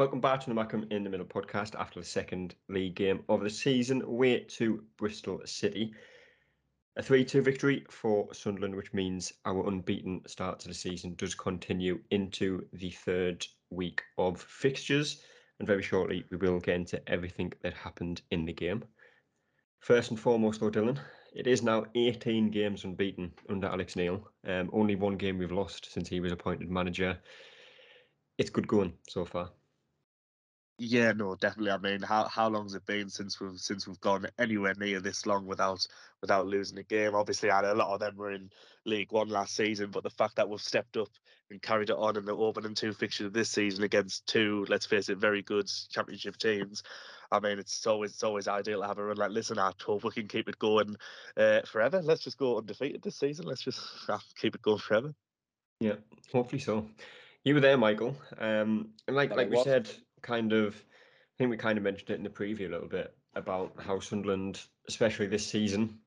Welcome 0.00 0.22
back 0.22 0.40
to 0.40 0.48
the 0.48 0.54
Mackem 0.54 0.90
in 0.90 1.04
the 1.04 1.10
Middle 1.10 1.26
podcast 1.26 1.78
after 1.78 2.00
the 2.00 2.06
second 2.06 2.54
league 2.70 2.94
game 2.94 3.22
of 3.28 3.42
the 3.42 3.50
season, 3.50 4.00
away 4.00 4.40
to 4.44 4.82
Bristol 4.96 5.42
City. 5.44 5.92
A 6.96 7.02
3 7.02 7.22
2 7.22 7.42
victory 7.42 7.84
for 7.90 8.32
Sunderland, 8.32 8.74
which 8.74 8.94
means 8.94 9.34
our 9.44 9.68
unbeaten 9.68 10.22
start 10.26 10.58
to 10.60 10.68
the 10.68 10.72
season 10.72 11.16
does 11.16 11.34
continue 11.34 12.00
into 12.12 12.64
the 12.72 12.88
third 12.88 13.46
week 13.68 14.00
of 14.16 14.40
fixtures. 14.40 15.22
And 15.58 15.68
very 15.68 15.82
shortly, 15.82 16.24
we 16.30 16.38
will 16.38 16.60
get 16.60 16.76
into 16.76 17.06
everything 17.06 17.52
that 17.60 17.74
happened 17.74 18.22
in 18.30 18.46
the 18.46 18.54
game. 18.54 18.82
First 19.80 20.12
and 20.12 20.18
foremost, 20.18 20.60
though, 20.60 20.70
Dylan, 20.70 20.98
it 21.34 21.46
is 21.46 21.62
now 21.62 21.84
18 21.94 22.50
games 22.50 22.84
unbeaten 22.84 23.34
under 23.50 23.66
Alex 23.66 23.96
Neil. 23.96 24.26
Um, 24.46 24.70
only 24.72 24.94
one 24.94 25.18
game 25.18 25.36
we've 25.36 25.52
lost 25.52 25.92
since 25.92 26.08
he 26.08 26.20
was 26.20 26.32
appointed 26.32 26.70
manager. 26.70 27.18
It's 28.38 28.48
good 28.48 28.66
going 28.66 28.94
so 29.06 29.26
far. 29.26 29.50
Yeah, 30.82 31.12
no, 31.12 31.34
definitely. 31.34 31.72
I 31.72 31.76
mean, 31.76 32.00
how 32.00 32.24
how 32.24 32.48
long's 32.48 32.74
it 32.74 32.86
been 32.86 33.10
since 33.10 33.38
we've 33.38 33.58
since 33.60 33.86
we've 33.86 34.00
gone 34.00 34.26
anywhere 34.38 34.72
near 34.78 34.98
this 34.98 35.26
long 35.26 35.44
without 35.44 35.86
without 36.22 36.46
losing 36.46 36.78
a 36.78 36.82
game? 36.82 37.14
Obviously, 37.14 37.50
a 37.50 37.74
lot 37.74 37.92
of 37.92 38.00
them 38.00 38.16
were 38.16 38.30
in 38.30 38.48
League 38.86 39.12
One 39.12 39.28
last 39.28 39.54
season, 39.54 39.90
but 39.90 40.04
the 40.04 40.08
fact 40.08 40.36
that 40.36 40.48
we've 40.48 40.58
stepped 40.58 40.96
up 40.96 41.10
and 41.50 41.60
carried 41.60 41.90
it 41.90 41.96
on 41.98 42.16
in 42.16 42.24
the 42.24 42.34
opening 42.34 42.74
two 42.74 42.94
fixtures 42.94 43.26
of 43.26 43.34
this 43.34 43.50
season 43.50 43.84
against 43.84 44.26
two, 44.26 44.64
let's 44.70 44.86
face 44.86 45.10
it, 45.10 45.18
very 45.18 45.42
good 45.42 45.70
Championship 45.90 46.38
teams. 46.38 46.82
I 47.30 47.40
mean, 47.40 47.58
it's 47.58 47.86
always 47.86 48.12
it's 48.12 48.22
always 48.22 48.48
ideal 48.48 48.80
to 48.80 48.86
have 48.86 48.96
a 48.96 49.04
run 49.04 49.18
like 49.18 49.32
listen. 49.32 49.58
I 49.58 49.72
hope 49.84 50.04
we 50.04 50.12
can 50.12 50.28
keep 50.28 50.48
it 50.48 50.58
going 50.58 50.96
uh, 51.36 51.60
forever. 51.66 52.00
Let's 52.00 52.24
just 52.24 52.38
go 52.38 52.56
undefeated 52.56 53.02
this 53.02 53.18
season. 53.18 53.44
Let's 53.44 53.64
just 53.64 53.82
uh, 54.08 54.16
keep 54.40 54.54
it 54.54 54.62
going 54.62 54.78
forever. 54.78 55.14
Yeah, 55.78 55.96
hopefully 56.32 56.60
so. 56.60 56.88
You 57.44 57.54
were 57.54 57.60
there, 57.60 57.76
Michael. 57.76 58.16
Um, 58.38 58.92
and 59.06 59.14
like 59.14 59.36
like 59.36 59.50
we 59.50 59.62
said 59.62 59.90
kind 60.22 60.52
of, 60.52 60.74
I 60.74 61.34
think 61.38 61.50
we 61.50 61.56
kind 61.56 61.78
of 61.78 61.84
mentioned 61.84 62.10
it 62.10 62.16
in 62.16 62.22
the 62.22 62.30
preview 62.30 62.68
a 62.68 62.72
little 62.72 62.88
bit 62.88 63.14
about 63.34 63.72
how 63.78 64.00
Sunderland, 64.00 64.60
especially 64.88 65.26
this 65.26 65.46
season, 65.46 65.98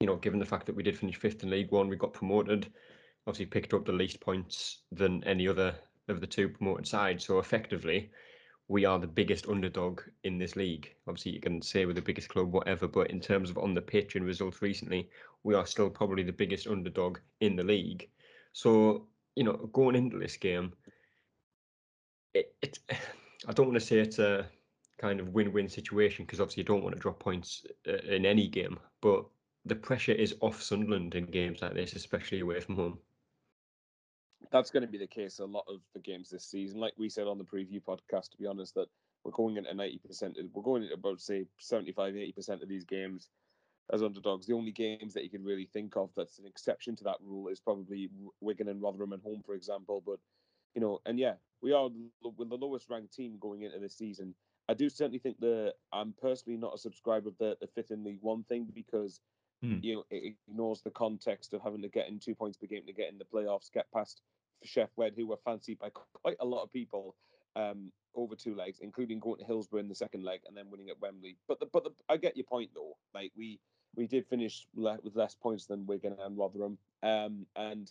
you 0.00 0.06
know, 0.06 0.16
given 0.16 0.40
the 0.40 0.46
fact 0.46 0.66
that 0.66 0.74
we 0.74 0.82
did 0.82 0.98
finish 0.98 1.16
fifth 1.16 1.42
in 1.42 1.50
League 1.50 1.70
One, 1.70 1.88
we 1.88 1.96
got 1.96 2.12
promoted, 2.12 2.72
obviously 3.26 3.46
picked 3.46 3.74
up 3.74 3.84
the 3.84 3.92
least 3.92 4.20
points 4.20 4.78
than 4.90 5.22
any 5.24 5.46
other 5.46 5.74
of 6.08 6.20
the 6.20 6.26
two 6.26 6.48
promoted 6.48 6.86
sides. 6.86 7.24
So 7.24 7.38
effectively, 7.38 8.10
we 8.68 8.84
are 8.84 8.98
the 8.98 9.06
biggest 9.06 9.48
underdog 9.48 10.00
in 10.24 10.38
this 10.38 10.56
league. 10.56 10.94
Obviously, 11.06 11.32
you 11.32 11.40
can 11.40 11.60
say 11.60 11.84
we're 11.84 11.92
the 11.92 12.00
biggest 12.00 12.28
club, 12.28 12.52
whatever, 12.52 12.88
but 12.88 13.10
in 13.10 13.20
terms 13.20 13.50
of 13.50 13.58
on 13.58 13.74
the 13.74 13.82
pitch 13.82 14.16
and 14.16 14.24
results 14.24 14.62
recently, 14.62 15.08
we 15.44 15.54
are 15.54 15.66
still 15.66 15.90
probably 15.90 16.22
the 16.22 16.32
biggest 16.32 16.66
underdog 16.66 17.18
in 17.40 17.54
the 17.54 17.62
league. 17.62 18.08
So, 18.52 19.06
you 19.36 19.44
know, 19.44 19.70
going 19.72 19.96
into 19.96 20.18
this 20.18 20.36
game, 20.36 20.72
it, 22.34 22.78
I 23.46 23.52
don't 23.52 23.66
want 23.66 23.80
to 23.80 23.86
say 23.86 23.98
it's 23.98 24.18
a 24.18 24.46
kind 24.98 25.20
of 25.20 25.28
win-win 25.28 25.68
situation 25.68 26.24
because 26.24 26.40
obviously 26.40 26.60
you 26.60 26.66
don't 26.66 26.82
want 26.82 26.94
to 26.94 27.00
drop 27.00 27.18
points 27.18 27.66
uh, 27.88 27.96
in 28.08 28.24
any 28.24 28.46
game, 28.46 28.78
but 29.00 29.24
the 29.64 29.74
pressure 29.74 30.12
is 30.12 30.34
off 30.40 30.62
Sunderland 30.62 31.14
in 31.14 31.26
games 31.26 31.62
like 31.62 31.74
this, 31.74 31.94
especially 31.94 32.40
away 32.40 32.60
from 32.60 32.76
home. 32.76 32.98
That's 34.50 34.70
going 34.70 34.82
to 34.82 34.88
be 34.88 34.98
the 34.98 35.06
case 35.06 35.38
a 35.38 35.44
lot 35.44 35.64
of 35.68 35.80
the 35.94 36.00
games 36.00 36.30
this 36.30 36.44
season. 36.44 36.78
Like 36.78 36.94
we 36.98 37.08
said 37.08 37.26
on 37.26 37.38
the 37.38 37.44
preview 37.44 37.80
podcast, 37.82 38.30
to 38.30 38.38
be 38.38 38.46
honest, 38.46 38.74
that 38.74 38.88
we're 39.24 39.30
going 39.32 39.56
into 39.56 39.70
90%, 39.70 40.36
we're 40.52 40.62
going 40.62 40.82
into 40.82 40.94
about, 40.94 41.20
say, 41.20 41.46
75, 41.58 42.14
80% 42.14 42.62
of 42.62 42.68
these 42.68 42.84
games 42.84 43.28
as 43.92 44.02
underdogs. 44.02 44.46
The 44.46 44.54
only 44.54 44.72
games 44.72 45.14
that 45.14 45.24
you 45.24 45.30
can 45.30 45.44
really 45.44 45.68
think 45.72 45.96
of 45.96 46.10
that's 46.16 46.38
an 46.38 46.46
exception 46.46 46.96
to 46.96 47.04
that 47.04 47.16
rule 47.22 47.48
is 47.48 47.60
probably 47.60 48.10
Wigan 48.40 48.68
and 48.68 48.82
Rotherham 48.82 49.12
at 49.12 49.20
home, 49.20 49.42
for 49.44 49.54
example. 49.54 50.02
But 50.04 50.18
you 50.74 50.80
know, 50.80 51.00
and 51.06 51.18
yeah, 51.18 51.34
we 51.62 51.72
are 51.72 51.88
with 52.22 52.48
the 52.48 52.56
lowest 52.56 52.90
ranked 52.90 53.14
team 53.14 53.36
going 53.40 53.62
into 53.62 53.78
this 53.78 53.96
season. 53.96 54.34
I 54.68 54.74
do 54.74 54.88
certainly 54.88 55.18
think 55.18 55.38
that 55.40 55.74
I'm 55.92 56.14
personally 56.20 56.58
not 56.58 56.74
a 56.74 56.78
subscriber 56.78 57.28
of 57.28 57.38
the, 57.38 57.56
the 57.60 57.66
fifth 57.66 57.90
in 57.90 58.04
League 58.04 58.22
One 58.22 58.44
thing 58.44 58.66
because 58.74 59.20
mm. 59.64 59.82
you 59.82 59.96
know 59.96 60.04
it 60.10 60.34
ignores 60.48 60.82
the 60.82 60.90
context 60.90 61.52
of 61.52 61.62
having 61.62 61.82
to 61.82 61.88
get 61.88 62.08
in 62.08 62.18
two 62.18 62.34
points 62.34 62.56
per 62.56 62.66
game 62.66 62.86
to 62.86 62.92
get 62.92 63.10
in 63.10 63.18
the 63.18 63.24
playoffs, 63.24 63.72
get 63.72 63.90
past 63.92 64.22
Sheff 64.66 64.88
Wed, 64.96 65.14
who 65.16 65.26
were 65.26 65.38
fancied 65.44 65.78
by 65.78 65.90
quite 65.90 66.36
a 66.40 66.44
lot 66.44 66.62
of 66.62 66.72
people 66.72 67.16
um, 67.56 67.92
over 68.14 68.34
two 68.34 68.54
legs, 68.54 68.78
including 68.80 69.18
going 69.18 69.38
to 69.38 69.44
Hillsborough 69.44 69.80
in 69.80 69.88
the 69.88 69.94
second 69.94 70.24
leg 70.24 70.40
and 70.46 70.56
then 70.56 70.70
winning 70.70 70.88
at 70.88 71.00
Wembley. 71.00 71.36
But 71.48 71.60
the, 71.60 71.66
but 71.72 71.84
the, 71.84 71.90
I 72.08 72.16
get 72.16 72.36
your 72.36 72.46
point 72.46 72.70
though. 72.74 72.96
Like 73.14 73.32
we 73.36 73.58
we 73.94 74.06
did 74.06 74.26
finish 74.26 74.66
le- 74.74 74.98
with 75.02 75.16
less 75.16 75.34
points 75.34 75.66
than 75.66 75.86
Wigan 75.86 76.16
and 76.20 76.38
Rotherham, 76.38 76.78
um, 77.02 77.46
and 77.56 77.90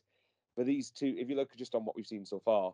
for 0.56 0.64
these 0.64 0.90
two, 0.90 1.16
if 1.18 1.30
you 1.30 1.36
look 1.36 1.56
just 1.56 1.76
on 1.76 1.86
what 1.86 1.96
we've 1.96 2.08
seen 2.08 2.26
so 2.26 2.40
far, 2.40 2.74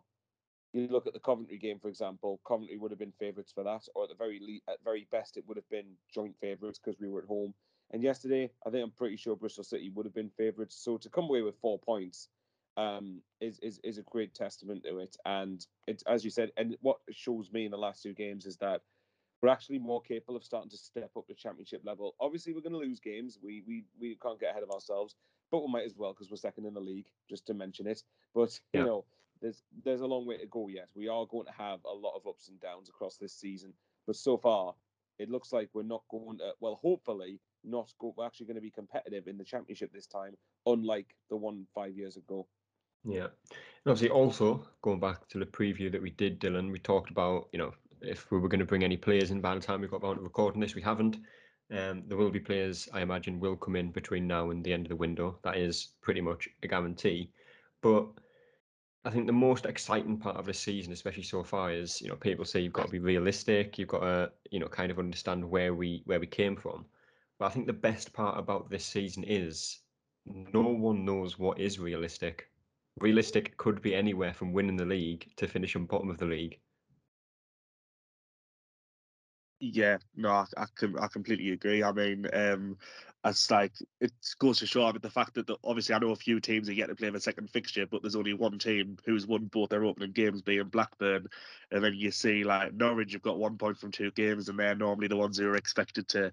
you 0.72 0.86
look 0.88 1.06
at 1.06 1.14
the 1.14 1.20
Coventry 1.20 1.58
game, 1.58 1.78
for 1.78 1.88
example. 1.88 2.40
Coventry 2.46 2.76
would 2.76 2.90
have 2.90 2.98
been 2.98 3.12
favourites 3.18 3.52
for 3.52 3.64
that, 3.64 3.86
or 3.94 4.04
at 4.04 4.10
the 4.10 4.14
very 4.14 4.38
le- 4.40 4.72
at 4.72 4.82
very 4.84 5.06
best, 5.10 5.36
it 5.36 5.44
would 5.46 5.56
have 5.56 5.68
been 5.70 5.96
joint 6.12 6.34
favourites 6.40 6.78
because 6.78 7.00
we 7.00 7.08
were 7.08 7.20
at 7.20 7.28
home. 7.28 7.54
And 7.90 8.02
yesterday, 8.02 8.50
I 8.66 8.70
think 8.70 8.84
I'm 8.84 8.90
pretty 8.90 9.16
sure 9.16 9.34
Bristol 9.34 9.64
City 9.64 9.90
would 9.90 10.04
have 10.04 10.14
been 10.14 10.30
favourites. 10.36 10.76
So 10.76 10.98
to 10.98 11.08
come 11.08 11.24
away 11.24 11.40
with 11.42 11.58
four 11.60 11.78
points 11.78 12.28
um, 12.76 13.22
is 13.40 13.58
is 13.60 13.80
is 13.82 13.98
a 13.98 14.02
great 14.02 14.34
testament 14.34 14.84
to 14.84 14.98
it. 14.98 15.16
And 15.24 15.66
it's 15.86 16.02
as 16.04 16.24
you 16.24 16.30
said, 16.30 16.52
and 16.56 16.76
what 16.80 16.98
shows 17.10 17.50
me 17.50 17.64
in 17.64 17.70
the 17.70 17.78
last 17.78 18.02
two 18.02 18.12
games 18.12 18.44
is 18.44 18.58
that 18.58 18.82
we're 19.40 19.48
actually 19.48 19.78
more 19.78 20.02
capable 20.02 20.36
of 20.36 20.44
starting 20.44 20.70
to 20.70 20.76
step 20.76 21.10
up 21.16 21.26
the 21.28 21.34
championship 21.34 21.82
level. 21.84 22.14
Obviously, 22.20 22.52
we're 22.52 22.60
going 22.60 22.72
to 22.72 22.78
lose 22.78 23.00
games. 23.00 23.38
We 23.42 23.62
we 23.66 23.84
we 23.98 24.16
can't 24.16 24.38
get 24.38 24.50
ahead 24.50 24.62
of 24.64 24.70
ourselves, 24.70 25.16
but 25.50 25.64
we 25.64 25.72
might 25.72 25.84
as 25.84 25.94
well 25.96 26.12
because 26.12 26.30
we're 26.30 26.36
second 26.36 26.66
in 26.66 26.74
the 26.74 26.80
league, 26.80 27.06
just 27.28 27.46
to 27.46 27.54
mention 27.54 27.86
it. 27.86 28.02
But 28.34 28.58
yeah. 28.72 28.80
you 28.80 28.86
know, 28.86 29.04
there's 29.40 29.62
there's 29.84 30.00
a 30.00 30.06
long 30.06 30.26
way 30.26 30.38
to 30.38 30.46
go 30.46 30.68
yet. 30.68 30.88
We 30.94 31.08
are 31.08 31.26
going 31.26 31.46
to 31.46 31.52
have 31.52 31.80
a 31.84 31.94
lot 31.94 32.16
of 32.16 32.26
ups 32.26 32.48
and 32.48 32.60
downs 32.60 32.88
across 32.88 33.16
this 33.16 33.32
season, 33.32 33.72
but 34.06 34.16
so 34.16 34.36
far 34.36 34.74
it 35.18 35.30
looks 35.30 35.52
like 35.52 35.68
we're 35.72 35.82
not 35.82 36.02
going 36.10 36.38
to. 36.38 36.52
Well, 36.60 36.78
hopefully, 36.80 37.40
not 37.64 37.92
go. 37.98 38.14
We're 38.16 38.26
actually 38.26 38.46
going 38.46 38.56
to 38.56 38.62
be 38.62 38.70
competitive 38.70 39.26
in 39.26 39.36
the 39.36 39.44
championship 39.44 39.92
this 39.92 40.06
time, 40.06 40.36
unlike 40.66 41.14
the 41.30 41.36
one 41.36 41.66
five 41.74 41.96
years 41.96 42.16
ago. 42.16 42.46
Yeah, 43.04 43.24
and 43.24 43.86
obviously, 43.86 44.10
also 44.10 44.66
going 44.82 45.00
back 45.00 45.28
to 45.28 45.38
the 45.38 45.46
preview 45.46 45.90
that 45.92 46.02
we 46.02 46.10
did, 46.10 46.40
Dylan, 46.40 46.70
we 46.70 46.78
talked 46.78 47.10
about 47.10 47.48
you 47.52 47.58
know 47.58 47.72
if 48.00 48.30
we 48.30 48.38
were 48.38 48.48
going 48.48 48.60
to 48.60 48.66
bring 48.66 48.84
any 48.84 48.96
players 48.96 49.30
in 49.30 49.40
by 49.40 49.54
the 49.54 49.60
time 49.60 49.80
we 49.80 49.88
got 49.88 50.02
around 50.02 50.16
to 50.16 50.22
recording 50.22 50.60
this, 50.60 50.74
we 50.74 50.82
haven't. 50.82 51.18
Um, 51.70 52.04
there 52.06 52.16
will 52.16 52.30
be 52.30 52.40
players, 52.40 52.88
I 52.92 53.00
imagine, 53.02 53.40
will 53.40 53.56
come 53.56 53.76
in 53.76 53.90
between 53.90 54.26
now 54.26 54.50
and 54.50 54.64
the 54.64 54.72
end 54.72 54.86
of 54.86 54.90
the 54.90 54.96
window. 54.96 55.38
That 55.42 55.56
is 55.56 55.88
pretty 56.00 56.20
much 56.20 56.48
a 56.62 56.68
guarantee. 56.68 57.30
But 57.82 58.08
I 59.04 59.10
think 59.10 59.26
the 59.26 59.32
most 59.32 59.66
exciting 59.66 60.18
part 60.18 60.36
of 60.36 60.46
the 60.46 60.54
season, 60.54 60.92
especially 60.92 61.22
so 61.22 61.44
far, 61.44 61.70
is 61.72 62.00
you 62.00 62.08
know 62.08 62.16
people 62.16 62.44
say 62.44 62.60
you've 62.60 62.72
got 62.72 62.86
to 62.86 62.92
be 62.92 62.98
realistic. 62.98 63.78
You've 63.78 63.88
got 63.88 64.00
to 64.00 64.32
you 64.50 64.58
know 64.60 64.68
kind 64.68 64.90
of 64.90 64.98
understand 64.98 65.48
where 65.48 65.74
we 65.74 66.02
where 66.06 66.20
we 66.20 66.26
came 66.26 66.56
from. 66.56 66.86
But 67.38 67.46
I 67.46 67.50
think 67.50 67.66
the 67.66 67.72
best 67.72 68.12
part 68.12 68.38
about 68.38 68.70
this 68.70 68.84
season 68.84 69.24
is 69.24 69.80
no 70.26 70.62
one 70.62 71.04
knows 71.04 71.38
what 71.38 71.60
is 71.60 71.78
realistic. 71.78 72.50
Realistic 73.00 73.56
could 73.56 73.80
be 73.80 73.94
anywhere 73.94 74.34
from 74.34 74.52
winning 74.52 74.76
the 74.76 74.84
league 74.84 75.30
to 75.36 75.46
finishing 75.46 75.86
bottom 75.86 76.10
of 76.10 76.18
the 76.18 76.26
league. 76.26 76.58
Yeah, 79.60 79.98
no, 80.14 80.30
I, 80.30 80.44
I, 80.56 80.64
I 81.00 81.08
completely 81.08 81.50
agree. 81.50 81.82
I 81.82 81.90
mean, 81.90 82.26
um, 82.32 82.76
it's 83.24 83.50
like 83.50 83.72
it 84.00 84.12
goes 84.38 84.60
to 84.60 84.66
show. 84.66 84.84
I 84.86 84.92
mean, 84.92 85.00
the 85.02 85.10
fact 85.10 85.34
that 85.34 85.48
the, 85.48 85.56
obviously 85.64 85.96
I 85.96 85.98
know 85.98 86.12
a 86.12 86.16
few 86.16 86.38
teams 86.38 86.68
are 86.68 86.72
yet 86.74 86.86
to 86.86 86.94
play 86.94 87.10
their 87.10 87.18
second 87.18 87.50
fixture, 87.50 87.84
but 87.84 88.00
there's 88.00 88.14
only 88.14 88.34
one 88.34 88.60
team 88.60 88.98
who's 89.04 89.26
won 89.26 89.46
both 89.46 89.70
their 89.70 89.84
opening 89.84 90.12
games, 90.12 90.42
being 90.42 90.68
Blackburn. 90.68 91.26
And 91.72 91.82
then 91.82 91.94
you 91.94 92.12
see 92.12 92.44
like 92.44 92.72
Norwich 92.72 93.12
have 93.14 93.22
got 93.22 93.40
one 93.40 93.58
point 93.58 93.78
from 93.78 93.90
two 93.90 94.12
games, 94.12 94.48
and 94.48 94.56
they're 94.60 94.76
normally 94.76 95.08
the 95.08 95.16
ones 95.16 95.38
who 95.38 95.48
are 95.48 95.56
expected 95.56 96.06
to 96.10 96.30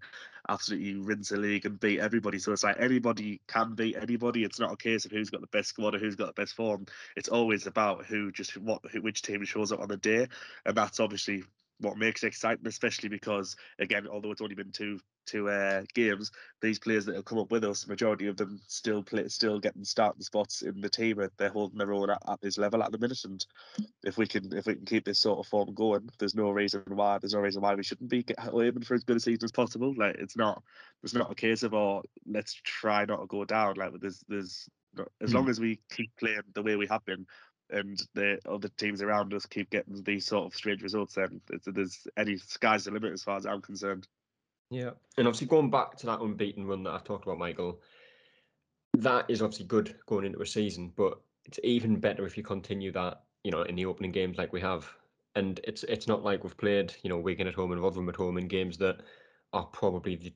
absolutely 0.47 0.93
rinse 0.97 1.29
the 1.29 1.37
league 1.37 1.65
and 1.65 1.79
beat 1.79 1.99
everybody. 1.99 2.37
So 2.37 2.51
it's 2.51 2.63
like 2.63 2.79
anybody 2.79 3.41
can 3.47 3.73
beat 3.73 3.95
anybody. 3.99 4.43
It's 4.43 4.59
not 4.59 4.71
a 4.71 4.77
case 4.77 5.05
of 5.05 5.11
who's 5.11 5.31
got 5.31 5.41
the 5.41 5.47
best 5.47 5.69
squad 5.69 5.95
or 5.95 5.99
who's 5.99 6.15
got 6.15 6.27
the 6.27 6.39
best 6.39 6.53
form. 6.53 6.85
It's 7.15 7.29
always 7.29 7.65
about 7.65 8.05
who 8.05 8.31
just 8.31 8.55
what 8.57 8.81
which 9.01 9.23
team 9.23 9.43
shows 9.45 9.71
up 9.71 9.79
on 9.79 9.87
the 9.87 9.97
day, 9.97 10.27
and 10.63 10.77
that's 10.77 10.99
obviously 10.99 11.43
what 11.79 11.97
makes 11.97 12.23
it 12.23 12.27
exciting, 12.27 12.65
especially 12.67 13.09
because 13.09 13.55
again, 13.79 14.07
although 14.07 14.31
it's 14.31 14.41
only 14.41 14.55
been 14.55 14.71
two 14.71 14.99
two 15.25 15.49
uh, 15.49 15.81
games, 15.93 16.31
these 16.61 16.77
players 16.77 17.05
that 17.05 17.15
have 17.15 17.25
come 17.25 17.39
up 17.39 17.49
with 17.51 17.63
us, 17.63 17.87
majority 17.87 18.27
of 18.27 18.37
them 18.37 18.61
still 18.67 19.01
play, 19.01 19.27
still 19.27 19.59
getting 19.59 19.83
starting 19.83 20.21
spots 20.21 20.61
in 20.61 20.79
the 20.81 20.89
team. 20.89 21.19
and 21.19 21.31
They're 21.37 21.49
holding 21.49 21.79
their 21.79 21.93
own 21.93 22.11
at, 22.11 22.21
at, 22.27 22.41
this 22.41 22.57
level 22.57 22.83
at 22.83 22.91
the 22.91 22.99
minute, 22.99 23.23
and 23.25 23.45
if 24.03 24.17
we 24.17 24.27
can 24.27 24.55
if 24.55 24.65
we 24.65 24.75
can 24.75 24.85
keep 24.85 25.05
this 25.05 25.19
sort 25.19 25.39
of 25.39 25.47
form 25.47 25.73
going, 25.73 26.09
there's 26.19 26.35
no 26.35 26.51
reason 26.51 26.83
why 26.87 27.17
there's 27.17 27.33
no 27.33 27.39
reason 27.39 27.61
why 27.61 27.75
we 27.75 27.83
shouldn't 27.83 28.09
be 28.09 28.25
aiming 28.53 28.83
for 28.83 28.93
as 28.93 29.03
good 29.03 29.17
a 29.17 29.19
season 29.19 29.45
as 29.45 29.51
possible. 29.51 29.93
Like 29.97 30.15
it's 30.15 30.37
not 30.37 30.63
it's 31.03 31.13
not 31.13 31.31
a 31.31 31.35
case 31.35 31.63
of 31.63 31.73
oh 31.73 32.03
let's 32.25 32.53
try 32.63 33.05
not 33.05 33.21
to 33.21 33.27
go 33.27 33.45
down. 33.45 33.75
Like 33.75 33.91
there's 33.99 34.23
there's 34.27 34.69
as 35.21 35.31
hmm. 35.31 35.35
long 35.35 35.49
as 35.49 35.59
we 35.59 35.79
keep 35.91 36.11
playing 36.17 36.41
the 36.53 36.63
way 36.63 36.75
we 36.75 36.87
have 36.87 37.03
been, 37.05 37.25
and 37.69 38.01
the 38.13 38.39
other 38.49 38.69
teams 38.69 39.01
around 39.01 39.33
us 39.33 39.45
keep 39.45 39.69
getting 39.69 40.01
these 40.03 40.25
sort 40.25 40.45
of 40.45 40.55
strange 40.55 40.81
results, 40.83 41.15
then 41.15 41.41
there's 41.65 42.07
any 42.17 42.37
sky's 42.37 42.85
the 42.85 42.91
limit 42.91 43.13
as 43.13 43.23
far 43.23 43.37
as 43.37 43.45
I'm 43.45 43.61
concerned. 43.61 44.07
Yeah, 44.69 44.91
and 45.17 45.27
obviously 45.27 45.47
going 45.47 45.69
back 45.69 45.97
to 45.97 46.05
that 46.07 46.21
unbeaten 46.21 46.65
run 46.65 46.83
that 46.83 46.93
I've 46.93 47.03
talked 47.03 47.25
about, 47.25 47.37
Michael, 47.39 47.79
that 48.97 49.25
is 49.29 49.41
obviously 49.41 49.65
good 49.65 49.95
going 50.07 50.25
into 50.25 50.41
a 50.41 50.45
season, 50.45 50.91
but 50.95 51.19
it's 51.45 51.59
even 51.63 51.99
better 51.99 52.25
if 52.25 52.37
you 52.37 52.43
continue 52.43 52.91
that, 52.93 53.23
you 53.43 53.51
know, 53.51 53.61
in 53.63 53.75
the 53.75 53.85
opening 53.85 54.11
games 54.11 54.37
like 54.37 54.53
we 54.53 54.61
have. 54.61 54.87
and 55.35 55.59
it's 55.63 55.83
it's 55.83 56.07
not 56.07 56.23
like 56.23 56.43
we've 56.43 56.57
played 56.57 56.93
you 57.03 57.09
know 57.09 57.19
Wigan 57.19 57.47
at 57.47 57.53
home 57.53 57.71
and 57.71 57.81
Rotherham 57.81 58.09
at 58.09 58.15
home 58.15 58.37
in 58.37 58.47
games 58.47 58.77
that 58.77 59.01
are 59.53 59.65
probably 59.65 60.15
the 60.15 60.33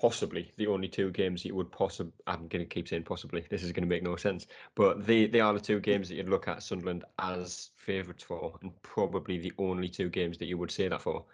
possibly 0.00 0.52
the 0.56 0.66
only 0.66 0.88
two 0.88 1.10
games 1.10 1.44
you 1.44 1.54
would 1.54 1.72
possibly. 1.72 2.12
I'm 2.26 2.48
going 2.48 2.64
to 2.64 2.74
keep 2.74 2.88
saying 2.88 3.04
possibly. 3.04 3.44
This 3.48 3.62
is 3.62 3.72
going 3.72 3.82
to 3.82 3.88
make 3.88 4.02
no 4.02 4.16
sense, 4.16 4.46
but 4.74 5.06
they 5.06 5.26
they 5.26 5.40
are 5.40 5.54
the 5.54 5.60
two 5.60 5.80
games 5.80 6.08
that 6.08 6.16
you'd 6.16 6.28
look 6.28 6.48
at 6.48 6.62
Sunderland 6.62 7.04
as 7.18 7.70
favourites 7.76 8.22
for, 8.22 8.58
and 8.62 8.70
probably 8.82 9.38
the 9.38 9.52
only 9.58 9.88
two 9.88 10.08
games 10.10 10.38
that 10.38 10.46
you 10.46 10.58
would 10.58 10.70
say 10.70 10.88
that 10.88 11.02
for. 11.02 11.24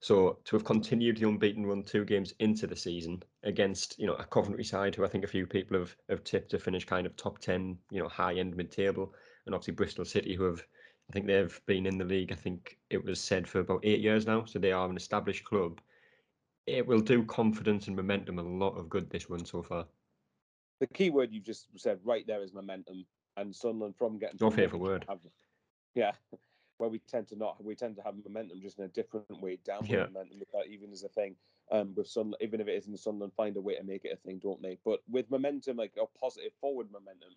So 0.00 0.38
to 0.44 0.56
have 0.56 0.64
continued 0.64 1.18
the 1.18 1.28
unbeaten 1.28 1.66
run 1.66 1.82
two 1.82 2.04
games 2.04 2.34
into 2.38 2.66
the 2.66 2.74
season 2.74 3.22
against 3.44 3.98
you 3.98 4.06
know 4.06 4.14
a 4.14 4.24
Coventry 4.24 4.64
side 4.64 4.94
who 4.94 5.04
I 5.04 5.08
think 5.08 5.24
a 5.24 5.28
few 5.28 5.46
people 5.46 5.78
have 5.78 5.94
have 6.08 6.24
tipped 6.24 6.50
to 6.50 6.58
finish 6.58 6.84
kind 6.84 7.06
of 7.06 7.16
top 7.16 7.38
ten, 7.38 7.78
you 7.90 8.02
know 8.02 8.08
high 8.08 8.34
end 8.34 8.56
mid 8.56 8.72
table, 8.72 9.14
and 9.46 9.54
obviously 9.54 9.74
Bristol 9.74 10.04
City 10.04 10.34
who 10.34 10.44
have 10.44 10.66
I 11.08 11.12
think 11.12 11.26
they've 11.26 11.60
been 11.66 11.86
in 11.86 11.98
the 11.98 12.04
league. 12.04 12.32
I 12.32 12.36
think 12.36 12.78
it 12.88 13.04
was 13.04 13.20
said 13.20 13.46
for 13.46 13.60
about 13.60 13.84
eight 13.84 14.00
years 14.00 14.26
now, 14.26 14.44
so 14.44 14.58
they 14.58 14.72
are 14.72 14.88
an 14.88 14.96
established 14.96 15.44
club 15.44 15.80
it 16.66 16.86
will 16.86 17.00
do 17.00 17.24
confidence 17.24 17.86
and 17.86 17.96
momentum 17.96 18.38
a 18.38 18.42
lot 18.42 18.76
of 18.76 18.88
good 18.88 19.10
this 19.10 19.30
run 19.30 19.44
so 19.44 19.62
far. 19.62 19.86
The 20.80 20.86
key 20.86 21.10
word 21.10 21.30
you've 21.32 21.44
just 21.44 21.66
said 21.76 21.98
right 22.04 22.26
there 22.26 22.42
is 22.42 22.52
momentum, 22.52 23.04
and 23.36 23.54
Sunderland 23.54 23.96
from 23.96 24.18
getting 24.18 24.38
your 24.40 24.50
favourite 24.50 24.80
word. 24.80 25.04
Have, 25.08 25.20
yeah, 25.94 26.12
where 26.78 26.88
we 26.88 27.00
tend 27.00 27.28
to 27.28 27.36
not, 27.36 27.62
we 27.62 27.74
tend 27.74 27.96
to 27.96 28.02
have 28.02 28.14
momentum 28.24 28.60
just 28.62 28.78
in 28.78 28.84
a 28.84 28.88
different 28.88 29.40
way, 29.40 29.58
downward 29.64 29.90
yeah. 29.90 30.06
momentum. 30.06 30.40
That 30.52 30.68
even 30.70 30.92
as 30.92 31.02
a 31.02 31.08
thing, 31.08 31.36
um, 31.70 31.94
with 31.94 32.08
Sun, 32.08 32.34
even 32.40 32.60
if 32.60 32.68
it 32.68 32.76
isn't 32.76 32.98
Sunderland, 32.98 33.34
find 33.36 33.56
a 33.56 33.60
way 33.60 33.76
to 33.76 33.84
make 33.84 34.04
it 34.04 34.12
a 34.12 34.16
thing, 34.16 34.38
don't 34.42 34.62
they? 34.62 34.78
But 34.84 35.00
with 35.08 35.30
momentum, 35.30 35.76
like 35.76 35.92
a 36.00 36.06
positive 36.18 36.52
forward 36.60 36.90
momentum, 36.90 37.34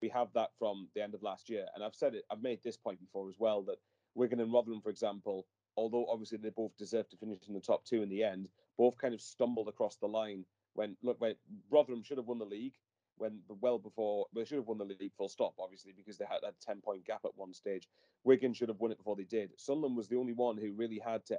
we 0.00 0.08
have 0.10 0.28
that 0.34 0.50
from 0.58 0.88
the 0.94 1.02
end 1.02 1.14
of 1.14 1.22
last 1.22 1.48
year. 1.48 1.66
And 1.74 1.82
I've 1.82 1.94
said 1.94 2.14
it, 2.14 2.24
I've 2.30 2.42
made 2.42 2.62
this 2.62 2.76
point 2.76 3.00
before 3.00 3.28
as 3.28 3.36
well 3.38 3.62
that 3.62 3.78
Wigan 4.14 4.40
and 4.40 4.52
Rotherham, 4.52 4.80
for 4.80 4.90
example, 4.90 5.46
although 5.76 6.06
obviously 6.08 6.38
they 6.38 6.50
both 6.50 6.76
deserve 6.76 7.08
to 7.10 7.16
finish 7.16 7.38
in 7.48 7.54
the 7.54 7.60
top 7.60 7.84
two 7.84 8.02
in 8.02 8.08
the 8.08 8.24
end, 8.24 8.48
both 8.76 8.96
kind 8.98 9.14
of 9.14 9.20
stumbled 9.20 9.68
across 9.68 9.96
the 9.96 10.06
line 10.06 10.44
when 10.74 10.96
look 11.02 11.20
when 11.20 11.34
Rotherham 11.70 12.02
should 12.02 12.18
have 12.18 12.26
won 12.26 12.38
the 12.38 12.44
league 12.44 12.74
when 13.18 13.40
well 13.60 13.78
before 13.78 14.26
they 14.34 14.44
should 14.44 14.58
have 14.58 14.66
won 14.66 14.78
the 14.78 14.84
league 14.84 15.12
full 15.16 15.28
stop 15.28 15.54
obviously 15.58 15.92
because 15.96 16.18
they 16.18 16.26
had 16.26 16.40
that 16.42 16.54
10 16.60 16.80
point 16.82 17.04
gap 17.04 17.20
at 17.24 17.36
one 17.36 17.52
stage. 17.52 17.88
Wigan 18.24 18.52
should 18.52 18.68
have 18.68 18.80
won 18.80 18.90
it 18.90 18.98
before 18.98 19.16
they 19.16 19.24
did. 19.24 19.50
Sunderland 19.56 19.96
was 19.96 20.08
the 20.08 20.16
only 20.16 20.32
one 20.32 20.56
who 20.56 20.72
really 20.72 21.00
had 21.04 21.24
to 21.26 21.38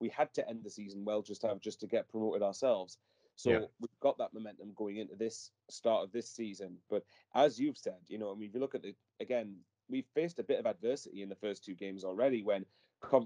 we 0.00 0.08
had 0.08 0.32
to 0.34 0.48
end 0.48 0.60
the 0.64 0.70
season 0.70 1.04
well 1.04 1.22
just 1.22 1.40
to 1.42 1.48
have 1.48 1.60
just 1.60 1.80
to 1.80 1.86
get 1.86 2.08
promoted 2.08 2.42
ourselves. 2.42 2.98
So 3.36 3.50
yeah. 3.50 3.58
we've 3.80 4.00
got 4.00 4.18
that 4.18 4.34
momentum 4.34 4.72
going 4.74 4.96
into 4.96 5.14
this 5.14 5.50
start 5.70 6.02
of 6.02 6.12
this 6.12 6.30
season. 6.30 6.78
But 6.90 7.04
as 7.34 7.58
you've 7.58 7.78
said 7.78 8.00
you 8.08 8.18
know 8.18 8.32
I 8.32 8.34
mean 8.34 8.48
if 8.48 8.54
you 8.54 8.60
look 8.60 8.74
at 8.74 8.84
it 8.84 8.96
again 9.20 9.56
we 9.88 10.04
faced 10.14 10.38
a 10.38 10.44
bit 10.44 10.58
of 10.58 10.66
adversity 10.66 11.22
in 11.22 11.28
the 11.28 11.34
first 11.34 11.64
two 11.64 11.74
games 11.74 12.04
already 12.04 12.42
when 12.42 12.64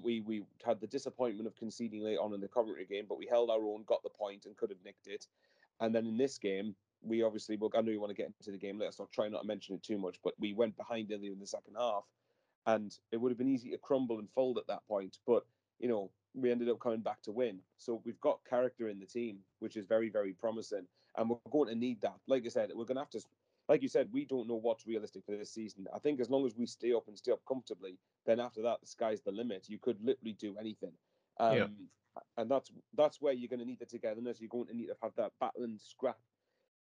we 0.03 0.21
we 0.21 0.45
had 0.65 0.81
the 0.81 0.87
disappointment 0.87 1.47
of 1.47 1.57
conceding 1.57 2.03
late 2.03 2.19
on 2.19 2.35
in 2.35 2.41
the 2.41 2.49
Coventry 2.49 2.87
game, 2.87 3.07
but 3.09 3.19
we 3.19 3.27
held 3.27 3.51
our 3.51 3.65
own, 3.65 3.85
got 3.87 4.03
the 4.03 4.11
point, 4.11 4.47
and 4.47 4.57
could 4.57 4.71
have 4.71 4.85
nicked 4.85 5.07
it. 5.07 5.27
And 5.81 5.95
then 5.95 6.07
in 6.07 6.17
this 6.17 6.39
game, 6.39 6.75
we 7.03 7.23
obviously, 7.23 7.57
well, 7.57 7.71
I 7.77 7.81
know 7.81 7.91
you 7.91 8.01
want 8.01 8.11
to 8.11 8.17
get 8.17 8.27
into 8.27 8.51
the 8.51 8.59
game 8.59 8.79
later, 8.79 8.93
so 8.93 9.05
I'll 9.05 9.11
try 9.13 9.29
not 9.29 9.41
to 9.41 9.47
mention 9.47 9.75
it 9.75 9.83
too 9.83 9.99
much. 9.99 10.19
But 10.23 10.35
we 10.39 10.53
went 10.53 10.77
behind 10.77 11.11
early 11.13 11.29
in 11.29 11.41
the 11.41 11.47
second 11.47 11.75
half, 11.79 12.05
and 12.67 12.97
it 13.11 13.17
would 13.17 13.31
have 13.31 13.39
been 13.39 13.49
easy 13.49 13.71
to 13.71 13.79
crumble 13.79 14.19
and 14.19 14.29
fold 14.31 14.59
at 14.59 14.67
that 14.69 14.87
point. 14.87 15.19
But 15.27 15.45
you 15.79 15.89
know, 15.89 16.11
we 16.35 16.51
ended 16.51 16.69
up 16.69 16.81
coming 16.81 17.01
back 17.01 17.23
to 17.23 17.33
win. 17.33 17.59
So 17.79 18.01
we've 18.05 18.21
got 18.21 18.41
character 18.49 18.89
in 18.89 19.01
the 19.01 19.07
team, 19.07 19.39
which 19.59 19.77
is 19.77 19.87
very, 19.87 20.11
very 20.11 20.33
promising, 20.33 20.87
and 21.17 21.29
we're 21.29 21.39
going 21.51 21.69
to 21.69 21.75
need 21.75 22.01
that. 22.03 22.17
Like 22.27 22.45
I 22.47 22.51
said, 22.51 22.71
we're 22.75 22.85
going 22.85 22.97
to 22.97 23.03
have 23.03 23.11
to 23.11 23.23
like 23.69 23.83
you 23.83 23.89
said, 23.89 24.09
we 24.13 24.25
don't 24.25 24.49
know 24.49 24.57
what's 24.57 24.87
realistic 24.87 25.25
for 25.25 25.37
this 25.37 25.53
season. 25.53 25.87
I 25.95 25.99
think 25.99 26.21
as 26.21 26.31
long 26.31 26.47
as 26.47 26.57
we 26.57 26.67
stay 26.67 26.93
up 26.93 27.05
and 27.09 27.17
stay 27.17 27.33
up 27.33 27.41
comfortably, 27.47 27.99
then 28.27 28.41
after 28.41 28.63
that, 28.63 28.81
the 28.81 28.87
sky's 28.87 29.23
the 29.23 29.31
limit. 29.31 29.69
You 29.69 29.79
could 29.79 29.99
literally 30.03 30.37
do 30.39 30.57
anything. 30.59 30.93
Um, 31.39 31.57
yeah. 31.57 31.67
And 32.37 32.51
that's 32.51 32.71
that's 32.95 33.21
where 33.23 33.33
you're 33.33 33.49
going 33.49 33.61
to 33.61 33.67
need 33.67 33.79
the 33.79 33.87
togetherness. 33.87 34.41
You're 34.41 34.49
going 34.51 34.67
to 34.67 34.77
need 34.77 34.89
to 34.89 34.97
have 35.03 35.13
that 35.17 35.33
battle 35.41 35.65
and 35.65 35.81
scrap, 35.81 36.19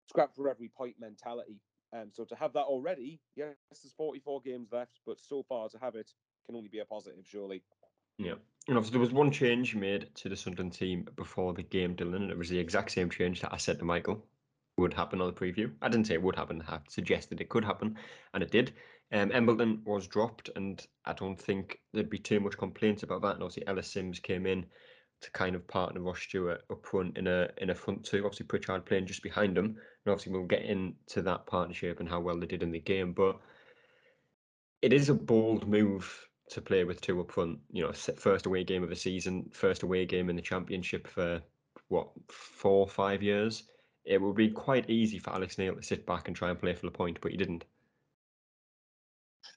scrap 0.08 0.34
for 0.34 0.48
every 0.48 0.70
point 0.76 0.96
mentality. 0.98 1.60
Um, 1.92 2.08
so 2.10 2.24
to 2.24 2.34
have 2.34 2.54
that 2.54 2.64
already, 2.64 3.20
yes, 3.36 3.54
there's 3.70 3.92
44 3.96 4.40
games 4.40 4.68
left, 4.72 4.98
but 5.06 5.20
so 5.20 5.44
far 5.48 5.68
to 5.68 5.78
have 5.78 5.94
it 5.94 6.10
can 6.46 6.56
only 6.56 6.68
be 6.68 6.80
a 6.80 6.84
positive, 6.84 7.24
surely. 7.24 7.62
Yeah. 8.18 8.34
And 8.66 8.76
obviously, 8.76 8.92
there 8.92 9.00
was 9.00 9.12
one 9.12 9.30
change 9.30 9.74
made 9.74 10.12
to 10.16 10.28
the 10.28 10.36
Sunderland 10.36 10.72
team 10.72 11.06
before 11.16 11.52
the 11.52 11.62
game, 11.62 11.94
Dylan, 11.94 12.16
and 12.16 12.30
it 12.30 12.38
was 12.38 12.48
the 12.48 12.58
exact 12.58 12.92
same 12.92 13.10
change 13.10 13.40
that 13.42 13.52
I 13.52 13.58
said 13.58 13.78
to 13.78 13.84
Michael 13.84 14.24
would 14.76 14.94
happen 14.94 15.20
on 15.20 15.26
the 15.26 15.32
preview. 15.32 15.70
I 15.82 15.88
didn't 15.88 16.06
say 16.06 16.14
it 16.14 16.22
would 16.22 16.36
happen. 16.36 16.62
I 16.68 16.78
suggested 16.88 17.40
it 17.40 17.48
could 17.48 17.64
happen, 17.64 17.96
and 18.34 18.42
it 18.42 18.50
did. 18.50 18.72
Um, 19.12 19.30
Embleton 19.32 19.82
was 19.84 20.06
dropped, 20.06 20.48
and 20.56 20.84
I 21.04 21.12
don't 21.12 21.38
think 21.38 21.78
there'd 21.92 22.08
be 22.08 22.18
too 22.18 22.40
much 22.40 22.56
complaints 22.56 23.02
about 23.02 23.22
that. 23.22 23.34
And 23.34 23.42
obviously, 23.42 23.66
Ellis 23.66 23.92
Simms 23.92 24.18
came 24.18 24.46
in 24.46 24.64
to 25.20 25.30
kind 25.32 25.54
of 25.54 25.66
partner 25.68 26.00
Ross 26.00 26.20
Stewart 26.20 26.62
up 26.70 26.84
front 26.84 27.18
in 27.18 27.26
a 27.26 27.48
in 27.58 27.70
a 27.70 27.74
front 27.74 28.04
two. 28.04 28.24
Obviously, 28.24 28.46
Pritchard 28.46 28.86
playing 28.86 29.06
just 29.06 29.22
behind 29.22 29.56
him, 29.56 29.66
and 29.66 30.12
obviously 30.12 30.32
we'll 30.32 30.46
get 30.46 30.62
into 30.62 31.22
that 31.22 31.46
partnership 31.46 32.00
and 32.00 32.08
how 32.08 32.20
well 32.20 32.38
they 32.38 32.46
did 32.46 32.62
in 32.62 32.72
the 32.72 32.80
game. 32.80 33.12
But 33.12 33.38
it 34.80 34.92
is 34.92 35.10
a 35.10 35.14
bold 35.14 35.68
move 35.68 36.28
to 36.50 36.60
play 36.60 36.84
with 36.84 37.00
two 37.00 37.20
up 37.20 37.30
front. 37.30 37.58
You 37.70 37.84
know, 37.84 37.92
first 37.92 38.46
away 38.46 38.64
game 38.64 38.82
of 38.82 38.88
the 38.88 38.96
season, 38.96 39.50
first 39.52 39.82
away 39.82 40.06
game 40.06 40.30
in 40.30 40.36
the 40.36 40.42
championship 40.42 41.06
for 41.06 41.40
what 41.88 42.08
four 42.30 42.88
five 42.88 43.22
years 43.22 43.64
it 44.04 44.20
would 44.20 44.36
be 44.36 44.50
quite 44.50 44.90
easy 44.90 45.18
for 45.18 45.30
Alex 45.30 45.58
Neil 45.58 45.74
to 45.74 45.82
sit 45.82 46.06
back 46.06 46.28
and 46.28 46.36
try 46.36 46.50
and 46.50 46.58
play 46.58 46.74
for 46.74 46.86
the 46.86 46.92
point, 46.92 47.18
but 47.20 47.30
he 47.30 47.36
didn't. 47.36 47.64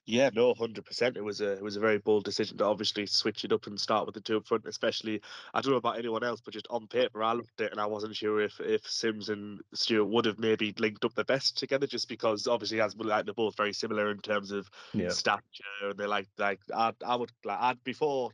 Yeah, 0.07 0.30
no, 0.33 0.53
hundred 0.53 0.86
percent. 0.86 1.17
It 1.17 1.24
was 1.24 1.41
a 1.41 1.53
it 1.53 1.63
was 1.63 1.77
a 1.77 1.79
very 1.79 1.98
bold 1.98 2.25
decision 2.25 2.58
to 2.58 2.65
obviously 2.65 3.08
switch 3.08 3.43
it 3.43 3.51
up 3.51 3.65
and 3.65 3.79
start 3.79 4.05
with 4.05 4.13
the 4.13 4.22
two 4.22 4.38
up 4.38 4.48
front. 4.48 4.65
Especially, 4.67 5.22
I 5.53 5.62
don't 5.62 5.72
know 5.72 5.77
about 5.77 5.98
anyone 5.98 6.24
else, 6.24 6.41
but 6.41 6.53
just 6.53 6.67
on 6.69 6.88
paper, 6.88 7.24
I 7.24 7.34
looked 7.34 7.60
at 7.60 7.67
it 7.67 7.72
and 7.72 7.81
I 7.81 7.88
wasn't 7.88 8.15
sure 8.15 8.39
if 8.41 8.60
if 8.60 8.88
Simms 8.88 9.29
and 9.29 9.62
Stewart 9.74 10.08
would 10.08 10.25
have 10.25 10.38
maybe 10.38 10.75
linked 10.77 11.05
up 11.05 11.15
the 11.15 11.24
best 11.24 11.58
together, 11.58 11.88
just 11.88 12.08
because 12.08 12.48
obviously 12.48 12.81
as 12.81 12.96
like 12.96 13.25
they're 13.25 13.34
both 13.34 13.58
very 13.58 13.74
similar 13.74 14.12
in 14.12 14.19
terms 14.19 14.51
of 14.51 14.69
yeah. 14.93 15.10
stature 15.10 15.41
and 15.81 15.98
they're 15.98 16.08
like 16.08 16.27
like 16.38 16.60
I 16.74 16.93
I 17.05 17.15
would 17.15 17.31
like 17.43 17.60
I'd 17.60 17.84
before 17.84 18.31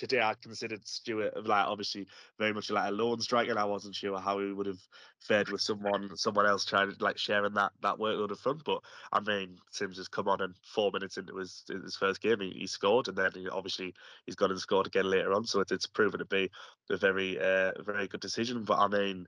today 0.00 0.22
I 0.22 0.32
considered 0.40 0.86
Stewart 0.88 1.46
like 1.46 1.66
obviously 1.66 2.06
very 2.38 2.54
much 2.54 2.70
like 2.70 2.88
a 2.88 2.92
lone 2.92 3.20
striker. 3.20 3.50
And 3.50 3.58
I 3.58 3.66
wasn't 3.66 3.94
sure 3.94 4.18
how 4.18 4.38
he 4.38 4.50
would 4.50 4.66
have 4.66 4.80
fared 5.18 5.50
with 5.50 5.60
someone 5.60 6.16
someone 6.16 6.46
else 6.46 6.64
trying 6.64 6.90
to 6.90 7.04
like 7.04 7.18
sharing 7.18 7.52
that 7.54 7.72
that 7.82 7.98
workload 7.98 8.30
of 8.30 8.40
front. 8.40 8.64
But 8.64 8.80
I 9.12 9.20
mean, 9.20 9.58
Simms 9.70 9.98
has 9.98 10.08
come 10.08 10.26
on 10.26 10.40
and 10.40 10.54
four 10.62 10.90
minutes 10.90 11.18
into 11.18 11.36
his 11.36 11.64
his 11.68 11.96
first 11.96 12.22
game, 12.22 12.40
he, 12.40 12.50
he 12.50 12.66
scored, 12.66 13.08
and 13.08 13.16
then 13.16 13.30
he, 13.34 13.48
obviously 13.48 13.94
he's 14.24 14.36
gone 14.36 14.50
and 14.50 14.58
scored 14.58 14.86
again 14.86 15.08
later 15.08 15.34
on. 15.34 15.44
So 15.44 15.60
it's, 15.60 15.70
it's 15.70 15.86
proven 15.86 16.18
to 16.20 16.24
be 16.24 16.50
a 16.88 16.96
very 16.96 17.38
uh, 17.38 17.72
very 17.82 18.08
good 18.08 18.20
decision. 18.20 18.64
But 18.64 18.78
I 18.78 18.88
mean 18.88 19.26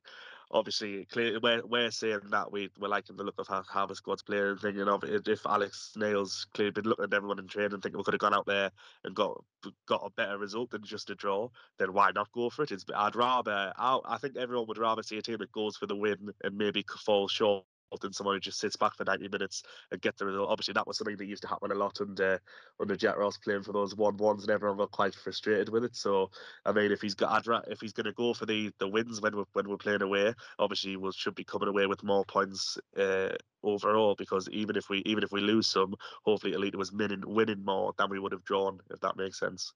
obviously 0.52 1.06
clear 1.06 1.38
we're, 1.40 1.64
we're 1.66 1.90
saying 1.90 2.20
that 2.30 2.52
we 2.52 2.70
we're 2.78 2.88
liking 2.88 3.16
the 3.16 3.24
look 3.24 3.38
of 3.38 3.48
how, 3.48 3.62
how 3.70 3.86
the 3.86 3.94
squad's 3.94 4.22
playing 4.22 4.44
and 4.50 4.60
thinking 4.60 4.88
of 4.88 5.02
if 5.04 5.46
Alex 5.46 5.92
Neil's 5.96 6.46
clearly 6.54 6.72
been 6.72 6.84
looking 6.84 7.04
at 7.04 7.14
everyone 7.14 7.38
in 7.38 7.48
training 7.48 7.72
and 7.74 7.82
thinking 7.82 7.98
we 7.98 8.04
could 8.04 8.14
have 8.14 8.20
gone 8.20 8.34
out 8.34 8.46
there 8.46 8.70
and 9.04 9.14
got 9.14 9.42
got 9.86 10.02
a 10.04 10.10
better 10.10 10.38
result 10.38 10.70
than 10.70 10.82
just 10.82 11.10
a 11.10 11.14
draw, 11.14 11.48
then 11.78 11.92
why 11.92 12.10
not 12.14 12.30
go 12.32 12.50
for 12.50 12.62
it? 12.64 12.72
It's, 12.72 12.84
I'd 12.94 13.16
rather 13.16 13.72
I, 13.76 13.98
I 14.04 14.18
think 14.18 14.36
everyone 14.36 14.66
would 14.68 14.78
rather 14.78 15.02
see 15.02 15.18
a 15.18 15.22
team 15.22 15.38
that 15.38 15.52
goes 15.52 15.76
for 15.76 15.86
the 15.86 15.96
win 15.96 16.30
and 16.44 16.56
maybe 16.56 16.84
fall 17.04 17.28
short 17.28 17.64
than 18.00 18.12
someone 18.12 18.36
who 18.36 18.40
just 18.40 18.58
sits 18.58 18.76
back 18.76 18.96
for 18.96 19.04
90 19.04 19.28
minutes 19.28 19.62
and 19.90 20.00
get 20.00 20.16
the 20.16 20.26
result. 20.26 20.48
Obviously, 20.48 20.74
that 20.74 20.86
was 20.86 20.98
something 20.98 21.16
that 21.16 21.26
used 21.26 21.42
to 21.42 21.48
happen 21.48 21.70
a 21.70 21.74
lot 21.74 22.00
under 22.00 22.40
under 22.80 22.96
Jack 22.96 23.16
Ross 23.16 23.36
playing 23.38 23.62
for 23.62 23.72
those 23.72 23.94
one 23.94 24.16
ones, 24.16 24.42
and 24.42 24.50
everyone 24.50 24.78
got 24.78 24.90
quite 24.90 25.14
frustrated 25.14 25.68
with 25.68 25.84
it. 25.84 25.96
So, 25.96 26.30
I 26.64 26.72
mean, 26.72 26.92
if 26.92 27.00
he's 27.00 27.14
got 27.14 27.46
if 27.68 27.80
he's 27.80 27.92
going 27.92 28.06
to 28.06 28.12
go 28.12 28.34
for 28.34 28.46
the 28.46 28.70
the 28.78 28.88
wins 28.88 29.20
when 29.20 29.36
we're 29.36 29.44
when 29.52 29.68
we're 29.68 29.76
playing 29.76 30.02
away, 30.02 30.34
obviously 30.58 30.96
we 30.96 31.10
should 31.12 31.34
be 31.34 31.44
coming 31.44 31.68
away 31.68 31.86
with 31.86 32.02
more 32.02 32.24
points 32.24 32.78
uh, 32.96 33.30
overall. 33.62 34.14
Because 34.16 34.48
even 34.50 34.76
if 34.76 34.88
we 34.88 35.02
even 35.04 35.24
if 35.24 35.32
we 35.32 35.40
lose 35.40 35.66
some, 35.66 35.94
hopefully 36.24 36.54
Elite 36.54 36.76
was 36.76 36.92
winning 36.92 37.22
winning 37.26 37.64
more 37.64 37.92
than 37.98 38.10
we 38.10 38.18
would 38.18 38.32
have 38.32 38.44
drawn, 38.44 38.78
if 38.90 39.00
that 39.00 39.16
makes 39.16 39.38
sense. 39.38 39.72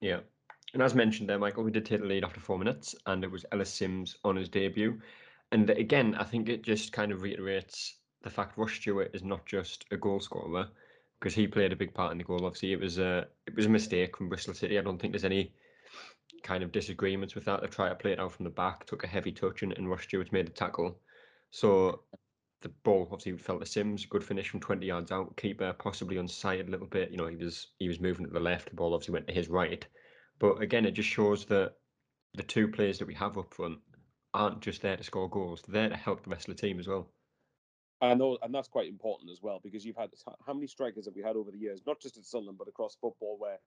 Yeah. 0.00 0.20
And 0.74 0.82
as 0.82 0.94
mentioned 0.94 1.28
there, 1.28 1.38
Michael, 1.38 1.64
we 1.64 1.70
did 1.70 1.86
take 1.86 2.00
the 2.00 2.06
lead 2.06 2.24
after 2.24 2.40
four 2.40 2.58
minutes, 2.58 2.94
and 3.06 3.22
it 3.24 3.30
was 3.30 3.46
Ellis 3.52 3.72
Simms 3.72 4.16
on 4.24 4.36
his 4.36 4.48
debut. 4.48 5.00
And 5.56 5.70
again, 5.70 6.14
I 6.16 6.24
think 6.24 6.50
it 6.50 6.62
just 6.62 6.92
kind 6.92 7.10
of 7.10 7.22
reiterates 7.22 7.96
the 8.22 8.28
fact 8.28 8.58
Ross 8.58 8.72
Stewart 8.72 9.10
is 9.14 9.24
not 9.24 9.46
just 9.46 9.86
a 9.90 9.96
goal 9.96 10.20
scorer 10.20 10.68
because 11.18 11.34
he 11.34 11.46
played 11.46 11.72
a 11.72 11.76
big 11.76 11.94
part 11.94 12.12
in 12.12 12.18
the 12.18 12.24
goal. 12.24 12.44
Obviously, 12.44 12.74
it 12.74 12.78
was 12.80 12.98
a 12.98 13.26
it 13.46 13.56
was 13.56 13.64
a 13.64 13.70
mistake 13.70 14.18
from 14.18 14.28
Bristol 14.28 14.52
City. 14.52 14.78
I 14.78 14.82
don't 14.82 15.00
think 15.00 15.14
there's 15.14 15.24
any 15.24 15.54
kind 16.42 16.62
of 16.62 16.72
disagreements 16.72 17.34
with 17.34 17.46
that. 17.46 17.62
They 17.62 17.68
tried 17.68 17.88
to 17.88 17.94
play 17.94 18.12
it 18.12 18.20
out 18.20 18.32
from 18.32 18.44
the 18.44 18.50
back, 18.50 18.84
took 18.84 19.02
a 19.02 19.06
heavy 19.06 19.32
touch, 19.32 19.62
and, 19.62 19.72
and 19.78 19.88
Ross 19.88 20.02
Stewart 20.02 20.30
made 20.30 20.46
the 20.46 20.52
tackle. 20.52 20.98
So 21.52 22.02
the 22.60 22.68
ball 22.84 23.08
obviously 23.10 23.38
fell 23.38 23.58
to 23.58 23.64
Simms. 23.64 24.04
Good 24.04 24.24
finish 24.24 24.50
from 24.50 24.60
20 24.60 24.84
yards 24.84 25.10
out. 25.10 25.38
Keeper 25.38 25.72
possibly 25.78 26.16
unsighted 26.16 26.68
a 26.68 26.70
little 26.70 26.86
bit. 26.86 27.10
You 27.10 27.16
know, 27.16 27.28
he 27.28 27.36
was 27.36 27.68
he 27.78 27.88
was 27.88 27.98
moving 27.98 28.26
to 28.26 28.30
the 28.30 28.40
left. 28.40 28.68
The 28.68 28.76
ball 28.76 28.92
obviously 28.92 29.14
went 29.14 29.28
to 29.28 29.32
his 29.32 29.48
right. 29.48 29.86
But 30.38 30.60
again, 30.60 30.84
it 30.84 30.92
just 30.92 31.08
shows 31.08 31.46
that 31.46 31.76
the 32.34 32.42
two 32.42 32.68
players 32.68 32.98
that 32.98 33.08
we 33.08 33.14
have 33.14 33.38
up 33.38 33.54
front 33.54 33.78
aren't 34.34 34.60
just 34.60 34.82
there 34.82 34.96
to 34.96 35.04
score 35.04 35.28
goals; 35.28 35.62
they're 35.62 35.82
there 35.82 35.90
to 35.90 35.96
help 35.96 36.22
the 36.22 36.30
rest 36.30 36.48
of 36.48 36.56
the 36.56 36.60
team 36.60 36.78
as 36.78 36.88
well. 36.88 37.08
I 38.00 38.14
know, 38.14 38.36
and 38.42 38.54
that's 38.54 38.68
quite 38.68 38.88
important 38.88 39.30
as 39.30 39.40
well 39.40 39.60
because 39.62 39.84
you've 39.84 39.96
had 39.96 40.10
how 40.46 40.52
many 40.52 40.66
strikers 40.66 41.06
have 41.06 41.14
we 41.14 41.22
had 41.22 41.36
over 41.36 41.50
the 41.50 41.58
years, 41.58 41.80
not 41.86 42.00
just 42.00 42.16
at 42.18 42.24
Sunderland 42.24 42.58
but 42.58 42.68
across 42.68 42.96
football, 43.00 43.36
where 43.38 43.58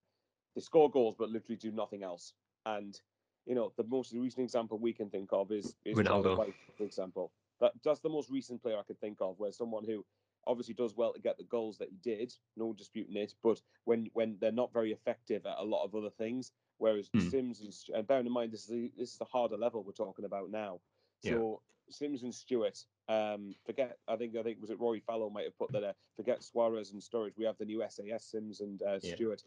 they 0.56 0.62
score 0.62 0.90
goals 0.90 1.16
but 1.18 1.30
literally 1.30 1.58
do 1.58 1.72
nothing 1.72 2.04
else. 2.04 2.34
And 2.66 3.00
you 3.46 3.56
know, 3.56 3.74
the 3.78 3.84
most 3.84 4.14
recent 4.14 4.44
example 4.44 4.78
we 4.78 4.94
can 4.94 5.10
think 5.10 5.30
of 5.32 5.52
is, 5.52 5.74
is 5.84 5.98
Ronaldo, 5.98 6.38
Wyke, 6.38 6.54
for 6.78 6.84
example. 6.84 7.32
That 7.60 7.72
that's 7.84 8.02
the 8.02 8.10
most 8.10 8.30
recent 8.30 8.62
player 8.62 8.78
I 8.78 8.84
could 8.84 9.00
think 9.00 9.18
of 9.22 9.40
where 9.40 9.52
someone 9.52 9.84
who 9.86 10.06
obviously 10.46 10.74
does 10.74 10.96
well 10.96 11.14
to 11.14 11.20
get 11.20 11.38
the 11.38 11.44
goals 11.46 11.78
that 11.80 11.90
he 11.90 11.98
did, 11.98 12.32
no 12.56 12.74
disputing 12.74 13.18
it. 13.18 13.34
But 13.44 13.60
when 13.86 14.10
when 14.14 14.38
they're 14.40 14.52
not 14.52 14.72
very 14.72 14.92
effective 14.92 15.46
at 15.46 15.58
a 15.58 15.64
lot 15.64 15.84
of 15.84 15.96
other 15.96 16.12
things, 16.12 16.52
whereas 16.80 17.10
Hmm. 17.14 17.30
Simms 17.30 17.62
and 17.62 17.74
and 17.96 18.08
bearing 18.08 18.26
in 18.26 18.32
mind 18.32 18.52
this 18.52 18.66
is 18.68 18.72
a, 18.72 18.92
this 18.98 19.14
is 19.14 19.22
a 19.22 19.26
harder 19.26 19.58
level 19.58 19.84
we're 19.84 19.92
talking 19.94 20.26
about 20.26 20.50
now. 20.50 20.80
So 21.24 21.62
Simms 21.92 22.24
and 22.24 22.34
Stewart, 22.34 22.84
um, 23.08 23.56
forget. 23.66 23.98
I 24.08 24.16
think 24.16 24.36
I 24.36 24.44
think 24.44 24.60
was 24.62 24.70
it 24.72 24.80
Rory 24.80 25.00
Fallow 25.00 25.30
might 25.30 25.46
have 25.46 25.58
put 25.58 25.72
that. 25.74 25.84
Uh, 25.84 25.94
forget 26.16 26.44
Suarez 26.44 26.92
and 26.92 27.02
Sturridge. 27.02 27.38
We 27.38 27.46
have 27.46 27.58
the 27.58 27.66
new 27.66 27.84
SAS 27.90 28.24
Simms 28.26 28.62
and 28.62 28.82
uh, 28.84 29.00
Yeah. 29.02 29.16
Stewart. 29.16 29.44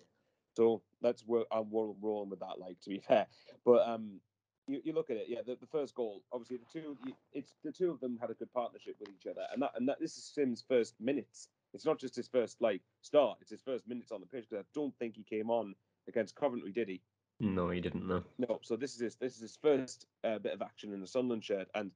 So 0.56 0.82
that's 1.00 1.22
where 1.26 1.44
I'm 1.50 1.70
roll- 1.70 1.96
rolling 2.00 2.28
with 2.30 2.40
that. 2.40 2.58
Like 2.58 2.78
to 2.82 2.90
be 2.90 2.98
fair, 3.08 3.26
but 3.64 3.88
um, 3.88 4.20
you, 4.66 4.80
you 4.84 4.92
look 4.92 5.08
at 5.10 5.16
it. 5.16 5.26
Yeah, 5.28 5.40
the, 5.46 5.56
the 5.56 5.66
first 5.66 5.94
goal. 5.94 6.22
Obviously, 6.32 6.58
the 6.58 6.66
two. 6.80 6.96
It's 7.32 7.54
the 7.64 7.72
two 7.72 7.90
of 7.90 8.00
them 8.00 8.18
had 8.20 8.30
a 8.30 8.34
good 8.34 8.52
partnership 8.52 8.96
with 9.00 9.08
each 9.08 9.26
other, 9.26 9.46
and 9.52 9.62
that 9.62 9.70
and 9.76 9.88
that 9.88 9.98
this 10.00 10.16
is 10.18 10.24
Simms' 10.24 10.62
first 10.68 10.94
minutes. 11.00 11.48
It's 11.74 11.86
not 11.86 11.98
just 11.98 12.14
his 12.16 12.28
first 12.28 12.60
like 12.60 12.82
start. 13.00 13.38
It's 13.40 13.50
his 13.50 13.62
first 13.62 13.88
minutes 13.88 14.12
on 14.12 14.20
the 14.20 14.26
pitch. 14.26 14.46
'cause 14.50 14.58
I 14.58 14.64
don't 14.74 14.94
think 14.98 15.14
he 15.16 15.22
came 15.22 15.48
on 15.48 15.74
against 16.06 16.34
Coventry, 16.34 16.70
did 16.72 16.88
he? 16.88 17.00
No, 17.42 17.70
he 17.70 17.80
didn't 17.80 18.06
know. 18.06 18.22
No, 18.38 18.60
so 18.62 18.76
this 18.76 18.94
is 18.94 19.00
his 19.00 19.16
this 19.16 19.34
is 19.34 19.40
his 19.40 19.58
first 19.60 20.06
uh, 20.22 20.38
bit 20.38 20.54
of 20.54 20.62
action 20.62 20.92
in 20.92 21.00
the 21.00 21.06
Sunderland 21.08 21.44
shirt. 21.44 21.68
And 21.74 21.90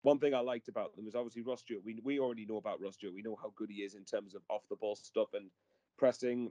one 0.00 0.18
thing 0.18 0.32
I 0.34 0.40
liked 0.40 0.68
about 0.68 0.96
them 0.96 1.06
is 1.06 1.14
obviously 1.14 1.42
Ross 1.42 1.60
Stewart. 1.60 1.84
We 1.84 2.00
we 2.02 2.18
already 2.18 2.46
know 2.46 2.56
about 2.56 2.80
Ross 2.80 2.94
Stewart. 2.94 3.14
We 3.14 3.20
know 3.20 3.36
how 3.40 3.52
good 3.56 3.70
he 3.70 3.82
is 3.82 3.94
in 3.94 4.04
terms 4.04 4.34
of 4.34 4.40
off 4.48 4.62
the 4.70 4.76
ball 4.76 4.96
stuff 4.96 5.34
and 5.34 5.50
pressing. 5.98 6.50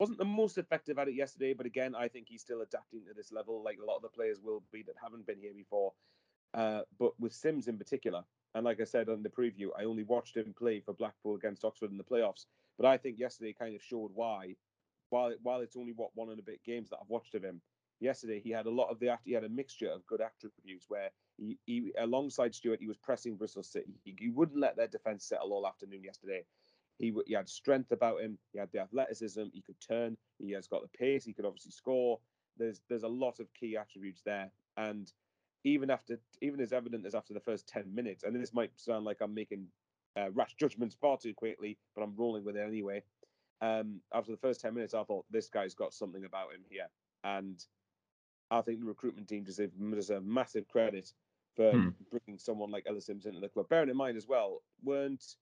Wasn't 0.00 0.18
the 0.18 0.24
most 0.24 0.58
effective 0.58 0.98
at 0.98 1.06
it 1.06 1.14
yesterday, 1.14 1.52
but 1.52 1.64
again, 1.64 1.94
I 1.94 2.08
think 2.08 2.26
he's 2.28 2.40
still 2.40 2.62
adapting 2.62 3.04
to 3.06 3.14
this 3.14 3.30
level, 3.30 3.62
like 3.62 3.78
a 3.80 3.86
lot 3.86 3.96
of 3.96 4.02
the 4.02 4.08
players 4.08 4.40
will 4.42 4.64
be 4.72 4.82
that 4.82 4.94
haven't 5.00 5.26
been 5.26 5.38
here 5.38 5.54
before. 5.54 5.92
Uh, 6.54 6.80
but 6.98 7.12
with 7.20 7.32
Simms 7.32 7.68
in 7.68 7.78
particular, 7.78 8.24
and 8.54 8.64
like 8.64 8.80
I 8.80 8.84
said 8.84 9.08
on 9.08 9.22
the 9.22 9.28
preview, 9.28 9.68
I 9.78 9.84
only 9.84 10.02
watched 10.02 10.36
him 10.36 10.54
play 10.58 10.80
for 10.80 10.94
Blackpool 10.94 11.36
against 11.36 11.64
Oxford 11.64 11.92
in 11.92 11.98
the 11.98 12.02
playoffs. 12.02 12.46
But 12.78 12.86
I 12.86 12.96
think 12.96 13.18
yesterday 13.18 13.54
kind 13.56 13.76
of 13.76 13.82
showed 13.82 14.10
why. 14.14 14.56
While 15.10 15.34
while 15.42 15.60
it's 15.60 15.76
only 15.76 15.92
what 15.92 16.10
one 16.14 16.30
and 16.30 16.40
a 16.40 16.42
bit 16.42 16.62
games 16.64 16.90
that 16.90 16.98
I've 17.00 17.08
watched 17.08 17.34
of 17.34 17.44
him, 17.44 17.60
yesterday 18.00 18.40
he 18.40 18.50
had 18.50 18.66
a 18.66 18.70
lot 18.70 18.90
of 18.90 18.98
the 18.98 19.16
he 19.24 19.32
had 19.32 19.44
a 19.44 19.48
mixture 19.48 19.90
of 19.90 20.06
good 20.06 20.20
attributes 20.20 20.86
where 20.88 21.10
he, 21.36 21.58
he 21.66 21.92
alongside 21.98 22.54
Stewart 22.54 22.80
he 22.80 22.88
was 22.88 22.96
pressing 22.96 23.36
Bristol 23.36 23.62
City. 23.62 24.00
He, 24.04 24.16
he 24.18 24.28
wouldn't 24.28 24.58
let 24.60 24.76
their 24.76 24.88
defense 24.88 25.24
settle 25.24 25.52
all 25.52 25.66
afternoon 25.66 26.02
yesterday. 26.04 26.44
He, 26.98 27.14
he 27.26 27.32
had 27.32 27.48
strength 27.48 27.92
about 27.92 28.20
him. 28.20 28.38
He 28.52 28.58
had 28.58 28.70
the 28.72 28.80
athleticism. 28.80 29.44
He 29.54 29.62
could 29.62 29.80
turn. 29.80 30.18
He 30.38 30.52
has 30.52 30.68
got 30.68 30.82
the 30.82 30.98
pace. 30.98 31.24
He 31.24 31.32
could 31.32 31.46
obviously 31.46 31.72
score. 31.72 32.20
There's 32.58 32.82
there's 32.88 33.04
a 33.04 33.08
lot 33.08 33.40
of 33.40 33.52
key 33.54 33.76
attributes 33.76 34.22
there. 34.24 34.50
And 34.76 35.10
even 35.64 35.90
after 35.90 36.18
even 36.42 36.60
as 36.60 36.72
evident 36.72 37.06
as 37.06 37.14
after 37.14 37.34
the 37.34 37.40
first 37.40 37.66
ten 37.66 37.94
minutes, 37.94 38.22
and 38.22 38.36
this 38.36 38.52
might 38.52 38.70
sound 38.76 39.04
like 39.04 39.18
I'm 39.22 39.34
making 39.34 39.66
uh, 40.16 40.30
rash 40.32 40.54
judgments 40.54 40.94
far 41.00 41.16
too 41.16 41.34
quickly, 41.34 41.78
but 41.94 42.02
I'm 42.02 42.14
rolling 42.16 42.44
with 42.44 42.56
it 42.56 42.66
anyway. 42.66 43.02
Um, 43.60 44.00
after 44.14 44.30
the 44.32 44.38
first 44.38 44.60
ten 44.60 44.74
minutes, 44.74 44.94
I 44.94 45.04
thought 45.04 45.26
this 45.30 45.48
guy's 45.48 45.74
got 45.74 45.92
something 45.92 46.24
about 46.24 46.52
him 46.52 46.64
here, 46.68 46.88
and 47.24 47.64
I 48.50 48.62
think 48.62 48.80
the 48.80 48.86
recruitment 48.86 49.28
team 49.28 49.44
deserve, 49.44 49.70
deserve 49.92 50.24
massive 50.24 50.66
credit 50.68 51.12
for 51.56 51.72
Hmm. 51.72 51.88
bringing 52.10 52.38
someone 52.38 52.70
like 52.70 52.86
Ellis 52.86 53.06
Simms 53.06 53.26
into 53.26 53.40
the 53.40 53.48
club. 53.48 53.68
Bearing 53.68 53.90
in 53.90 53.96
mind 53.96 54.16
as 54.16 54.26
well, 54.26 54.62
weren't 54.82 55.36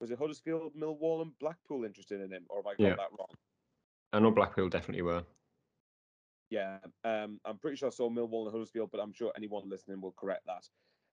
was 0.00 0.10
it 0.10 0.18
Huddersfield, 0.18 0.74
Millwall, 0.76 1.22
and 1.22 1.38
Blackpool 1.38 1.84
interested 1.84 2.20
in 2.20 2.30
him, 2.30 2.44
or 2.50 2.58
have 2.58 2.66
I 2.66 2.72
got 2.74 2.78
Yeah. 2.78 2.96
that 2.96 3.10
wrong? 3.18 3.28
I 4.12 4.18
know 4.18 4.30
Blackpool 4.30 4.68
definitely 4.68 5.02
were. 5.02 5.24
Yeah, 6.50 6.78
um, 7.04 7.40
I'm 7.44 7.58
pretty 7.58 7.76
sure 7.76 7.88
I 7.88 7.90
saw 7.90 8.08
Millwall 8.10 8.44
and 8.44 8.52
Huddersfield, 8.52 8.90
but 8.92 9.00
I'm 9.00 9.12
sure 9.12 9.32
anyone 9.36 9.68
listening 9.68 10.00
will 10.00 10.12
correct 10.12 10.46
that 10.46 10.68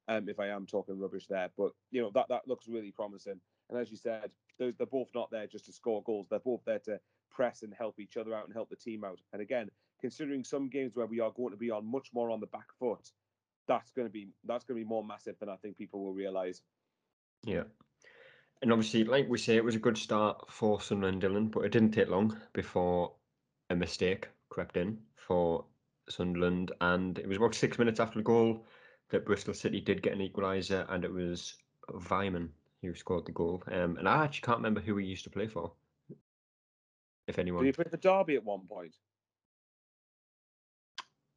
um, 0.08 0.28
if 0.30 0.40
I 0.40 0.48
am 0.48 0.66
talking 0.66 1.00
rubbish 1.00 1.28
there. 1.28 1.50
But 1.58 1.72
you 1.92 2.02
know 2.02 2.12
that 2.14 2.28
that 2.30 2.48
looks 2.48 2.68
really 2.68 2.92
promising. 2.92 3.40
And 3.70 3.80
as 3.80 3.92
you 3.92 3.98
said, 3.98 4.32
those 4.60 4.74
they're 4.78 4.88
both 4.88 5.10
not 5.16 5.32
there 5.32 5.48
just 5.48 5.66
to 5.66 5.74
score 5.74 6.04
goals. 6.04 6.28
They're 6.30 6.40
both 6.40 6.62
there 6.66 6.80
to 6.80 7.00
press 7.32 7.64
and 7.64 7.74
help 7.74 8.00
each 8.00 8.18
other 8.18 8.34
out 8.34 8.46
and 8.46 8.54
help 8.54 8.70
the 8.70 8.76
team 8.76 9.04
out. 9.04 9.20
And 9.32 9.42
again, 9.42 9.70
considering 10.00 10.44
some 10.44 10.70
games 10.70 10.96
where 10.96 11.08
we 11.08 11.20
are 11.20 11.32
going 11.32 11.52
to 11.52 11.58
be 11.58 11.72
on 11.72 11.90
much 11.90 12.10
more 12.14 12.30
on 12.30 12.40
the 12.40 12.48
back 12.48 12.68
foot, 12.80 13.10
that's 13.68 13.92
going 13.92 14.08
to 14.08 14.12
be 14.12 14.28
that's 14.46 14.66
going 14.66 14.80
to 14.80 14.84
be 14.84 14.90
more 14.90 15.04
massive 15.04 15.36
than 15.40 15.50
I 15.50 15.56
think 15.58 15.78
people 15.78 16.04
will 16.04 16.14
realise. 16.14 16.62
Yeah. 17.46 17.64
And 18.62 18.72
obviously, 18.72 19.04
like 19.04 19.28
we 19.28 19.38
say, 19.38 19.58
it 19.58 19.64
was 19.64 19.76
a 19.76 19.80
good 19.80 19.98
start 19.98 20.50
for 20.50 20.80
Sunderland 20.80 21.22
Dylan, 21.22 21.52
but 21.52 21.66
it 21.66 21.72
didn't 21.74 21.92
take 21.92 22.10
long 22.10 22.38
before 22.54 23.12
a 23.70 23.76
mistake 23.76 24.30
crept 24.50 24.78
in 24.78 25.00
for 25.18 25.66
Sunderland. 26.10 26.72
And 26.80 27.18
it 27.18 27.28
was 27.28 27.38
about 27.38 27.56
six 27.56 27.78
minutes 27.78 28.00
after 28.00 28.20
the 28.20 28.24
goal 28.24 28.66
that 29.14 29.26
Bristol 29.26 29.54
City 29.54 29.80
did 29.80 30.02
get 30.02 30.14
an 30.14 30.20
equaliser, 30.28 30.92
and 30.92 31.06
it 31.06 31.14
was 31.14 31.56
Weimann 31.92 32.50
who 32.82 32.96
scored 32.96 33.28
the 33.28 33.32
goal. 33.32 33.62
Um, 33.68 33.96
and 33.98 34.10
I 34.10 34.24
actually 34.26 34.42
can't 34.42 34.58
remember 34.58 34.82
who 34.82 34.98
he 34.98 35.06
used 35.06 35.24
to 35.26 35.30
play 35.30 35.48
for, 35.48 35.72
if 37.28 37.38
anyone. 37.38 37.64
Did 37.64 37.76
he 37.76 37.84
play 37.84 37.90
for 37.92 37.98
Derby 37.98 38.36
at 38.36 38.44
one 38.44 38.62
point? 38.68 38.96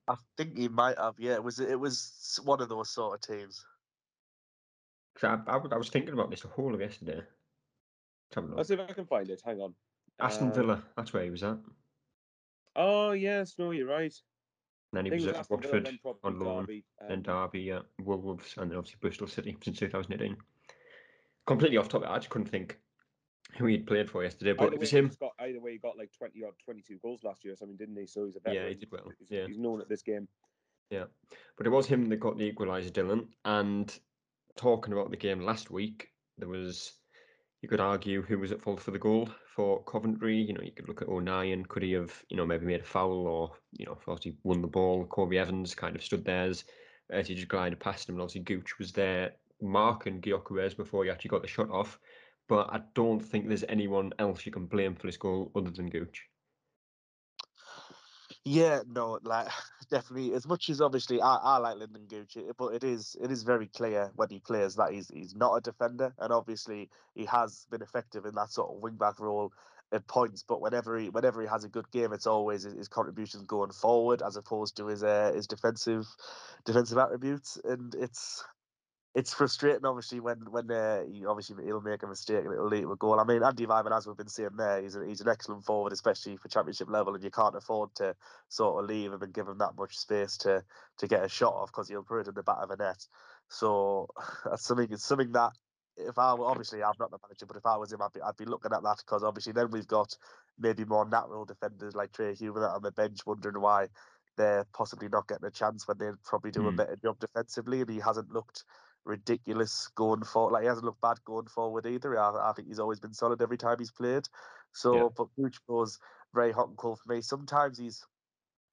I 0.09 0.14
think 0.38 0.56
he 0.56 0.68
might 0.68 0.97
have. 0.99 1.16
Yeah, 1.18 1.35
it 1.35 1.45
was 1.45 1.61
it 1.61 1.78
was 1.78 2.40
one 2.45 2.62
of 2.62 2.71
those 2.71 2.88
sort 2.90 3.14
of 3.14 3.37
teams. 3.37 3.64
'Cause 5.14 5.38
I, 5.47 5.52
I, 5.52 5.56
was- 5.56 5.73
I 5.73 5.76
was 5.76 5.88
thinking 5.90 6.14
about 6.14 6.30
this 6.30 6.40
the 6.42 6.49
whole 6.49 6.75
of 6.75 6.80
yesterday. 6.80 7.16
Let's 7.16 8.35
have 8.35 8.45
a 8.45 8.47
look. 8.49 8.56
Let's 8.56 8.68
see 8.68 8.75
if 8.75 8.80
I 8.80 8.92
can 8.92 9.06
find 9.06 9.28
it. 9.28 9.42
Hang 9.45 9.61
on. 9.61 9.75
Aston 10.21 10.49
Um, 10.49 10.54
Villa, 10.54 10.83
that's 10.97 11.12
where 11.12 11.25
he 11.25 11.30
was 11.30 11.42
at. 11.42 11.59
Oh 12.75 13.12
yes, 13.12 13.54
no, 13.59 13.71
you're 13.73 13.87
right. 13.88 14.14
And 14.93 14.99
then 14.99 15.05
he 15.07 15.11
was 15.11 15.26
was 15.26 15.37
at 15.37 15.50
Watford 15.50 15.87
then 15.87 15.99
on 16.23 16.38
loan. 16.38 16.62
Derby. 16.62 16.85
um, 17.11 17.23
Derby, 17.23 17.61
yeah, 17.61 17.81
Wolves, 18.00 18.55
and 18.57 18.71
then 18.71 18.78
obviously 18.78 18.99
Bristol 19.00 19.26
City 19.26 19.57
since 19.64 19.78
2018. 19.78 20.37
Completely 21.47 21.76
off 21.76 21.88
topic, 21.88 22.09
I 22.09 22.19
just 22.19 22.31
couldn't 22.31 22.49
think 22.49 22.78
who 23.59 23.66
he'd 23.66 23.87
played 23.87 24.11
for 24.11 24.23
yesterday, 24.23 24.52
but 24.52 24.73
it 24.73 24.81
was 24.81 24.90
him. 24.90 25.07
he's 25.07 25.16
Got, 25.16 25.33
either 25.40 25.61
way, 25.61 25.73
he 25.73 25.78
got 25.78 25.97
like 25.97 26.11
20 26.16 26.43
or 26.43 26.50
22 26.64 26.99
goals 27.02 27.25
last 27.25 27.45
year 27.45 27.55
or 27.55 27.57
something, 27.57 27.76
didn't 27.76 27.97
he? 27.97 28.07
So 28.07 28.25
he's 28.25 28.37
a 28.37 28.52
Yeah, 28.52 28.69
he 28.69 28.75
did 28.75 28.90
well, 28.90 29.11
He's, 29.19 29.31
yeah. 29.31 29.47
he's 29.47 29.59
known 29.59 29.81
at 29.81 29.88
this 29.88 30.02
game. 30.02 30.28
Yeah, 30.90 31.05
but 31.57 31.66
it 31.66 31.71
was 31.71 31.87
him 31.87 32.09
that 32.09 32.16
got 32.16 32.38
the 32.38 32.52
equaliser, 32.52 32.90
Dylan. 32.90 33.28
And 33.45 33.97
talking 34.57 34.93
about 34.93 35.11
the 35.11 35.16
game 35.16 35.40
last 35.40 35.71
week, 35.71 36.09
there 36.38 36.49
was 36.49 36.93
you 37.62 37.69
could 37.69 37.81
argue 37.81 38.23
who 38.23 38.38
was 38.38 38.52
at 38.52 38.62
fault 38.62 38.81
for 38.81 38.90
the 38.90 38.99
goal 38.99 39.28
for 39.56 39.82
Coventry. 39.84 40.36
You 40.36 40.52
know, 40.52 40.60
you 40.60 40.70
could 40.70 40.86
look 40.86 41.00
at 41.00 41.08
O'Nien. 41.08 41.64
Could 41.64 41.82
he 41.82 41.92
have, 41.92 42.12
you 42.28 42.36
know, 42.36 42.44
maybe 42.44 42.66
made 42.66 42.82
a 42.82 42.84
foul 42.84 43.26
or, 43.26 43.52
you 43.72 43.86
know, 43.86 43.98
he 44.20 44.36
won 44.44 44.60
the 44.60 44.68
ball? 44.68 45.06
Corry 45.06 45.38
Evans 45.38 45.75
kind 45.75 45.96
of 45.96 46.04
stood 46.04 46.25
there 46.25 46.44
as, 46.44 46.64
as 47.10 47.26
he 47.26 47.34
just 47.34 47.48
glided 47.48 47.80
past 47.80 48.08
him. 48.08 48.16
And 48.16 48.22
obviously, 48.22 48.42
Gooch 48.42 48.78
was 48.78 48.92
there 48.92 49.32
marking 49.62 50.20
Gyökeres 50.20 50.76
before 50.76 51.04
he 51.04 51.10
actually 51.10 51.30
got 51.30 51.42
the 51.42 51.48
shot 51.48 51.70
off. 51.70 51.98
But 52.48 52.68
I 52.70 52.82
don't 52.94 53.20
think 53.20 53.48
there's 53.48 53.64
anyone 53.68 54.12
else 54.18 54.44
you 54.44 54.52
can 54.52 54.66
blame 54.66 54.94
for 54.94 55.08
this 55.08 55.16
goal 55.16 55.50
other 55.56 55.70
than 55.70 55.88
Gooch. 55.88 56.28
Yeah, 58.47 58.83
no, 58.87 59.19
like 59.25 59.49
definitely. 59.91 60.33
As 60.35 60.47
much 60.47 60.71
as 60.71 60.81
obviously 60.81 61.21
I, 61.21 61.37
I 61.37 61.59
like 61.59 61.76
Lynden 61.79 62.07
Gucci, 62.09 62.53
but 62.57 62.75
it 62.75 62.85
is 62.85 63.17
it 63.21 63.31
is 63.33 63.43
very 63.43 63.67
clear 63.67 64.12
when 64.15 64.31
he 64.31 64.38
plays 64.41 64.76
that 64.76 64.93
he's 64.93 65.09
he's 65.09 65.35
not 65.35 65.57
a 65.57 65.61
defender, 65.61 66.15
and 66.19 66.33
obviously 66.33 66.88
he 67.15 67.25
has 67.26 67.67
been 67.71 67.83
effective 67.83 68.25
in 68.25 68.37
that 68.37 68.50
sort 68.50 68.71
of 68.71 68.83
wing 68.83 68.97
back 68.97 69.19
role 69.21 69.53
at 69.93 70.07
points. 70.07 70.45
But 70.45 70.61
whenever 70.61 70.97
he 70.99 71.11
whenever 71.11 71.43
he 71.43 71.49
has 71.49 71.65
a 71.65 71.69
good 71.69 71.91
game, 71.91 72.12
it's 72.12 72.26
always 72.29 72.62
his, 72.62 72.75
his 72.75 72.88
contributions 72.88 73.45
going 73.45 73.73
forward 73.73 74.23
as 74.23 74.37
opposed 74.37 74.76
to 74.76 74.87
his 74.87 75.03
uh, 75.03 75.33
his 75.35 75.49
defensive 75.49 76.07
defensive 76.65 76.99
attributes, 76.99 77.59
and 77.65 77.95
it's 77.97 78.45
it's 79.16 79.35
frustrating, 79.35 79.87
obviously, 79.87 80.20
when 80.20 80.40
when 80.52 80.70
uh, 80.70 81.04
he 81.06 81.26
obviously 81.26 81.64
he'll 81.64 81.80
make 81.82 82.04
a 82.04 82.08
mistake 82.08 82.44
and 82.44 82.54
it'll 82.54 82.68
lead 82.68 82.82
to 82.82 82.92
a 82.92 82.96
goal. 82.99 83.20
I 83.20 83.25
mean, 83.25 83.42
Andy 83.42 83.66
Weimann, 83.66 83.96
as 83.96 84.06
we've 84.06 84.16
been 84.16 84.28
seeing 84.28 84.56
there, 84.56 84.82
he's 84.82 84.96
a, 84.96 85.06
he's 85.06 85.23
an 85.23 85.28
excellent 85.28 85.64
forward, 85.64 85.94
especially 85.94 86.37
for 86.38 86.49
championship 86.50 86.90
level, 86.90 87.16
and 87.16 87.25
you 87.25 87.32
can't 87.32 87.56
afford 87.56 87.96
to 87.96 88.16
sort 88.50 88.85
of 88.85 88.90
leave 88.90 89.12
him 89.14 89.23
and 89.23 89.35
give 89.35 89.49
him 89.49 89.58
that 89.58 89.76
much 89.76 89.99
space 89.99 90.38
to 90.38 90.64
to 90.99 91.08
get 91.08 91.25
a 91.25 91.30
shot 91.30 91.54
off 91.54 91.73
because 91.73 91.88
he'll 91.88 92.04
put 92.04 92.20
it 92.20 92.28
in 92.28 92.35
the 92.35 92.44
back 92.44 92.58
of 92.61 92.70
a 92.70 92.76
net. 92.76 93.08
So 93.50 94.08
that's 94.46 94.64
something. 94.64 94.92
It's 94.92 95.04
something 95.06 95.32
that 95.32 95.54
if 95.96 96.18
I 96.18 96.35
were 96.35 96.46
obviously 96.46 96.85
I'm 96.85 96.94
not 97.00 97.11
the 97.11 97.18
manager, 97.25 97.46
but 97.46 97.58
if 97.58 97.66
I 97.66 97.78
was 97.78 97.92
him, 97.92 98.02
I'd 98.02 98.12
be 98.12 98.23
I'd 98.23 98.37
be 98.37 98.46
looking 98.46 98.73
at 98.75 98.85
that 98.85 98.99
because 98.99 99.25
obviously 99.25 99.54
then 99.54 99.70
we've 99.73 99.88
got 99.88 100.16
maybe 100.58 100.85
more 100.87 101.08
natural 101.08 101.46
defenders 101.46 101.96
like 101.96 102.12
Trai 102.12 102.38
Hume 102.38 102.58
on 102.58 102.82
the 102.82 102.92
bench 102.92 103.26
wondering 103.26 103.61
why 103.62 103.88
they're 104.37 104.66
possibly 104.75 105.08
not 105.08 105.28
getting 105.28 105.46
a 105.46 105.50
chance 105.50 105.88
when 105.88 105.99
they 105.99 106.11
probably 106.25 106.50
do 106.52 106.66
a 106.68 106.73
Hmm. 106.73 106.75
better 106.75 106.96
job 106.96 107.18
defensively, 107.18 107.80
and 107.80 107.90
he 107.90 107.99
hasn't 108.00 108.30
looked 108.30 108.64
ridiculous 109.06 109.88
going 109.94 110.25
forward. 110.25 110.52
Like 110.52 110.62
he 110.62 110.68
hasn't 110.68 110.84
looked 110.84 111.00
bad 111.00 111.25
going 111.25 111.46
forward 111.46 111.86
either. 111.86 112.18
I, 112.18 112.50
I 112.50 112.52
think 112.52 112.68
he's 112.68 112.80
always 112.80 113.00
been 113.00 113.14
solid 113.14 113.40
every 113.40 113.56
time 113.56 113.76
he's 113.78 113.92
played. 113.92 114.28
So, 114.72 114.94
Yeah. 114.94 115.08
but 115.16 115.28
goes 115.66 115.98
very 116.34 116.52
hot 116.52 116.68
and 116.68 116.76
cold 116.76 117.00
for 117.00 117.12
me. 117.14 117.22
Sometimes 117.22 117.78
he's 117.78 118.04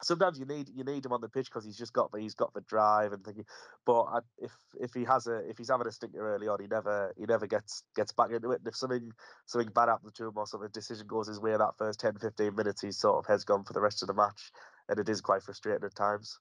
sometimes 0.01 0.37
you 0.37 0.45
need 0.45 0.69
you 0.69 0.83
need 0.83 1.05
him 1.05 1.13
on 1.13 1.21
the 1.21 1.29
pitch 1.29 1.45
because 1.45 1.63
he's 1.63 1.77
just 1.77 1.93
got 1.93 2.11
the 2.11 2.19
he's 2.19 2.33
got 2.33 2.53
the 2.53 2.61
drive 2.61 3.13
and 3.13 3.23
thinking. 3.23 3.45
But 3.85 4.01
I, 4.01 4.19
if 4.37 4.51
if 4.79 4.93
he 4.93 5.03
has 5.05 5.27
a 5.27 5.37
if 5.49 5.57
he's 5.57 5.69
having 5.69 5.87
a 5.87 5.91
stinker 5.91 6.35
early 6.35 6.47
on, 6.47 6.59
he 6.59 6.67
never 6.67 7.13
he 7.17 7.25
never 7.25 7.47
gets 7.47 7.83
gets 7.95 8.11
back 8.11 8.31
into 8.31 8.51
it. 8.51 8.59
And 8.59 8.67
if 8.67 8.75
something 8.75 9.11
something 9.45 9.71
bad 9.71 9.89
happens 9.89 10.13
to 10.13 10.25
him 10.27 10.37
or 10.37 10.47
something 10.47 10.69
decision 10.73 11.07
goes 11.07 11.27
his 11.27 11.39
way 11.39 11.55
that 11.55 11.77
first 11.77 11.99
10, 11.99 12.17
15 12.17 12.55
minutes, 12.55 12.81
he's 12.81 12.97
sort 12.97 13.17
of 13.17 13.25
heads 13.25 13.45
gone 13.45 13.63
for 13.63 13.73
the 13.73 13.81
rest 13.81 14.03
of 14.03 14.07
the 14.07 14.13
match, 14.13 14.51
and 14.89 14.99
it 14.99 15.09
is 15.09 15.21
quite 15.21 15.43
frustrating 15.43 15.85
at 15.85 15.95
times. 15.95 16.39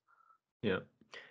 Yeah. 0.63 0.81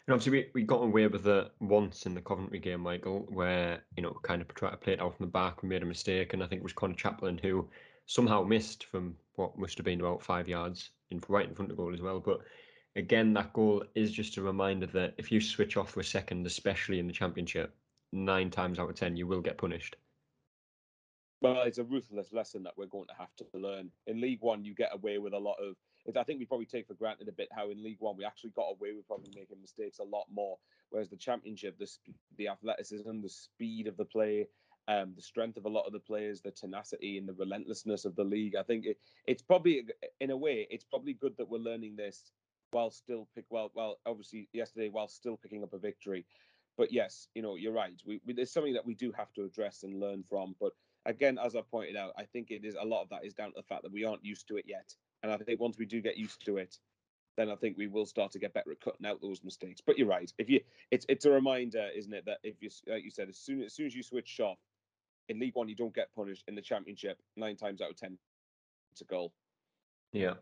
And 0.07 0.13
obviously, 0.13 0.31
we, 0.31 0.61
we 0.61 0.63
got 0.63 0.83
away 0.83 1.07
with 1.07 1.27
it 1.27 1.51
once 1.59 2.05
in 2.05 2.13
the 2.13 2.21
Coventry 2.21 2.59
game, 2.59 2.81
Michael, 2.81 3.27
where, 3.29 3.83
you 3.95 4.03
know, 4.03 4.17
kind 4.23 4.41
of 4.41 4.53
tried 4.53 4.71
to 4.71 4.77
play 4.77 4.93
it 4.93 5.01
out 5.01 5.15
from 5.15 5.25
the 5.25 5.31
back. 5.31 5.61
We 5.61 5.69
made 5.69 5.83
a 5.83 5.85
mistake, 5.85 6.33
and 6.33 6.43
I 6.43 6.47
think 6.47 6.59
it 6.59 6.63
was 6.63 6.73
Conor 6.73 6.95
Chaplin 6.95 7.37
who 7.37 7.69
somehow 8.05 8.43
missed 8.43 8.85
from 8.85 9.15
what 9.35 9.57
must 9.57 9.77
have 9.77 9.85
been 9.85 10.01
about 10.01 10.21
five 10.21 10.47
yards 10.47 10.89
in 11.11 11.21
right 11.27 11.47
in 11.47 11.55
front 11.55 11.71
of 11.71 11.77
goal 11.77 11.93
as 11.93 12.01
well. 12.01 12.19
But 12.19 12.41
again, 12.95 13.33
that 13.33 13.53
goal 13.53 13.83
is 13.95 14.11
just 14.11 14.37
a 14.37 14.41
reminder 14.41 14.87
that 14.87 15.13
if 15.17 15.31
you 15.31 15.39
switch 15.39 15.77
off 15.77 15.91
for 15.91 15.99
a 15.99 16.03
second, 16.03 16.45
especially 16.45 16.99
in 16.99 17.07
the 17.07 17.13
championship, 17.13 17.73
nine 18.11 18.49
times 18.49 18.79
out 18.79 18.89
of 18.89 18.95
ten 18.95 19.15
you 19.15 19.27
will 19.27 19.41
get 19.41 19.57
punished. 19.57 19.95
Well, 21.41 21.63
it's 21.63 21.79
a 21.79 21.83
ruthless 21.83 22.33
lesson 22.33 22.63
that 22.63 22.73
we're 22.77 22.85
going 22.85 23.07
to 23.07 23.15
have 23.17 23.35
to 23.37 23.45
learn. 23.57 23.89
In 24.07 24.21
League 24.21 24.41
One, 24.41 24.63
you 24.63 24.75
get 24.75 24.93
away 24.93 25.17
with 25.17 25.33
a 25.33 25.39
lot 25.39 25.55
of. 25.55 25.75
I 26.17 26.23
think 26.23 26.39
we 26.39 26.45
probably 26.45 26.65
take 26.65 26.87
for 26.87 26.93
granted 26.93 27.27
a 27.27 27.31
bit 27.31 27.49
how 27.51 27.69
in 27.69 27.83
League 27.83 27.99
One 27.99 28.17
we 28.17 28.25
actually 28.25 28.51
got 28.51 28.71
away 28.71 28.93
with 28.93 29.07
probably 29.07 29.31
making 29.35 29.61
mistakes 29.61 29.99
a 29.99 30.03
lot 30.03 30.25
more. 30.31 30.57
Whereas 30.89 31.09
the 31.09 31.17
Championship, 31.17 31.77
the 31.77 31.87
the 32.37 32.47
athleticism, 32.47 33.21
the 33.21 33.29
speed 33.29 33.87
of 33.87 33.97
the 33.97 34.05
play, 34.05 34.47
um, 34.87 35.13
the 35.15 35.21
strength 35.21 35.57
of 35.57 35.65
a 35.65 35.69
lot 35.69 35.85
of 35.85 35.93
the 35.93 35.99
players, 35.99 36.41
the 36.41 36.51
tenacity 36.51 37.17
and 37.17 37.27
the 37.27 37.33
relentlessness 37.33 38.05
of 38.05 38.15
the 38.15 38.23
league. 38.23 38.55
I 38.55 38.63
think 38.63 38.85
it, 38.85 38.97
it's 39.27 39.41
probably, 39.41 39.83
in 40.19 40.31
a 40.31 40.37
way, 40.37 40.67
it's 40.69 40.83
probably 40.83 41.13
good 41.13 41.37
that 41.37 41.49
we're 41.49 41.59
learning 41.59 41.95
this 41.95 42.31
while 42.71 42.89
still 42.89 43.27
pick 43.35 43.45
well, 43.49 43.71
well, 43.75 43.99
obviously 44.05 44.47
yesterday 44.53 44.89
while 44.89 45.07
still 45.07 45.37
picking 45.37 45.63
up 45.63 45.73
a 45.73 45.77
victory. 45.77 46.25
But 46.77 46.91
yes, 46.91 47.27
you 47.35 47.41
know, 47.41 47.55
you're 47.55 47.73
right. 47.73 47.93
We, 48.05 48.21
we 48.25 48.33
there's 48.33 48.51
something 48.51 48.73
that 48.73 48.85
we 48.85 48.95
do 48.95 49.11
have 49.11 49.31
to 49.33 49.43
address 49.43 49.83
and 49.83 49.99
learn 49.99 50.23
from. 50.27 50.55
But 50.59 50.71
again, 51.05 51.37
as 51.37 51.55
I 51.55 51.61
pointed 51.61 51.97
out, 51.97 52.13
I 52.17 52.23
think 52.23 52.49
it 52.49 52.65
is 52.65 52.75
a 52.79 52.85
lot 52.85 53.03
of 53.03 53.09
that 53.09 53.25
is 53.25 53.33
down 53.33 53.49
to 53.49 53.53
the 53.57 53.63
fact 53.63 53.83
that 53.83 53.91
we 53.91 54.05
aren't 54.05 54.25
used 54.25 54.47
to 54.47 54.57
it 54.57 54.65
yet. 54.67 54.95
And 55.23 55.31
I 55.31 55.37
think 55.37 55.59
once 55.59 55.77
we 55.77 55.85
do 55.85 56.01
get 56.01 56.17
used 56.17 56.45
to 56.45 56.57
it, 56.57 56.77
then 57.37 57.49
I 57.49 57.55
think 57.55 57.77
we 57.77 57.87
will 57.87 58.05
start 58.05 58.31
to 58.31 58.39
get 58.39 58.53
better 58.53 58.71
at 58.71 58.81
cutting 58.81 59.05
out 59.05 59.21
those 59.21 59.43
mistakes. 59.43 59.81
But 59.85 59.97
you're 59.97 60.07
right. 60.07 60.31
If 60.37 60.49
you, 60.49 60.61
it's 60.89 61.05
it's 61.07 61.25
a 61.25 61.31
reminder, 61.31 61.87
isn't 61.95 62.13
it, 62.13 62.25
that 62.25 62.39
if 62.43 62.61
you, 62.61 62.69
like 62.87 63.03
you 63.03 63.11
said, 63.11 63.29
as 63.29 63.37
soon 63.37 63.63
as 63.63 63.73
soon 63.73 63.85
as 63.85 63.95
you 63.95 64.03
switch 64.03 64.39
off, 64.39 64.57
in 65.29 65.39
League 65.39 65.55
One, 65.55 65.69
you 65.69 65.75
don't 65.75 65.95
get 65.95 66.13
punished. 66.13 66.43
In 66.47 66.55
the 66.55 66.61
Championship, 66.61 67.17
nine 67.37 67.55
times 67.55 67.81
out 67.81 67.91
of 67.91 67.95
ten, 67.95 68.17
it's 68.91 69.01
a 69.01 69.05
goal. 69.05 69.33
Yeah. 70.11 70.33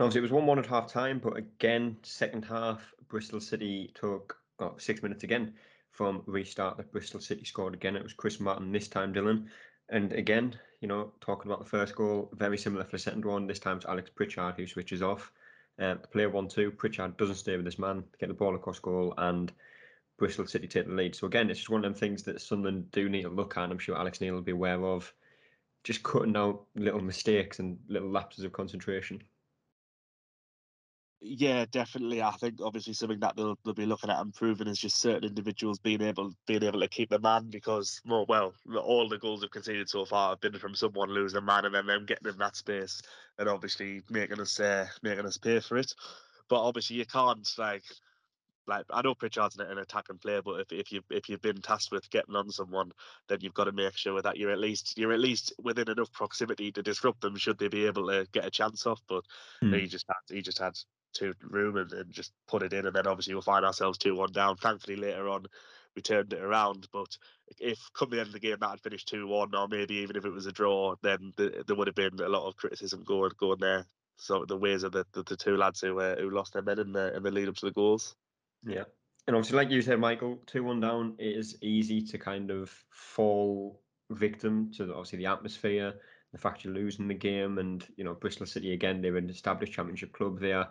Obviously, 0.00 0.18
it 0.18 0.22
was 0.22 0.32
1 0.32 0.46
1 0.46 0.58
at 0.58 0.66
half 0.66 0.88
time, 0.88 1.20
but 1.22 1.36
again, 1.36 1.96
second 2.02 2.44
half, 2.44 2.92
Bristol 3.08 3.40
City 3.40 3.92
took 3.94 4.36
oh, 4.58 4.74
six 4.78 5.00
minutes 5.02 5.22
again 5.22 5.54
from 5.92 6.22
restart 6.26 6.76
that 6.76 6.90
Bristol 6.90 7.20
City 7.20 7.44
scored 7.44 7.74
again. 7.74 7.94
It 7.94 8.02
was 8.02 8.14
Chris 8.14 8.40
Martin 8.40 8.72
this 8.72 8.88
time, 8.88 9.14
Dylan. 9.14 9.46
And 9.92 10.14
again, 10.14 10.58
you 10.80 10.88
know, 10.88 11.12
talking 11.20 11.50
about 11.50 11.62
the 11.62 11.68
first 11.68 11.94
goal, 11.94 12.30
very 12.32 12.56
similar 12.56 12.82
for 12.82 12.92
the 12.92 12.98
second 12.98 13.26
one. 13.26 13.46
This 13.46 13.58
time 13.58 13.76
it's 13.76 13.84
Alex 13.84 14.10
Pritchard 14.10 14.54
who 14.56 14.66
switches 14.66 15.02
off. 15.02 15.30
Uh, 15.78 15.94
the 16.00 16.08
player 16.08 16.30
1 16.30 16.48
2, 16.48 16.70
Pritchard 16.72 17.18
doesn't 17.18 17.36
stay 17.36 17.56
with 17.56 17.66
this 17.66 17.78
man, 17.78 18.02
get 18.18 18.28
the 18.28 18.34
ball 18.34 18.54
across 18.54 18.78
goal, 18.78 19.12
and 19.18 19.52
Bristol 20.18 20.46
City 20.46 20.66
take 20.66 20.86
the 20.86 20.94
lead. 20.94 21.14
So 21.14 21.26
again, 21.26 21.50
it's 21.50 21.60
just 21.60 21.68
one 21.68 21.84
of 21.84 21.92
them 21.92 21.98
things 21.98 22.22
that 22.22 22.40
Sunderland 22.40 22.90
do 22.90 23.10
need 23.10 23.22
to 23.22 23.28
look 23.28 23.58
at. 23.58 23.70
I'm 23.70 23.78
sure 23.78 23.96
Alex 23.96 24.20
Neil 24.20 24.34
will 24.34 24.40
be 24.40 24.52
aware 24.52 24.82
of, 24.82 25.12
just 25.84 26.02
cutting 26.02 26.36
out 26.36 26.62
little 26.74 27.02
mistakes 27.02 27.58
and 27.58 27.78
little 27.88 28.10
lapses 28.10 28.44
of 28.44 28.52
concentration. 28.52 29.22
Yeah, 31.24 31.66
definitely. 31.70 32.20
I 32.20 32.32
think 32.32 32.56
obviously 32.60 32.94
something 32.94 33.20
that 33.20 33.36
they'll, 33.36 33.56
they'll 33.64 33.74
be 33.74 33.86
looking 33.86 34.10
at 34.10 34.20
improving 34.20 34.66
is 34.66 34.78
just 34.78 35.00
certain 35.00 35.22
individuals 35.22 35.78
being 35.78 36.02
able 36.02 36.32
being 36.48 36.64
able 36.64 36.80
to 36.80 36.88
keep 36.88 37.10
the 37.10 37.20
man 37.20 37.48
because 37.48 38.00
well, 38.04 38.24
well, 38.28 38.52
all 38.82 39.08
the 39.08 39.18
goals 39.18 39.40
they've 39.40 39.50
conceded 39.50 39.88
so 39.88 40.04
far 40.04 40.30
have 40.30 40.40
been 40.40 40.58
from 40.58 40.74
someone 40.74 41.10
losing 41.10 41.38
a 41.38 41.40
man 41.40 41.64
and 41.64 41.76
then 41.76 41.86
them 41.86 42.06
getting 42.06 42.28
in 42.28 42.38
that 42.38 42.56
space 42.56 43.00
and 43.38 43.48
obviously 43.48 44.02
making 44.10 44.40
us 44.40 44.58
uh, 44.58 44.88
making 45.02 45.24
us 45.24 45.38
pay 45.38 45.60
for 45.60 45.76
it. 45.76 45.94
But 46.48 46.60
obviously 46.60 46.96
you 46.96 47.06
can't 47.06 47.48
like 47.56 47.84
like 48.66 48.84
I 48.90 49.02
know 49.02 49.14
Pritchard's 49.14 49.56
an, 49.58 49.66
an 49.70 49.78
attacking 49.78 50.18
player, 50.18 50.42
but 50.42 50.60
if, 50.60 50.72
if 50.72 50.90
you 50.90 51.02
if 51.08 51.28
you've 51.28 51.42
been 51.42 51.62
tasked 51.62 51.92
with 51.92 52.10
getting 52.10 52.34
on 52.34 52.50
someone, 52.50 52.90
then 53.28 53.38
you've 53.42 53.54
got 53.54 53.64
to 53.64 53.72
make 53.72 53.96
sure 53.96 54.20
that 54.22 54.38
you're 54.38 54.50
at 54.50 54.58
least 54.58 54.98
you're 54.98 55.12
at 55.12 55.20
least 55.20 55.52
within 55.62 55.88
enough 55.88 56.10
proximity 56.12 56.72
to 56.72 56.82
disrupt 56.82 57.20
them 57.20 57.36
should 57.36 57.58
they 57.58 57.68
be 57.68 57.86
able 57.86 58.08
to 58.08 58.26
get 58.32 58.44
a 58.44 58.50
chance 58.50 58.86
off. 58.86 59.00
But 59.08 59.22
mm. 59.62 59.78
he 59.78 59.86
just 59.86 60.06
had 60.08 60.34
he 60.34 60.42
just 60.42 60.58
had 60.58 60.74
to 61.14 61.34
room 61.42 61.76
and, 61.76 61.92
and 61.92 62.10
just 62.10 62.32
put 62.48 62.62
it 62.62 62.72
in, 62.72 62.86
and 62.86 62.94
then 62.94 63.06
obviously 63.06 63.34
we'll 63.34 63.42
find 63.42 63.64
ourselves 63.64 63.98
two 63.98 64.16
one 64.16 64.32
down. 64.32 64.56
Thankfully 64.56 64.96
later 64.96 65.28
on 65.28 65.46
we 65.94 66.02
turned 66.02 66.32
it 66.32 66.40
around, 66.40 66.88
but 66.92 67.16
if 67.60 67.78
come 67.94 68.10
the 68.10 68.18
end 68.18 68.28
of 68.28 68.32
the 68.32 68.40
game 68.40 68.56
that 68.60 68.70
had 68.70 68.80
finished 68.80 69.08
two 69.08 69.26
one, 69.26 69.54
or 69.54 69.68
maybe 69.68 69.94
even 69.96 70.16
if 70.16 70.24
it 70.24 70.32
was 70.32 70.46
a 70.46 70.52
draw, 70.52 70.94
then 71.02 71.32
the, 71.36 71.64
there 71.66 71.76
would 71.76 71.86
have 71.86 71.96
been 71.96 72.18
a 72.20 72.28
lot 72.28 72.48
of 72.48 72.56
criticism 72.56 73.04
going 73.04 73.32
going 73.38 73.60
there. 73.60 73.86
So 74.16 74.44
the 74.46 74.56
ways 74.56 74.82
of 74.82 74.92
the, 74.92 75.04
the, 75.12 75.22
the 75.22 75.36
two 75.36 75.56
lads 75.56 75.80
who 75.80 75.98
uh, 76.00 76.16
who 76.16 76.30
lost 76.30 76.52
their 76.52 76.62
men 76.62 76.78
in 76.78 76.92
the 76.92 77.14
in 77.16 77.22
the 77.22 77.30
lead 77.30 77.48
up 77.48 77.56
to 77.56 77.66
the 77.66 77.72
goals. 77.72 78.14
Yeah. 78.64 78.84
And 79.26 79.36
obviously, 79.36 79.56
like 79.56 79.70
you 79.70 79.82
said, 79.82 80.00
Michael, 80.00 80.38
2 80.46 80.64
1 80.64 80.80
down, 80.80 81.14
it 81.18 81.36
is 81.36 81.56
easy 81.62 82.02
to 82.02 82.18
kind 82.18 82.50
of 82.50 82.74
fall 82.90 83.80
victim 84.10 84.70
to 84.76 84.84
the, 84.84 84.92
obviously 84.92 85.18
the 85.18 85.26
atmosphere, 85.26 85.94
the 86.32 86.38
fact 86.38 86.64
you're 86.64 86.74
losing 86.74 87.06
the 87.06 87.14
game. 87.14 87.58
And, 87.58 87.86
you 87.96 88.02
know, 88.02 88.14
Bristol 88.14 88.46
City, 88.46 88.72
again, 88.72 89.00
they're 89.00 89.16
an 89.16 89.30
established 89.30 89.72
championship 89.72 90.12
club. 90.12 90.40
They 90.40 90.52
are, 90.52 90.68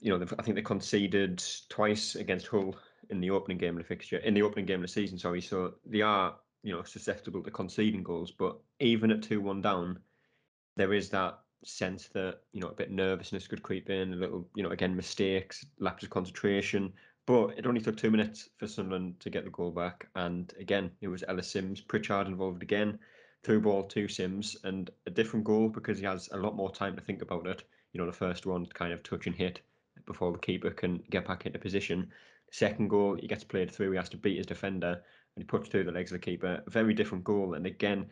you 0.00 0.10
know, 0.10 0.24
I 0.38 0.42
think 0.42 0.54
they 0.54 0.62
conceded 0.62 1.42
twice 1.68 2.14
against 2.14 2.46
Hull 2.46 2.76
in 3.10 3.20
the 3.20 3.30
opening 3.30 3.58
game 3.58 3.76
of 3.76 3.82
the 3.82 3.88
fixture, 3.88 4.18
in 4.18 4.34
the 4.34 4.42
opening 4.42 4.66
game 4.66 4.80
of 4.80 4.82
the 4.82 4.92
season, 4.92 5.18
sorry. 5.18 5.40
So 5.40 5.74
they 5.86 6.02
are, 6.02 6.36
you 6.62 6.72
know, 6.72 6.82
susceptible 6.82 7.42
to 7.42 7.50
conceding 7.50 8.02
goals. 8.02 8.30
But 8.30 8.58
even 8.80 9.10
at 9.10 9.22
2 9.22 9.40
1 9.40 9.60
down, 9.62 9.98
there 10.76 10.92
is 10.92 11.08
that 11.10 11.40
sense 11.64 12.08
that 12.08 12.38
you 12.52 12.60
know 12.60 12.68
a 12.68 12.74
bit 12.74 12.90
nervousness 12.90 13.48
could 13.48 13.62
creep 13.62 13.90
in, 13.90 14.12
a 14.12 14.16
little 14.16 14.48
you 14.54 14.62
know 14.62 14.70
again 14.70 14.94
mistakes, 14.94 15.64
lapse 15.78 16.04
of 16.04 16.10
concentration. 16.10 16.92
But 17.26 17.58
it 17.58 17.66
only 17.66 17.80
took 17.80 17.96
two 17.96 18.10
minutes 18.10 18.48
for 18.56 18.66
Sunderland 18.66 19.20
to 19.20 19.30
get 19.30 19.44
the 19.44 19.50
goal 19.50 19.70
back, 19.70 20.08
and 20.14 20.52
again 20.58 20.90
it 21.00 21.08
was 21.08 21.24
Ellis 21.26 21.50
Simms, 21.50 21.80
Pritchard 21.80 22.26
involved 22.26 22.62
again, 22.62 22.98
through 23.42 23.60
ball 23.62 23.82
two 23.84 24.08
Simms, 24.08 24.56
and 24.64 24.90
a 25.06 25.10
different 25.10 25.44
goal 25.44 25.68
because 25.68 25.98
he 25.98 26.04
has 26.04 26.28
a 26.32 26.38
lot 26.38 26.56
more 26.56 26.70
time 26.70 26.94
to 26.94 27.02
think 27.02 27.22
about 27.22 27.46
it. 27.46 27.64
You 27.92 28.00
know 28.00 28.06
the 28.06 28.12
first 28.12 28.46
one 28.46 28.66
kind 28.66 28.92
of 28.92 29.02
touch 29.02 29.26
and 29.26 29.34
hit 29.34 29.60
before 30.08 30.32
the 30.32 30.38
keeper 30.38 30.70
can 30.70 31.00
get 31.10 31.26
back 31.26 31.46
into 31.46 31.60
position. 31.60 32.10
Second 32.50 32.88
goal, 32.88 33.16
he 33.20 33.28
gets 33.28 33.44
played 33.44 33.70
through. 33.70 33.92
He 33.92 33.96
has 33.96 34.08
to 34.08 34.16
beat 34.16 34.38
his 34.38 34.46
defender, 34.46 34.88
and 34.88 35.42
he 35.42 35.44
puts 35.44 35.68
through 35.68 35.84
the 35.84 35.92
legs 35.92 36.10
of 36.10 36.20
the 36.20 36.24
keeper. 36.24 36.62
Very 36.66 36.94
different 36.94 37.22
goal, 37.22 37.54
and 37.54 37.66
again, 37.66 38.06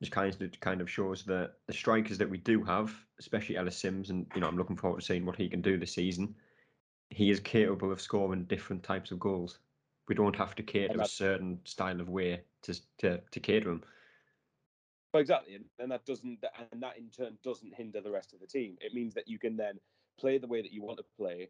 just 0.00 0.12
kind 0.12 0.34
of 0.42 0.60
kind 0.60 0.80
of 0.80 0.90
shows 0.90 1.24
that 1.24 1.54
the 1.66 1.72
strikers 1.72 2.18
that 2.18 2.28
we 2.28 2.38
do 2.38 2.62
have, 2.64 2.92
especially 3.18 3.56
Ellis 3.56 3.78
Simms, 3.78 4.10
and 4.10 4.26
you 4.34 4.40
know 4.40 4.48
I'm 4.48 4.58
looking 4.58 4.76
forward 4.76 5.00
to 5.00 5.06
seeing 5.06 5.24
what 5.24 5.36
he 5.36 5.48
can 5.48 5.62
do 5.62 5.78
this 5.78 5.94
season. 5.94 6.34
He 7.10 7.30
is 7.30 7.40
capable 7.40 7.90
of 7.90 8.00
scoring 8.00 8.44
different 8.44 8.82
types 8.82 9.12
of 9.12 9.18
goals. 9.18 9.60
We 10.08 10.14
don't 10.14 10.36
have 10.36 10.54
to 10.56 10.62
cater 10.62 11.00
a 11.00 11.06
certain 11.06 11.60
style 11.64 12.00
of 12.00 12.08
way 12.08 12.42
to 12.62 12.74
to, 12.98 13.20
to 13.30 13.40
cater 13.40 13.70
him. 13.70 13.82
Well, 15.12 15.22
exactly, 15.22 15.58
and 15.78 15.90
that 15.90 16.04
doesn't, 16.04 16.44
and 16.72 16.82
that 16.82 16.98
in 16.98 17.08
turn 17.10 17.38
doesn't 17.42 17.74
hinder 17.74 18.00
the 18.00 18.10
rest 18.10 18.34
of 18.34 18.40
the 18.40 18.46
team. 18.46 18.76
It 18.80 18.92
means 18.92 19.14
that 19.14 19.26
you 19.26 19.38
can 19.38 19.56
then 19.56 19.78
play 20.18 20.38
the 20.38 20.46
way 20.46 20.62
that 20.62 20.72
you 20.72 20.82
want 20.82 20.98
to 20.98 21.04
play, 21.16 21.48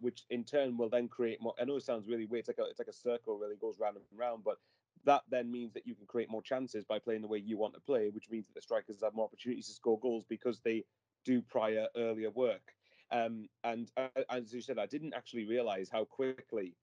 which 0.00 0.24
in 0.30 0.44
turn 0.44 0.76
will 0.76 0.88
then 0.88 1.08
create 1.08 1.40
more. 1.40 1.54
I 1.60 1.64
know 1.64 1.76
it 1.76 1.82
sounds 1.82 2.06
really 2.06 2.26
weird. 2.26 2.40
It's 2.40 2.48
like 2.48 2.66
a, 2.66 2.70
it's 2.70 2.78
like 2.78 2.88
a 2.88 2.92
circle, 2.92 3.38
really 3.38 3.56
goes 3.56 3.78
round 3.78 3.96
and 3.96 4.04
round, 4.18 4.44
but 4.44 4.58
that 5.04 5.22
then 5.30 5.50
means 5.50 5.72
that 5.72 5.86
you 5.86 5.94
can 5.94 6.06
create 6.06 6.30
more 6.30 6.42
chances 6.42 6.84
by 6.84 6.98
playing 6.98 7.22
the 7.22 7.28
way 7.28 7.38
you 7.38 7.56
want 7.56 7.74
to 7.74 7.80
play, 7.80 8.10
which 8.10 8.30
means 8.30 8.46
that 8.46 8.54
the 8.54 8.60
strikers 8.60 9.02
have 9.02 9.14
more 9.14 9.24
opportunities 9.24 9.66
to 9.66 9.72
score 9.72 9.98
goals 9.98 10.24
because 10.28 10.60
they 10.60 10.84
do 11.24 11.40
prior 11.40 11.86
earlier 11.96 12.30
work. 12.30 12.74
Um, 13.10 13.48
and 13.64 13.90
uh, 13.96 14.08
as 14.28 14.52
you 14.52 14.60
said, 14.60 14.78
I 14.78 14.86
didn't 14.86 15.14
actually 15.14 15.46
realise 15.46 15.88
how 15.90 16.04
quickly 16.04 16.76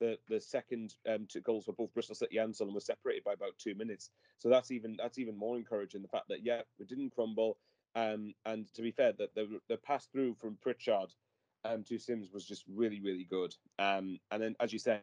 the 0.00 0.18
the 0.28 0.40
second 0.40 0.94
um, 1.08 1.26
two 1.28 1.40
goals 1.40 1.66
for 1.66 1.72
both 1.72 1.92
Bristol 1.94 2.14
City 2.14 2.38
and 2.38 2.54
Sunderland 2.54 2.74
were 2.74 2.80
separated 2.80 3.24
by 3.24 3.32
about 3.32 3.56
two 3.58 3.74
minutes. 3.74 4.10
So 4.38 4.48
that's 4.48 4.70
even 4.70 4.96
that's 4.98 5.18
even 5.18 5.36
more 5.36 5.56
encouraging. 5.56 6.02
The 6.02 6.08
fact 6.08 6.28
that 6.28 6.44
yeah, 6.44 6.62
we 6.78 6.86
didn't 6.86 7.10
crumble. 7.10 7.58
Um, 7.94 8.34
and 8.46 8.72
to 8.74 8.82
be 8.82 8.90
fair, 8.90 9.12
that 9.18 9.34
the 9.34 9.60
the 9.68 9.76
pass 9.76 10.06
through 10.06 10.34
from 10.34 10.58
Pritchard 10.60 11.12
um, 11.64 11.82
to 11.84 11.98
Simms 11.98 12.30
was 12.32 12.46
just 12.46 12.64
really 12.68 13.00
really 13.00 13.24
good. 13.24 13.54
Um, 13.78 14.18
and 14.30 14.42
then 14.42 14.56
as 14.60 14.72
you 14.72 14.78
said, 14.78 15.02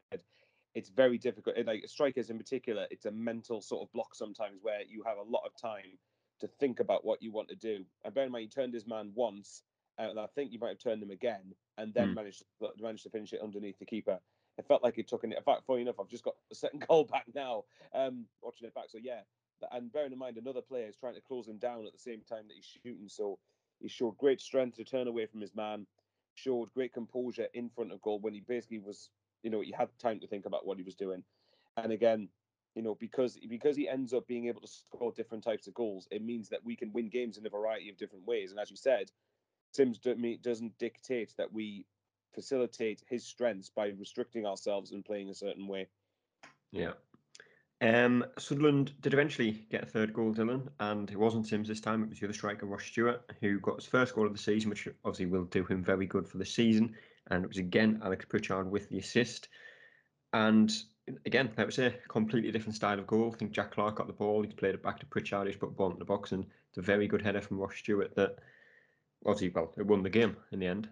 it's 0.76 0.90
very 0.90 1.18
difficult. 1.18 1.56
Like 1.66 1.88
strikers 1.88 2.30
in 2.30 2.38
particular, 2.38 2.86
it's 2.92 3.06
a 3.06 3.12
mental 3.12 3.62
sort 3.62 3.82
of 3.82 3.92
block 3.94 4.16
sometimes 4.16 4.60
where 4.62 4.82
you 4.88 5.04
have 5.06 5.18
a 5.18 5.30
lot 5.30 5.44
of 5.46 5.60
time 5.60 5.98
to 6.40 6.48
think 6.48 6.80
about 6.80 7.04
what 7.04 7.22
you 7.22 7.32
want 7.32 7.50
to 7.50 7.56
do. 7.56 7.84
And 8.06 8.14
bear 8.14 8.26
in 8.26 8.32
mind, 8.32 8.44
he 8.44 8.62
turned 8.62 8.74
his 8.74 8.88
man 8.88 9.12
once, 9.16 9.64
uh, 10.00 10.10
and 10.10 10.20
I 10.20 10.28
think 10.36 10.52
you 10.52 10.60
might 10.60 10.70
have 10.70 10.80
turned 10.80 11.02
him 11.02 11.10
again, 11.10 11.54
and 11.78 11.94
then 11.94 12.10
mm. 12.10 12.16
managed 12.16 12.44
to, 12.62 12.70
managed 12.80 13.04
to 13.04 13.10
finish 13.10 13.34
it 13.34 13.42
underneath 13.42 13.80
the 13.80 13.86
keeper. 13.86 14.20
It 14.58 14.68
felt 14.68 14.84
like 14.84 14.98
it 14.98 15.08
took 15.08 15.24
an. 15.24 15.34
In 15.34 15.44
fact, 15.44 15.64
funny 15.66 15.82
enough, 15.82 16.00
I've 16.00 16.10
just 16.10 16.24
got 16.24 16.36
the 16.50 16.56
second 16.56 16.86
goal 16.88 17.06
back 17.06 17.26
now, 17.34 17.64
um, 17.94 18.26
watching 18.42 18.68
it 18.68 18.76
back. 18.76 18.86
So 18.90 19.00
yeah, 19.02 19.22
and 19.72 19.92
bearing 19.92 20.12
in 20.12 20.20
mind 20.20 20.38
another 20.38 20.62
player 20.62 20.88
is 20.88 20.96
trying 20.96 21.16
to 21.16 21.22
close 21.22 21.48
him 21.48 21.58
down 21.58 21.86
at 21.86 21.94
the 21.94 22.00
same 22.00 22.22
time 22.22 22.48
that 22.48 22.56
he's 22.56 22.78
shooting. 22.84 23.08
So 23.08 23.40
he 23.80 23.88
showed 23.88 24.18
great 24.18 24.42
strength 24.42 24.78
to 24.78 24.84
turn 24.84 25.08
away 25.08 25.26
from 25.26 25.42
his 25.42 25.56
man, 25.56 25.86
showed 26.36 26.74
great 26.74 26.94
composure 26.94 27.48
in 27.54 27.70
front 27.70 27.92
of 27.92 28.02
goal 28.02 28.20
when 28.20 28.34
he 28.34 28.42
basically 28.42 28.80
was, 28.80 29.10
you 29.44 29.50
know, 29.50 29.62
he 29.62 29.72
had 29.72 29.90
time 30.00 30.20
to 30.20 30.28
think 30.28 30.46
about 30.46 30.66
what 30.66 30.78
he 30.78 30.84
was 30.84 30.96
doing. 30.96 31.24
And 31.78 31.92
again, 31.92 32.30
you 32.76 32.84
know, 32.84 32.96
because 32.96 33.40
because 33.50 33.76
he 33.76 33.90
ends 33.90 34.14
up 34.14 34.28
being 34.28 34.48
able 34.48 34.62
to 34.62 34.68
score 34.68 35.12
different 35.12 35.44
types 35.44 35.68
of 35.68 35.74
goals, 35.74 36.08
it 36.12 36.24
means 36.24 36.50
that 36.50 36.64
we 36.64 36.76
can 36.76 36.94
win 36.94 37.10
games 37.10 37.38
in 37.38 37.46
a 37.46 37.50
variety 37.50 37.90
of 37.90 37.98
different 37.98 38.26
ways. 38.28 38.52
And 38.52 38.60
as 38.60 38.70
you 38.70 38.78
said, 38.78 39.12
Simms 39.72 40.00
doesn't 40.00 40.78
dictate 40.78 41.34
that 41.38 41.52
we 41.52 41.86
facilitate 42.34 43.04
his 43.10 43.26
strengths 43.26 43.70
by 43.70 43.88
restricting 43.98 44.46
ourselves 44.46 44.92
and 44.92 45.04
playing 45.04 45.30
a 45.30 45.34
certain 45.34 45.68
way. 45.68 45.88
Yeah. 46.72 46.94
Um, 47.80 48.26
Sunderland 48.40 48.94
did 49.02 49.14
eventually 49.14 49.68
get 49.70 49.84
a 49.84 49.86
third 49.86 50.14
goal, 50.14 50.34
Dylan, 50.34 50.68
and 50.80 51.10
it 51.12 51.18
wasn't 51.18 51.48
Simms 51.48 51.68
this 51.68 51.80
time. 51.80 52.04
It 52.04 52.10
was 52.10 52.20
the 52.20 52.26
other 52.26 52.34
striker, 52.34 52.66
Ross 52.66 52.84
Stewart, 52.84 53.22
who 53.40 53.60
got 53.60 53.76
his 53.76 53.86
first 53.86 54.16
goal 54.16 54.26
of 54.26 54.34
the 54.34 54.40
season, 54.40 54.70
which 54.70 54.88
obviously 55.06 55.28
will 55.28 55.46
do 55.46 55.64
him 55.64 55.84
very 55.84 56.08
good 56.08 56.28
for 56.28 56.38
the 56.40 56.46
season. 56.46 56.96
And 57.30 57.44
it 57.44 57.48
was 57.48 57.58
again 57.58 58.02
Alex 58.04 58.26
Pritchard 58.26 58.72
with 58.72 58.90
the 58.90 58.98
assist. 58.98 59.50
And 60.34 60.74
again, 61.26 61.52
that 61.56 61.68
was 61.68 61.78
a 61.78 61.92
completely 62.08 62.52
different 62.52 62.76
style 62.76 62.98
of 62.98 63.06
goal. 63.06 63.32
I 63.34 63.38
think 63.38 63.52
Jack 63.52 63.72
Clarke 63.72 63.98
got 63.98 64.08
the 64.08 64.14
ball. 64.14 64.42
He 64.42 64.48
played 64.48 64.76
it 64.76 64.84
back 64.84 65.00
to 65.00 65.06
Pritchard. 65.06 65.48
He's 65.48 65.56
put 65.56 65.76
ball 65.78 65.92
in 65.92 66.00
the 66.00 66.06
box, 66.06 66.32
and 66.32 66.46
it's 66.70 66.78
a 66.78 66.82
very 66.82 67.08
good 67.08 67.22
header 67.22 67.42
from 67.42 67.60
Ross 67.60 67.76
Stewart 67.76 68.16
that 68.16 68.38
obviously, 69.26 69.50
well, 69.50 69.74
it 69.78 69.86
won 69.86 70.02
the 70.02 70.10
game 70.10 70.36
in 70.52 70.60
the 70.60 70.68
end. 70.68 70.90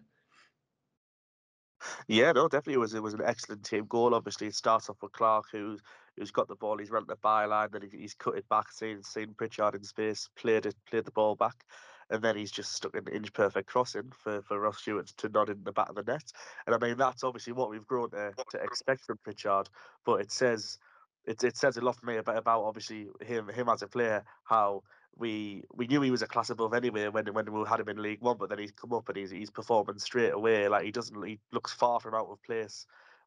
Yeah, 2.07 2.31
no, 2.31 2.47
definitely 2.47 2.75
it 2.75 2.79
was 2.79 2.93
it 2.93 3.03
was 3.03 3.13
an 3.13 3.21
excellent 3.23 3.63
team 3.65 3.85
goal. 3.87 4.13
Obviously, 4.13 4.47
it 4.47 4.55
starts 4.55 4.89
off 4.89 5.01
with 5.01 5.11
Clarke, 5.13 5.47
who's 5.51 5.81
who's 6.17 6.31
got 6.31 6.47
the 6.47 6.55
ball, 6.55 6.77
he's 6.77 6.91
run 6.91 7.05
the 7.07 7.17
byline, 7.17 7.71
then 7.71 7.89
he's 7.91 8.13
cut 8.13 8.37
it 8.37 8.47
back, 8.49 8.71
seen 8.71 9.03
seen 9.03 9.33
Pritchard 9.33 9.75
in 9.75 9.83
space, 9.83 10.29
played 10.35 10.65
it, 10.65 10.75
played 10.85 11.05
the 11.05 11.11
ball 11.11 11.35
back, 11.35 11.65
and 12.09 12.21
then 12.23 12.37
he's 12.37 12.51
just 12.51 12.71
stuck 12.73 12.95
an 12.95 13.07
inch 13.11 13.33
perfect 13.33 13.67
crossing 13.67 14.11
for 14.11 14.41
for 14.41 14.59
Ross 14.59 14.79
Stewart 14.79 15.07
to 15.07 15.29
nod 15.29 15.49
in 15.49 15.63
the 15.63 15.71
back 15.71 15.89
of 15.89 15.95
the 15.95 16.03
net. 16.03 16.31
And 16.65 16.75
I 16.75 16.77
mean 16.77 16.97
that's 16.97 17.23
obviously 17.23 17.53
what 17.53 17.69
we've 17.69 17.85
grown 17.87 18.11
to, 18.11 18.33
to 18.51 18.57
expect 18.63 19.05
from 19.05 19.17
Pritchard, 19.23 19.69
but 20.05 20.21
it 20.21 20.31
says 20.31 20.77
it, 21.25 21.43
it 21.43 21.57
says 21.57 21.77
a 21.77 21.81
lot 21.81 21.97
for 21.97 22.05
me 22.05 22.17
about, 22.17 22.37
about 22.37 22.63
obviously 22.63 23.07
him 23.21 23.49
him 23.49 23.69
as 23.69 23.81
a 23.81 23.87
player 23.87 24.23
how 24.43 24.83
we 25.17 25.63
we 25.73 25.87
knew 25.87 26.01
he 26.01 26.11
was 26.11 26.21
a 26.21 26.27
class 26.27 26.49
above 26.49 26.73
anyway 26.73 27.07
when 27.07 27.25
when 27.33 27.51
we 27.51 27.67
had 27.67 27.79
him 27.79 27.89
in 27.89 28.01
League 28.01 28.21
One, 28.21 28.37
but 28.37 28.49
then 28.49 28.59
he's 28.59 28.71
come 28.71 28.93
up 28.93 29.07
and 29.09 29.17
he's 29.17 29.31
he's 29.31 29.49
performing 29.49 29.97
straight 29.97 30.33
away. 30.33 30.67
Like 30.67 30.83
he 30.83 30.91
doesn't 30.91 31.21
he 31.23 31.39
looks 31.51 31.73
far 31.73 31.99
from 31.99 32.13
out 32.13 32.27
of 32.29 32.41
place 32.43 32.85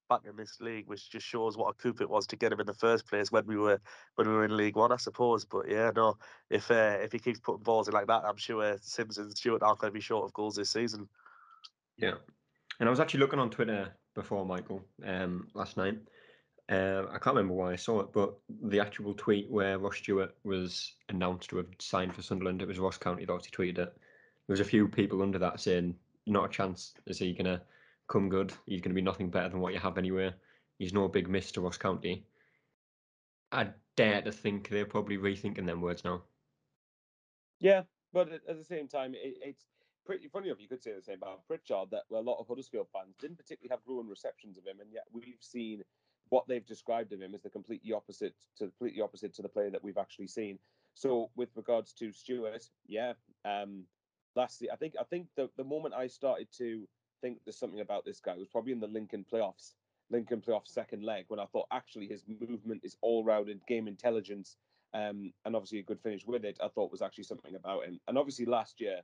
back 0.09 0.21
in 0.29 0.37
this 0.37 0.59
league, 0.61 0.87
which 0.87 1.11
just 1.11 1.27
shows 1.27 1.57
what 1.57 1.69
a 1.69 1.75
coup 1.75 1.95
it 2.01 2.09
was 2.09 2.27
to 2.27 2.37
get 2.37 2.53
him 2.53 2.61
in 2.61 2.67
the 2.67 2.75
first 2.75 3.07
place 3.07 3.31
when 3.31 3.47
we 3.47 3.57
were 3.57 3.81
when 4.17 4.29
we 4.29 4.35
were 4.35 4.45
in 4.45 4.57
League 4.57 4.77
One, 4.77 4.93
I 4.93 4.97
suppose. 4.97 5.45
But 5.45 5.69
yeah, 5.69 5.91
no, 5.95 6.17
if 6.51 6.71
uh, 6.71 6.99
if 7.01 7.13
he 7.13 7.19
keeps 7.19 7.41
putting 7.41 7.63
balls 7.63 7.89
in 7.89 7.95
like 7.95 8.07
that, 8.07 8.25
I'm 8.25 8.37
sure 8.37 8.77
Simms 8.81 9.19
and 9.19 9.37
Stewart 9.37 9.63
aren't 9.63 9.79
going 9.79 9.93
to 9.93 9.95
be 9.95 10.01
short 10.01 10.25
of 10.25 10.33
goals 10.33 10.57
this 10.57 10.71
season. 10.71 11.09
Yeah, 11.97 12.15
and 12.81 12.89
I 12.89 12.91
was 12.91 13.01
actually 13.01 13.21
looking 13.21 13.39
on 13.39 13.51
Twitter 13.51 13.93
before 14.15 14.45
Michael 14.45 14.85
um, 15.05 15.49
last 15.55 15.77
night, 15.77 15.99
uh, 16.69 17.07
I 17.11 17.19
can't 17.19 17.37
remember 17.37 17.55
why 17.55 17.73
I 17.73 17.77
saw 17.77 18.01
it, 18.01 18.13
but 18.13 18.35
the 18.65 18.81
actual 18.81 19.15
tweet 19.15 19.51
where 19.51 19.79
Ross 19.79 19.97
Stewart 19.97 20.35
was 20.45 20.95
announced 21.09 21.49
to 21.51 21.57
have 21.59 21.69
signed 21.79 22.15
for 22.15 22.23
Sunderland, 22.23 22.61
it 22.61 22.69
was 22.69 22.79
Ross 22.79 22.99
County 22.99 23.25
that 23.25 23.33
obviously 23.33 23.57
tweeted 23.57 23.79
it. 23.79 23.97
There 24.47 24.55
was 24.55 24.61
a 24.61 24.65
few 24.65 24.87
people 24.87 25.23
under 25.23 25.39
that 25.39 25.61
saying, 25.61 25.99
"Not 26.27 26.47
a 26.47 26.53
chance. 26.53 26.95
Is 27.07 27.19
he 27.19 27.33
gonna 27.33 27.63
come 28.07 28.29
good? 28.29 28.53
He's 28.67 28.83
gonna 28.83 28.95
be 28.95 29.01
nothing 29.01 29.31
better 29.31 29.49
than 29.49 29.61
what 29.61 29.73
you 29.73 29.81
have 29.81 29.97
anywhere. 29.97 30.35
He's 30.79 30.93
no 30.93 31.09
big 31.09 31.29
miss 31.29 31.53
to 31.53 31.63
Ross 31.63 31.79
County." 31.79 32.27
I 33.51 33.71
dare 33.97 34.21
to 34.23 34.33
think 34.33 34.69
they're 34.69 34.85
probably 34.85 35.17
rethinking 35.17 35.65
them 35.65 35.81
words 35.81 36.05
now. 36.05 36.23
Yeah, 37.61 37.83
but 38.13 38.31
at 38.31 38.59
the 38.59 38.65
same 38.65 38.89
time, 38.89 39.15
it, 39.15 39.39
it's 39.43 39.65
pretty 40.05 40.29
funny 40.29 40.49
enough. 40.49 40.61
You 40.61 40.69
could 40.69 40.83
say 40.83 40.93
the 40.93 41.03
same 41.03 41.17
about 41.17 41.47
Pritchard 41.47 41.91
that 41.91 42.03
a 42.11 42.21
lot 42.21 42.39
of 42.39 42.47
Huddersfield 42.47 42.89
fans 42.93 43.15
didn't 43.19 43.39
particularly 43.39 43.71
have 43.71 43.85
glowing 43.87 44.09
receptions 44.09 44.59
of 44.59 44.67
him, 44.67 44.81
and 44.81 44.93
yet 44.93 45.05
we've 45.13 45.39
seen 45.41 45.83
what 46.31 46.47
they've 46.49 46.67
described 46.67 47.13
of 47.13 47.21
him 47.21 47.35
is 47.35 47.43
the 47.43 47.51
completely 47.51 47.93
opposite 47.93 48.35
to 48.59 48.65
completely 48.65 49.03
opposite 49.03 49.35
to 49.35 49.43
the 49.43 49.49
player 49.49 49.71
that 49.71 49.83
we've 49.83 49.99
actually 49.99 50.29
seen. 50.29 50.59
So 50.95 51.31
with 51.37 51.51
regards 51.55 51.93
to 51.95 52.13
Stewart, 52.13 52.65
yeah, 52.87 53.13
um, 53.45 53.85
lastly, 54.35 54.71
I 54.71 54.77
think 54.77 54.95
I 55.01 55.05
think 55.05 55.29
the 55.37 55.49
the 55.57 55.65
moment 55.65 55.95
I 55.95 56.07
started 56.07 56.49
to 56.59 56.87
think 57.21 57.39
there's 57.45 57.59
something 57.59 57.81
about 57.81 58.05
this 58.05 58.21
guy 58.21 58.37
was 58.37 58.49
probably 58.49 58.73
in 58.73 58.81
the 58.81 58.87
Lincoln 58.87 59.25
playoffs, 59.31 59.75
Lincoln 60.11 60.41
playoff 60.41 60.67
second 60.67 61.05
leg 61.05 61.25
when 61.29 61.41
I 61.41 61.47
thought 61.47 61.67
actually 61.73 62.09
his 62.09 62.25
movement 62.41 62.83
is 62.85 62.97
all 63.01 63.25
rounded, 63.25 63.61
game 63.67 63.89
intelligence, 63.89 64.57
um, 64.95 65.33
and 65.45 65.55
obviously 65.55 65.79
a 65.79 65.85
good 65.85 66.01
finish 66.01 66.27
with 66.27 66.45
it. 66.45 66.59
I 66.63 66.69
thought 66.69 66.91
was 66.91 67.03
actually 67.03 67.25
something 67.25 67.55
about 67.55 67.85
him, 67.85 68.01
and 68.09 68.19
obviously 68.19 68.47
last 68.47 68.81
year. 68.81 69.01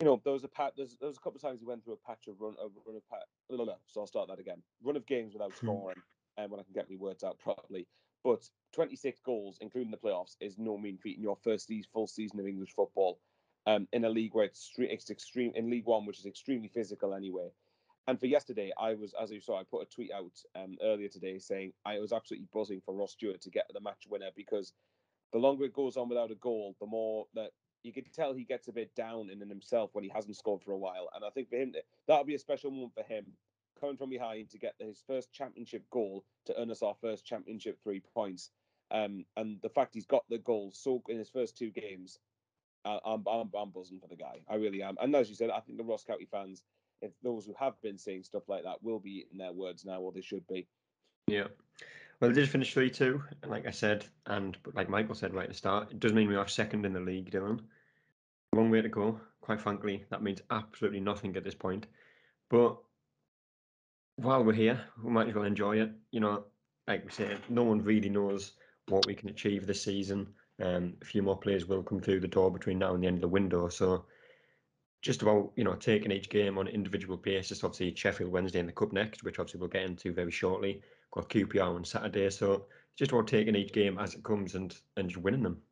You 0.00 0.06
know, 0.06 0.20
there 0.22 0.32
was 0.32 0.44
a 0.44 0.48
pat. 0.48 0.74
There's, 0.76 0.96
there 1.00 1.08
was 1.08 1.16
a 1.16 1.20
couple 1.20 1.38
of 1.38 1.42
times 1.42 1.58
he 1.58 1.66
went 1.66 1.82
through 1.82 1.94
a 1.94 2.06
patch 2.08 2.28
of 2.28 2.40
run, 2.40 2.54
a 2.62 2.68
run 2.86 2.94
of 2.94 3.08
pat. 3.10 3.24
No, 3.50 3.56
no, 3.56 3.64
no. 3.64 3.74
So 3.88 4.00
I'll 4.00 4.06
start 4.06 4.28
that 4.28 4.38
again. 4.38 4.62
Run 4.80 4.94
of 4.94 5.04
games 5.06 5.32
without 5.32 5.50
hmm. 5.50 5.66
scoring 5.66 5.96
um, 6.38 6.50
when 6.50 6.60
I 6.60 6.62
can 6.62 6.72
get 6.72 6.90
my 6.90 6.96
words 6.96 7.24
out 7.24 7.38
properly. 7.38 7.86
But 8.24 8.48
26 8.74 9.20
goals, 9.20 9.58
including 9.60 9.90
the 9.90 9.96
playoffs, 9.96 10.36
is 10.40 10.58
no 10.58 10.78
mean 10.78 10.98
feat 10.98 11.16
in 11.16 11.22
your 11.22 11.36
first 11.36 11.70
full 11.92 12.06
season 12.06 12.40
of 12.40 12.46
English 12.46 12.74
football. 12.74 13.20
Um, 13.66 13.86
in 13.92 14.04
a 14.04 14.08
league 14.08 14.34
where 14.34 14.46
it's, 14.46 14.72
it's 14.78 15.10
extreme 15.10 15.52
in 15.54 15.68
League 15.68 15.84
One, 15.84 16.06
which 16.06 16.18
is 16.18 16.26
extremely 16.26 16.68
physical 16.68 17.12
anyway. 17.12 17.50
And 18.06 18.18
for 18.18 18.24
yesterday, 18.24 18.72
I 18.80 18.94
was, 18.94 19.14
as 19.20 19.30
you 19.30 19.40
saw, 19.40 19.60
I 19.60 19.64
put 19.70 19.82
a 19.82 19.94
tweet 19.94 20.10
out 20.10 20.32
um, 20.56 20.78
earlier 20.82 21.08
today 21.08 21.38
saying 21.38 21.74
I 21.84 21.98
was 21.98 22.12
absolutely 22.12 22.48
buzzing 22.54 22.80
for 22.82 22.94
Ross 22.94 23.12
Stewart 23.12 23.42
to 23.42 23.50
get 23.50 23.66
the 23.74 23.80
match 23.80 24.06
winner 24.08 24.30
because 24.34 24.72
the 25.32 25.38
longer 25.38 25.64
it 25.64 25.74
goes 25.74 25.98
on 25.98 26.08
without 26.08 26.30
a 26.30 26.36
goal, 26.36 26.74
the 26.80 26.86
more 26.86 27.26
that 27.34 27.50
you 27.82 27.92
can 27.92 28.04
tell 28.14 28.32
he 28.32 28.44
gets 28.44 28.68
a 28.68 28.72
bit 28.72 28.94
down 28.94 29.28
in 29.30 29.46
himself 29.46 29.90
when 29.92 30.04
he 30.04 30.10
hasn't 30.14 30.36
scored 30.36 30.62
for 30.62 30.72
a 30.72 30.78
while. 30.78 31.10
And 31.14 31.22
I 31.22 31.28
think 31.30 31.50
for 31.50 31.56
him, 31.56 31.74
that'll 32.06 32.24
be 32.24 32.34
a 32.34 32.38
special 32.38 32.70
moment 32.70 32.94
for 32.94 33.02
him 33.02 33.26
coming 33.80 33.96
from 33.96 34.10
behind 34.10 34.50
to 34.50 34.58
get 34.58 34.74
his 34.78 35.02
first 35.06 35.32
championship 35.32 35.82
goal 35.90 36.24
to 36.46 36.60
earn 36.60 36.70
us 36.70 36.82
our 36.82 36.94
first 37.00 37.24
championship 37.24 37.78
three 37.82 38.02
points. 38.14 38.50
Um, 38.90 39.24
and 39.36 39.58
the 39.62 39.68
fact 39.68 39.94
he's 39.94 40.06
got 40.06 40.24
the 40.28 40.38
goal 40.38 40.70
so 40.72 41.02
in 41.08 41.18
his 41.18 41.28
first 41.28 41.56
two 41.56 41.70
games, 41.70 42.18
uh, 42.84 42.98
I'm, 43.04 43.24
I'm, 43.30 43.50
I'm 43.58 43.70
buzzing 43.70 44.00
for 44.00 44.08
the 44.08 44.16
guy. 44.16 44.40
I 44.48 44.56
really 44.56 44.82
am. 44.82 44.96
And 45.00 45.14
as 45.14 45.28
you 45.28 45.34
said, 45.34 45.50
I 45.50 45.60
think 45.60 45.78
the 45.78 45.84
Ross 45.84 46.04
County 46.04 46.26
fans, 46.30 46.62
if 47.02 47.12
those 47.22 47.44
who 47.44 47.54
have 47.58 47.80
been 47.82 47.98
saying 47.98 48.24
stuff 48.24 48.48
like 48.48 48.64
that, 48.64 48.82
will 48.82 48.98
be 48.98 49.26
in 49.30 49.38
their 49.38 49.52
words 49.52 49.84
now, 49.84 50.00
or 50.00 50.12
they 50.12 50.22
should 50.22 50.46
be. 50.46 50.66
Yeah. 51.26 51.48
Well, 52.20 52.30
they 52.30 52.40
did 52.40 52.48
finish 52.48 52.72
3 52.72 52.90
2. 52.90 53.22
And 53.42 53.50
like 53.50 53.66
I 53.66 53.70
said, 53.70 54.06
and 54.26 54.56
like 54.74 54.88
Michael 54.88 55.14
said 55.14 55.34
right 55.34 55.44
at 55.44 55.50
the 55.50 55.54
start, 55.54 55.90
it 55.90 56.00
does 56.00 56.12
mean 56.12 56.28
we 56.28 56.36
are 56.36 56.48
second 56.48 56.86
in 56.86 56.92
the 56.92 57.00
league, 57.00 57.30
Dylan. 57.30 57.60
Long 58.54 58.70
way 58.70 58.82
to 58.82 58.88
go. 58.88 59.20
Quite 59.40 59.60
frankly, 59.60 60.04
that 60.10 60.22
means 60.22 60.42
absolutely 60.50 61.00
nothing 61.00 61.36
at 61.36 61.44
this 61.44 61.54
point. 61.54 61.86
But 62.48 62.78
while 64.18 64.42
we're 64.42 64.52
here, 64.52 64.80
we 65.02 65.10
might 65.10 65.28
as 65.28 65.34
well 65.34 65.44
enjoy 65.44 65.80
it. 65.80 65.90
You 66.10 66.20
know, 66.20 66.44
like 66.88 67.04
we 67.04 67.10
said, 67.10 67.38
no 67.48 67.62
one 67.62 67.82
really 67.82 68.08
knows 68.08 68.52
what 68.88 69.06
we 69.06 69.14
can 69.14 69.28
achieve 69.28 69.66
this 69.66 69.82
season. 69.82 70.26
Um, 70.60 70.94
a 71.00 71.04
few 71.04 71.22
more 71.22 71.38
players 71.38 71.66
will 71.66 71.84
come 71.84 72.00
through 72.00 72.20
the 72.20 72.28
door 72.28 72.50
between 72.50 72.80
now 72.80 72.94
and 72.94 73.02
the 73.02 73.06
end 73.06 73.18
of 73.18 73.22
the 73.22 73.28
window. 73.28 73.68
So 73.68 74.06
just 75.02 75.22
about 75.22 75.52
you 75.54 75.62
know 75.62 75.74
taking 75.74 76.10
each 76.10 76.28
game 76.30 76.58
on 76.58 76.66
an 76.66 76.74
individual 76.74 77.16
basis. 77.16 77.62
Obviously, 77.62 77.94
Sheffield 77.94 78.32
Wednesday 78.32 78.58
in 78.58 78.66
the 78.66 78.72
cup 78.72 78.92
next, 78.92 79.22
which 79.22 79.38
obviously 79.38 79.60
we'll 79.60 79.68
get 79.68 79.84
into 79.84 80.12
very 80.12 80.32
shortly. 80.32 80.82
Got 81.12 81.30
QPR 81.30 81.76
on 81.76 81.84
Saturday, 81.84 82.28
so 82.30 82.66
just 82.96 83.12
about 83.12 83.28
taking 83.28 83.54
each 83.54 83.72
game 83.72 83.98
as 83.98 84.14
it 84.14 84.24
comes 84.24 84.56
and 84.56 84.76
and 84.96 85.08
just 85.08 85.22
winning 85.22 85.44
them. 85.44 85.62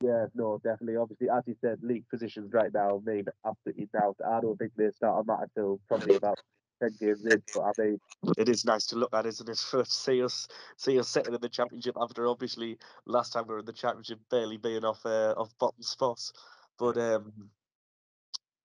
Yeah, 0.00 0.26
no, 0.34 0.60
definitely. 0.62 0.96
Obviously, 0.96 1.28
as 1.30 1.42
you 1.46 1.56
said, 1.60 1.78
league 1.82 2.08
positions 2.08 2.52
right 2.52 2.72
now 2.72 3.02
mean 3.04 3.24
absolutely 3.44 3.88
doubt. 3.92 4.16
I 4.24 4.40
don't 4.40 4.56
think 4.56 4.72
they 4.76 4.90
start 4.94 5.18
on 5.18 5.26
that 5.26 5.48
until 5.48 5.80
probably 5.88 6.16
about 6.16 6.38
ten 6.82 6.96
games 7.00 7.24
in. 7.24 7.42
But 7.54 7.62
I 7.62 7.72
mean, 7.78 8.00
it 8.38 8.48
is 8.48 8.64
nice 8.64 8.86
to 8.88 8.96
look 8.96 9.14
at, 9.14 9.26
isn't 9.26 9.48
it? 9.48 9.58
For 9.70 9.84
see 9.84 10.22
us 10.22 10.48
see 10.76 10.98
us 10.98 11.08
sitting 11.08 11.34
in 11.34 11.40
the 11.40 11.48
championship 11.48 11.96
after 12.00 12.26
obviously 12.26 12.78
last 13.06 13.32
time 13.32 13.44
we 13.46 13.54
were 13.54 13.60
in 13.60 13.66
the 13.66 13.72
championship 13.72 14.18
barely 14.30 14.56
being 14.56 14.84
off 14.84 15.04
uh, 15.04 15.34
off 15.36 15.50
bottom 15.58 15.82
spots. 15.82 16.32
But 16.78 16.96
um, 16.96 17.50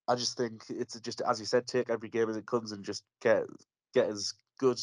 I 0.07 0.15
just 0.15 0.37
think 0.37 0.63
it's 0.69 0.99
just 0.99 1.21
as 1.21 1.39
you 1.39 1.45
said, 1.45 1.67
take 1.67 1.89
every 1.89 2.09
game 2.09 2.29
as 2.29 2.37
it 2.37 2.45
comes 2.45 2.71
and 2.71 2.83
just 2.83 3.03
get 3.21 3.43
get 3.93 4.09
as 4.09 4.33
good 4.57 4.79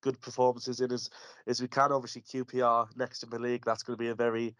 good 0.00 0.20
performances 0.20 0.80
in 0.80 0.92
as 0.92 1.10
as 1.46 1.60
we 1.60 1.68
can. 1.68 1.92
Obviously, 1.92 2.22
QPR 2.22 2.88
next 2.96 3.22
in 3.22 3.30
the 3.30 3.38
league, 3.38 3.64
that's 3.64 3.82
going 3.82 3.96
to 3.96 4.02
be 4.02 4.10
a 4.10 4.14
very 4.14 4.54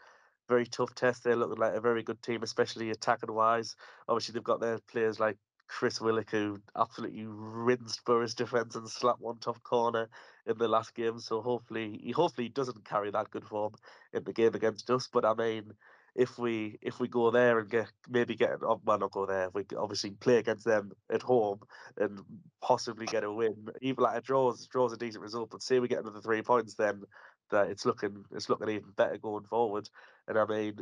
very 0.49 0.67
tough 0.67 0.95
test. 0.95 1.25
They're 1.25 1.37
looking 1.37 1.59
like 1.59 1.75
a 1.75 1.81
very 1.81 2.03
good 2.03 2.23
team, 2.23 2.43
especially 2.43 2.91
attacking 2.91 3.33
wise. 3.33 3.77
Obviously, 4.09 4.33
they've 4.33 4.43
got 4.43 4.61
their 4.61 4.79
players 4.91 5.21
like 5.21 5.37
Chris 5.69 6.01
Willock, 6.01 6.31
who 6.31 6.61
absolutely 6.77 7.25
rinsed 7.27 8.05
Borough's 8.05 8.35
defence 8.35 8.75
and 8.75 8.89
slapped 8.89 9.21
one 9.21 9.39
top 9.39 9.63
corner 9.63 10.09
in 10.47 10.59
the 10.59 10.69
last 10.69 10.95
game. 10.95 11.19
So 11.21 11.41
hopefully, 11.43 12.01
he 12.03 12.11
hopefully 12.11 12.49
doesn't 12.49 12.85
carry 12.85 13.11
that 13.11 13.31
good 13.31 13.45
form 13.45 13.75
in 14.13 14.25
the 14.25 14.33
game 14.33 14.55
against 14.55 14.91
us. 14.91 15.09
But 15.13 15.25
I 15.25 15.35
mean, 15.35 15.73
if 16.15 16.39
we 16.39 16.79
if 16.83 16.99
we 16.99 17.07
go 17.07 17.31
there 17.31 17.59
and 17.59 17.71
get 17.71 17.93
maybe 18.09 18.35
get 18.35 18.63
oh, 18.63 18.81
well 18.85 18.99
not 18.99 19.13
go 19.13 19.27
there, 19.27 19.51
we 19.51 19.65
obviously 19.77 20.11
play 20.11 20.39
against 20.39 20.65
them 20.65 20.91
at 21.13 21.23
home 21.23 21.61
and 21.97 22.21
possibly 22.61 23.07
get 23.07 23.25
a 23.25 23.33
win. 23.33 23.69
Even 23.81 24.03
like 24.03 24.19
a 24.19 24.21
draw, 24.21 24.53
draws 24.71 24.93
a 24.93 24.97
decent 24.97 25.23
result. 25.23 25.51
But 25.51 25.63
say 25.63 25.79
we 25.79 25.89
get 25.89 26.01
another 26.01 26.21
three 26.21 26.43
points, 26.43 26.75
then 26.75 27.05
that 27.51 27.69
it's 27.71 27.87
looking 27.87 28.25
it's 28.33 28.49
looking 28.49 28.69
even 28.69 28.91
better 28.97 29.19
going 29.19 29.45
forward. 29.45 29.89
And 30.27 30.39
I 30.39 30.47
mean, 30.47 30.81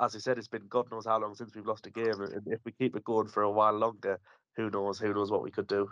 as 0.00 0.14
I 0.14 0.18
said, 0.18 0.38
it's 0.38 0.48
been 0.48 0.66
God 0.68 0.90
knows 0.90 1.06
how 1.06 1.20
long 1.20 1.34
since 1.34 1.54
we've 1.54 1.66
lost 1.66 1.86
a 1.86 1.90
game, 1.90 2.20
and 2.20 2.42
if 2.46 2.60
we 2.64 2.72
keep 2.72 2.96
it 2.96 3.04
going 3.04 3.28
for 3.28 3.42
a 3.42 3.50
while 3.50 3.74
longer, 3.74 4.18
who 4.56 4.70
knows? 4.70 4.98
Who 4.98 5.14
knows 5.14 5.30
what 5.30 5.42
we 5.42 5.50
could 5.50 5.66
do? 5.66 5.90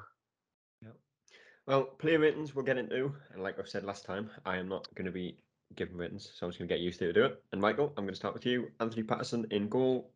Yeah. 0.82 0.90
Well, 1.66 1.84
player 1.84 2.18
ratings 2.18 2.54
we'll 2.54 2.64
get 2.64 2.78
into, 2.78 3.14
and 3.32 3.42
like 3.42 3.58
I've 3.58 3.68
said 3.68 3.84
last 3.84 4.04
time, 4.04 4.30
I 4.44 4.56
am 4.56 4.68
not 4.68 4.86
going 4.94 5.06
to 5.06 5.12
be 5.12 5.36
giving 5.74 5.96
ratings, 5.96 6.30
so 6.34 6.46
I'm 6.46 6.50
just 6.50 6.58
going 6.58 6.68
to 6.68 6.74
get 6.74 6.80
used 6.80 6.98
to 7.00 7.12
do 7.12 7.24
it. 7.24 7.42
And 7.52 7.60
Michael, 7.60 7.92
I'm 7.96 8.04
going 8.04 8.14
to 8.14 8.16
start 8.16 8.34
with 8.34 8.46
you. 8.46 8.68
Anthony 8.80 9.02
Patterson 9.02 9.46
in 9.50 9.68
goal. 9.68 10.10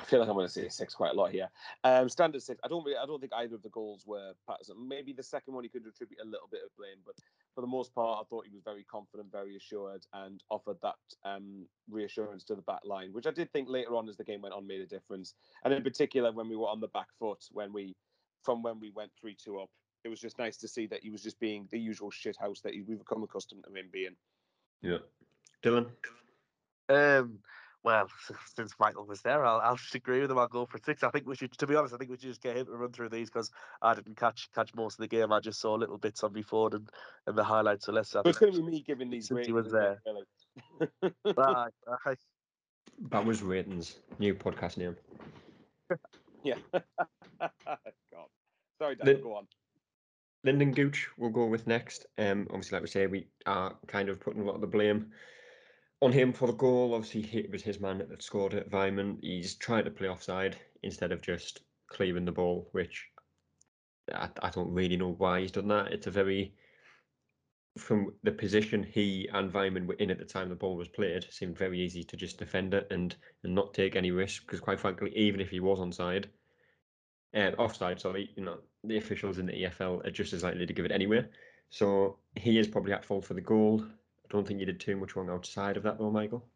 I 0.00 0.04
feel 0.04 0.20
like 0.20 0.28
I'm 0.28 0.34
going 0.34 0.46
to 0.46 0.52
say 0.52 0.68
six 0.68 0.94
quite 0.94 1.12
a 1.12 1.14
lot 1.14 1.30
here. 1.30 1.48
Um, 1.84 2.08
standard 2.08 2.42
six. 2.42 2.58
I 2.64 2.68
don't 2.68 2.84
really. 2.84 2.96
I 2.96 3.04
don't 3.04 3.20
think 3.20 3.34
either 3.34 3.54
of 3.54 3.62
the 3.62 3.68
goals 3.68 4.04
were 4.06 4.32
Patterson. 4.48 4.76
Maybe 4.88 5.12
the 5.12 5.22
second 5.22 5.52
one 5.52 5.62
he 5.62 5.68
could 5.68 5.86
attribute 5.86 6.20
a 6.22 6.24
little 6.24 6.48
bit 6.50 6.62
of 6.64 6.74
blame, 6.78 6.98
but 7.04 7.16
for 7.54 7.60
the 7.60 7.66
most 7.66 7.94
part, 7.94 8.18
I 8.20 8.24
thought 8.28 8.46
he 8.46 8.52
was 8.52 8.62
very 8.64 8.84
confident, 8.84 9.30
very 9.30 9.56
assured, 9.56 10.06
and 10.14 10.42
offered 10.50 10.78
that 10.82 10.94
um, 11.24 11.66
reassurance 11.90 12.44
to 12.44 12.54
the 12.54 12.62
back 12.62 12.80
line, 12.84 13.12
which 13.12 13.26
I 13.26 13.30
did 13.30 13.52
think 13.52 13.68
later 13.68 13.94
on 13.94 14.08
as 14.08 14.16
the 14.16 14.24
game 14.24 14.40
went 14.40 14.54
on 14.54 14.66
made 14.66 14.80
a 14.80 14.86
difference. 14.86 15.34
And 15.64 15.74
in 15.74 15.82
particular, 15.82 16.32
when 16.32 16.48
we 16.48 16.56
were 16.56 16.68
on 16.68 16.80
the 16.80 16.88
back 16.88 17.08
foot, 17.18 17.44
when 17.52 17.72
we 17.72 17.94
from 18.42 18.62
when 18.62 18.80
we 18.80 18.90
went 18.90 19.10
three 19.20 19.36
two 19.36 19.60
up, 19.60 19.68
it 20.04 20.08
was 20.08 20.20
just 20.20 20.38
nice 20.38 20.56
to 20.58 20.68
see 20.68 20.86
that 20.86 21.02
he 21.02 21.10
was 21.10 21.22
just 21.22 21.38
being 21.40 21.68
the 21.70 21.78
usual 21.78 22.10
shit 22.10 22.36
house 22.38 22.60
that 22.62 22.72
we've 22.72 22.98
become 22.98 23.22
accustomed 23.22 23.64
to 23.64 23.78
him 23.78 23.90
being. 23.92 24.16
Yeah, 24.80 24.98
Dylan. 25.62 25.88
Um, 26.88 27.38
well, 27.82 28.08
since 28.56 28.74
Michael 28.78 29.06
was 29.06 29.22
there, 29.22 29.44
I'll, 29.44 29.60
I'll 29.60 29.76
just 29.76 29.94
agree 29.94 30.20
with 30.20 30.30
him. 30.30 30.38
I'll 30.38 30.48
go 30.48 30.66
for 30.66 30.78
six. 30.84 31.02
I 31.02 31.10
think 31.10 31.26
we 31.26 31.36
should, 31.36 31.52
to 31.58 31.66
be 31.66 31.76
honest, 31.76 31.94
I 31.94 31.96
think 31.96 32.10
we 32.10 32.16
should 32.16 32.28
just 32.28 32.42
get 32.42 32.56
him 32.56 32.66
to 32.66 32.72
run 32.72 32.92
through 32.92 33.08
these 33.08 33.30
because 33.30 33.50
I 33.80 33.94
didn't 33.94 34.16
catch 34.16 34.48
catch 34.54 34.74
most 34.74 34.94
of 34.94 35.02
the 35.02 35.08
game. 35.08 35.32
I 35.32 35.40
just 35.40 35.60
saw 35.60 35.74
little 35.74 35.98
bits 35.98 36.22
on 36.22 36.32
my 36.32 36.42
phone 36.42 36.74
and, 36.74 36.90
and 37.26 37.36
the 37.36 37.44
highlights. 37.44 37.86
So 37.86 37.92
let's. 37.92 38.14
It's 38.24 38.38
going 38.38 38.52
to 38.52 38.58
be 38.58 38.64
me 38.64 38.84
giving 38.86 39.10
these 39.10 39.30
ratings. 39.30 39.46
he 39.46 39.52
was 39.52 39.72
there. 39.72 40.00
Bye. 41.34 41.68
Bye. 42.04 42.14
That 43.10 43.24
was 43.24 43.42
ratings. 43.42 43.96
New 44.18 44.34
podcast 44.34 44.76
name. 44.76 44.96
yeah. 46.44 46.56
God. 47.40 48.26
Sorry, 48.78 48.96
Dan. 48.96 49.06
Lin- 49.06 49.22
go 49.22 49.34
on. 49.34 49.46
Lynden 50.46 50.74
Gooch 50.74 51.06
we'll 51.18 51.28
go 51.28 51.44
with 51.44 51.66
next. 51.66 52.06
Um, 52.16 52.46
obviously, 52.48 52.76
like 52.76 52.82
we 52.82 52.88
say, 52.88 53.06
we 53.06 53.26
are 53.44 53.74
kind 53.86 54.08
of 54.08 54.20
putting 54.20 54.40
a 54.40 54.44
lot 54.44 54.54
of 54.54 54.62
the 54.62 54.66
blame 54.66 55.10
on 56.02 56.12
him 56.12 56.32
for 56.32 56.46
the 56.46 56.54
goal. 56.54 56.94
Obviously, 56.94 57.22
it 57.38 57.50
was 57.50 57.62
his 57.62 57.80
man 57.80 57.98
that 57.98 58.22
scored 58.22 58.54
it, 58.54 58.70
Weimann. 58.70 59.18
He's 59.20 59.54
trying 59.54 59.84
to 59.84 59.90
play 59.90 60.08
offside 60.08 60.56
instead 60.82 61.12
of 61.12 61.22
just 61.22 61.60
clearing 61.90 62.24
the 62.24 62.32
ball, 62.32 62.68
which 62.72 63.06
I, 64.14 64.28
I 64.42 64.50
don't 64.50 64.72
really 64.72 64.96
know 64.96 65.14
why 65.18 65.40
he's 65.40 65.52
done 65.52 65.68
that. 65.68 65.92
It's 65.92 66.06
a 66.06 66.10
very, 66.10 66.54
from 67.78 68.12
the 68.22 68.32
position 68.32 68.82
he 68.82 69.28
and 69.32 69.52
Weimann 69.52 69.86
were 69.86 69.94
in 69.94 70.10
at 70.10 70.18
the 70.18 70.24
time 70.24 70.48
the 70.48 70.54
ball 70.54 70.76
was 70.76 70.88
played, 70.88 71.26
seemed 71.30 71.58
very 71.58 71.80
easy 71.80 72.02
to 72.04 72.16
just 72.16 72.38
defend 72.38 72.74
it 72.74 72.86
and, 72.90 73.14
and 73.44 73.54
not 73.54 73.74
take 73.74 73.96
any 73.96 74.10
risk. 74.10 74.46
Because 74.46 74.60
quite 74.60 74.80
frankly, 74.80 75.12
even 75.14 75.40
if 75.40 75.50
he 75.50 75.60
was 75.60 75.78
onside, 75.78 76.26
uh, 77.34 77.52
offside, 77.58 78.00
sorry, 78.00 78.30
you 78.36 78.44
know, 78.44 78.58
the 78.84 78.96
officials 78.96 79.38
in 79.38 79.46
the 79.46 79.64
EFL 79.64 80.04
are 80.06 80.10
just 80.10 80.32
as 80.32 80.42
likely 80.42 80.66
to 80.66 80.72
give 80.72 80.84
it 80.84 80.92
anyway. 80.92 81.24
So 81.68 82.18
he 82.34 82.58
is 82.58 82.66
probably 82.66 82.92
at 82.92 83.04
fault 83.04 83.24
for 83.24 83.34
the 83.34 83.40
goal. 83.40 83.84
I 84.30 84.36
don't 84.36 84.46
think 84.46 84.60
you 84.60 84.66
did 84.66 84.78
too 84.78 84.96
much 84.96 85.16
wrong 85.16 85.28
outside 85.28 85.76
of 85.76 85.82
that, 85.82 85.98
though, 85.98 86.10
Michael. 86.10 86.46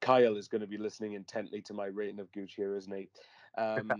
Kyle 0.00 0.36
is 0.36 0.48
going 0.48 0.60
to 0.60 0.66
be 0.66 0.78
listening 0.78 1.12
intently 1.12 1.62
to 1.62 1.74
my 1.74 1.86
rating 1.86 2.18
of 2.18 2.32
Gucci 2.32 2.56
here, 2.56 2.76
isn't 2.76 2.92
he? 2.92 3.08
Um, 3.56 3.92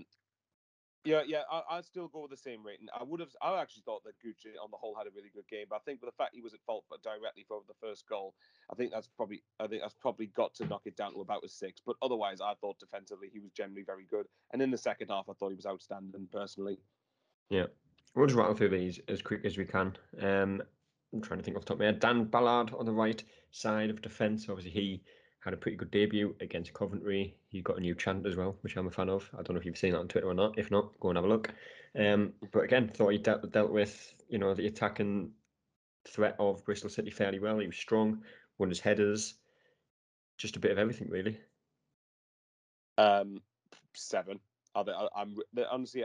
yeah, 1.04 1.22
yeah, 1.24 1.42
I, 1.48 1.62
I'd 1.70 1.84
still 1.84 2.08
go 2.08 2.22
with 2.22 2.32
the 2.32 2.36
same 2.36 2.66
rating. 2.66 2.88
I 2.98 3.04
would 3.04 3.20
have, 3.20 3.28
I 3.40 3.60
actually 3.60 3.84
thought 3.86 4.02
that 4.02 4.14
Gucci 4.18 4.50
on 4.60 4.72
the 4.72 4.76
whole 4.76 4.96
had 4.96 5.06
a 5.06 5.10
really 5.14 5.30
good 5.32 5.46
game, 5.48 5.66
but 5.70 5.76
I 5.76 5.78
think 5.84 6.02
with 6.02 6.10
the 6.10 6.16
fact 6.16 6.34
he 6.34 6.40
was 6.40 6.52
at 6.52 6.58
fault 6.66 6.84
but 6.90 7.00
directly 7.04 7.44
for 7.46 7.60
the 7.68 7.74
first 7.80 8.08
goal, 8.08 8.34
I 8.72 8.74
think 8.74 8.90
that's 8.90 9.06
probably, 9.06 9.44
I 9.60 9.68
think 9.68 9.82
that's 9.82 9.94
probably 9.94 10.26
got 10.26 10.52
to 10.54 10.66
knock 10.66 10.82
it 10.86 10.96
down 10.96 11.14
to 11.14 11.20
about 11.20 11.44
a 11.44 11.48
six. 11.48 11.80
But 11.86 11.94
otherwise, 12.02 12.40
I 12.40 12.54
thought 12.60 12.80
defensively 12.80 13.28
he 13.32 13.38
was 13.38 13.52
generally 13.52 13.84
very 13.84 14.06
good, 14.10 14.26
and 14.52 14.60
in 14.60 14.72
the 14.72 14.78
second 14.78 15.08
half, 15.10 15.26
I 15.28 15.34
thought 15.34 15.50
he 15.50 15.56
was 15.56 15.66
outstanding 15.66 16.26
personally. 16.32 16.80
Yeah, 17.50 17.66
we'll 18.16 18.26
just 18.26 18.36
rattle 18.36 18.54
through 18.54 18.70
these 18.70 18.98
as 19.06 19.22
quick 19.22 19.44
as 19.44 19.56
we 19.56 19.64
can. 19.64 19.96
Um, 20.20 20.62
I'm 21.12 21.20
trying 21.20 21.38
to 21.38 21.44
think 21.44 21.56
off 21.56 21.64
the 21.64 21.68
top 21.68 21.76
of 21.76 21.80
my 21.80 21.86
head. 21.86 22.00
Dan 22.00 22.24
Ballard 22.24 22.72
on 22.78 22.86
the 22.86 22.92
right 22.92 23.22
side 23.50 23.90
of 23.90 24.02
defence. 24.02 24.46
Obviously, 24.48 24.70
he 24.70 25.02
had 25.40 25.52
a 25.52 25.56
pretty 25.56 25.76
good 25.76 25.90
debut 25.90 26.34
against 26.40 26.72
Coventry. 26.72 27.34
He 27.48 27.60
got 27.62 27.76
a 27.76 27.80
new 27.80 27.94
chant 27.94 28.26
as 28.26 28.36
well, 28.36 28.56
which 28.62 28.76
I'm 28.76 28.86
a 28.86 28.90
fan 28.90 29.08
of. 29.08 29.28
I 29.34 29.42
don't 29.42 29.50
know 29.50 29.60
if 29.60 29.66
you've 29.66 29.76
seen 29.76 29.92
that 29.92 29.98
on 29.98 30.08
Twitter 30.08 30.28
or 30.28 30.34
not. 30.34 30.58
If 30.58 30.70
not, 30.70 30.98
go 31.00 31.08
and 31.08 31.18
have 31.18 31.24
a 31.24 31.28
look. 31.28 31.52
Um, 31.98 32.32
but 32.52 32.60
again, 32.60 32.88
thought 32.88 33.10
he 33.10 33.18
dealt, 33.18 33.50
dealt 33.52 33.70
with 33.70 34.14
you 34.28 34.38
know 34.38 34.54
the 34.54 34.66
attacking 34.66 35.30
threat 36.08 36.36
of 36.38 36.64
Bristol 36.64 36.90
City 36.90 37.10
fairly 37.10 37.38
well. 37.38 37.58
He 37.58 37.66
was 37.66 37.76
strong, 37.76 38.22
won 38.58 38.68
his 38.68 38.80
headers, 38.80 39.34
just 40.38 40.56
a 40.56 40.60
bit 40.60 40.70
of 40.70 40.78
everything 40.78 41.08
really. 41.10 41.38
Um, 42.98 43.40
seven. 43.94 44.40
I, 44.74 44.84
I'm 45.14 45.36
honestly, 45.70 46.04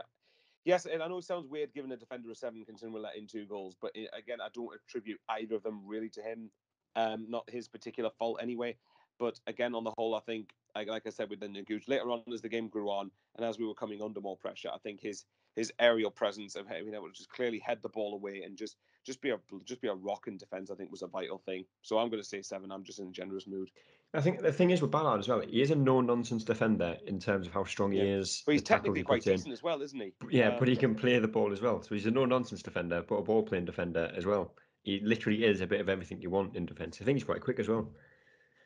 yes, 0.68 0.86
and 0.86 1.02
I 1.02 1.08
know 1.08 1.18
it 1.18 1.24
sounds 1.24 1.48
weird 1.48 1.74
giving 1.74 1.92
a 1.94 1.98
defender 1.98 2.30
a 2.30 2.36
seven 2.36 2.64
considering 2.66 2.94
we 2.94 3.00
let 3.00 3.16
in 3.16 3.26
two 3.26 3.46
goals, 3.46 3.76
but 3.82 3.92
it, 3.96 4.10
again, 4.14 4.40
I 4.42 4.50
don't 4.54 4.76
attribute 4.76 5.20
either 5.30 5.56
of 5.56 5.64
them 5.64 5.82
really 5.86 6.10
to 6.10 6.22
him. 6.22 6.52
Um, 6.96 7.28
not 7.30 7.50
his 7.50 7.68
particular 7.68 8.10
fault 8.20 8.40
anyway. 8.42 8.76
But 9.20 9.40
again, 9.48 9.74
on 9.76 9.84
the 9.84 9.94
whole, 9.98 10.14
I 10.14 10.20
think, 10.20 10.50
like 10.86 11.08
I 11.08 11.10
said 11.10 11.30
with 11.30 11.40
the 11.40 11.48
Gooch, 11.64 11.88
later 11.88 12.10
on 12.12 12.24
as 12.34 12.42
the 12.42 12.50
game 12.50 12.68
grew 12.68 12.90
on 12.90 13.12
and 13.36 13.46
as 13.46 13.58
we 13.58 13.66
were 13.66 13.74
coming 13.74 14.02
under 14.02 14.22
more 14.22 14.38
pressure, 14.38 14.70
I 14.74 14.78
think 14.80 15.00
his 15.02 15.26
his 15.56 15.72
aerial 15.80 16.12
presence 16.12 16.56
of 16.56 16.68
being 16.70 16.94
able 16.94 17.08
to 17.08 17.14
just 17.14 17.30
clearly 17.32 17.58
head 17.58 17.80
the 17.82 17.90
ball 17.90 18.14
away 18.14 18.44
and 18.44 18.56
just 18.58 18.76
just 19.06 19.22
be 19.22 19.32
a 19.32 19.40
just 19.66 19.82
be 19.82 19.88
a 19.88 19.94
rock 19.96 20.28
in 20.28 20.38
defence, 20.38 20.70
I 20.70 20.76
think 20.76 20.92
was 20.92 21.02
a 21.02 21.08
vital 21.08 21.40
thing. 21.40 21.66
So 21.82 21.98
I'm 21.98 22.10
going 22.10 22.22
to 22.22 22.28
say 22.28 22.42
seven. 22.42 22.72
I'm 22.72 22.84
just 22.84 23.00
in 23.00 23.08
a 23.08 23.12
generous 23.12 23.48
mood. 23.48 23.70
I 24.14 24.22
think 24.22 24.42
the 24.42 24.54
thing 24.54 24.70
is 24.70 24.82
with 24.82 24.92
Ballard 24.92 25.20
as 25.20 25.28
well, 25.28 25.42
he 25.42 25.62
is 25.62 25.70
a 25.72 25.76
no 25.76 26.00
nonsense 26.00 26.44
defender 26.46 26.96
in 27.08 27.20
terms 27.20 27.46
of 27.46 27.54
how 27.54 27.66
strong 27.66 27.92
Yeah. 27.92 28.04
he 28.04 28.10
is. 28.12 28.44
But 28.46 28.54
he's 28.54 28.62
technically 28.64 29.02
he 29.02 29.04
quite 29.04 29.18
puts 29.18 29.28
in. 29.28 29.34
decent 29.36 29.54
as 29.54 29.62
well, 29.64 29.82
isn't 29.82 30.00
he? 30.00 30.14
Yeah, 30.30 30.50
Um, 30.50 30.60
but 30.60 30.68
he 30.70 30.78
can 30.78 30.96
play 30.96 31.20
the 31.20 31.28
ball 31.28 31.52
as 31.52 31.62
well. 31.62 31.82
So 31.82 31.94
he's 31.94 32.06
a 32.06 32.12
no 32.12 32.24
nonsense 32.26 32.62
defender, 32.64 33.04
but 33.08 33.16
a 33.16 33.22
ball 33.22 33.44
playing 33.44 33.66
defender 33.66 34.12
as 34.16 34.26
well. 34.26 34.54
He 34.84 35.02
literally 35.02 35.44
is 35.44 35.60
a 35.60 35.68
bit 35.68 35.82
of 35.82 35.90
everything 35.90 36.22
you 36.22 36.30
want 36.30 36.56
in 36.56 36.66
defence. 36.66 37.00
I 37.02 37.06
think 37.06 37.18
he's 37.18 37.26
quite 37.26 37.42
quick 37.42 37.60
as 37.60 37.68
well. 37.68 37.90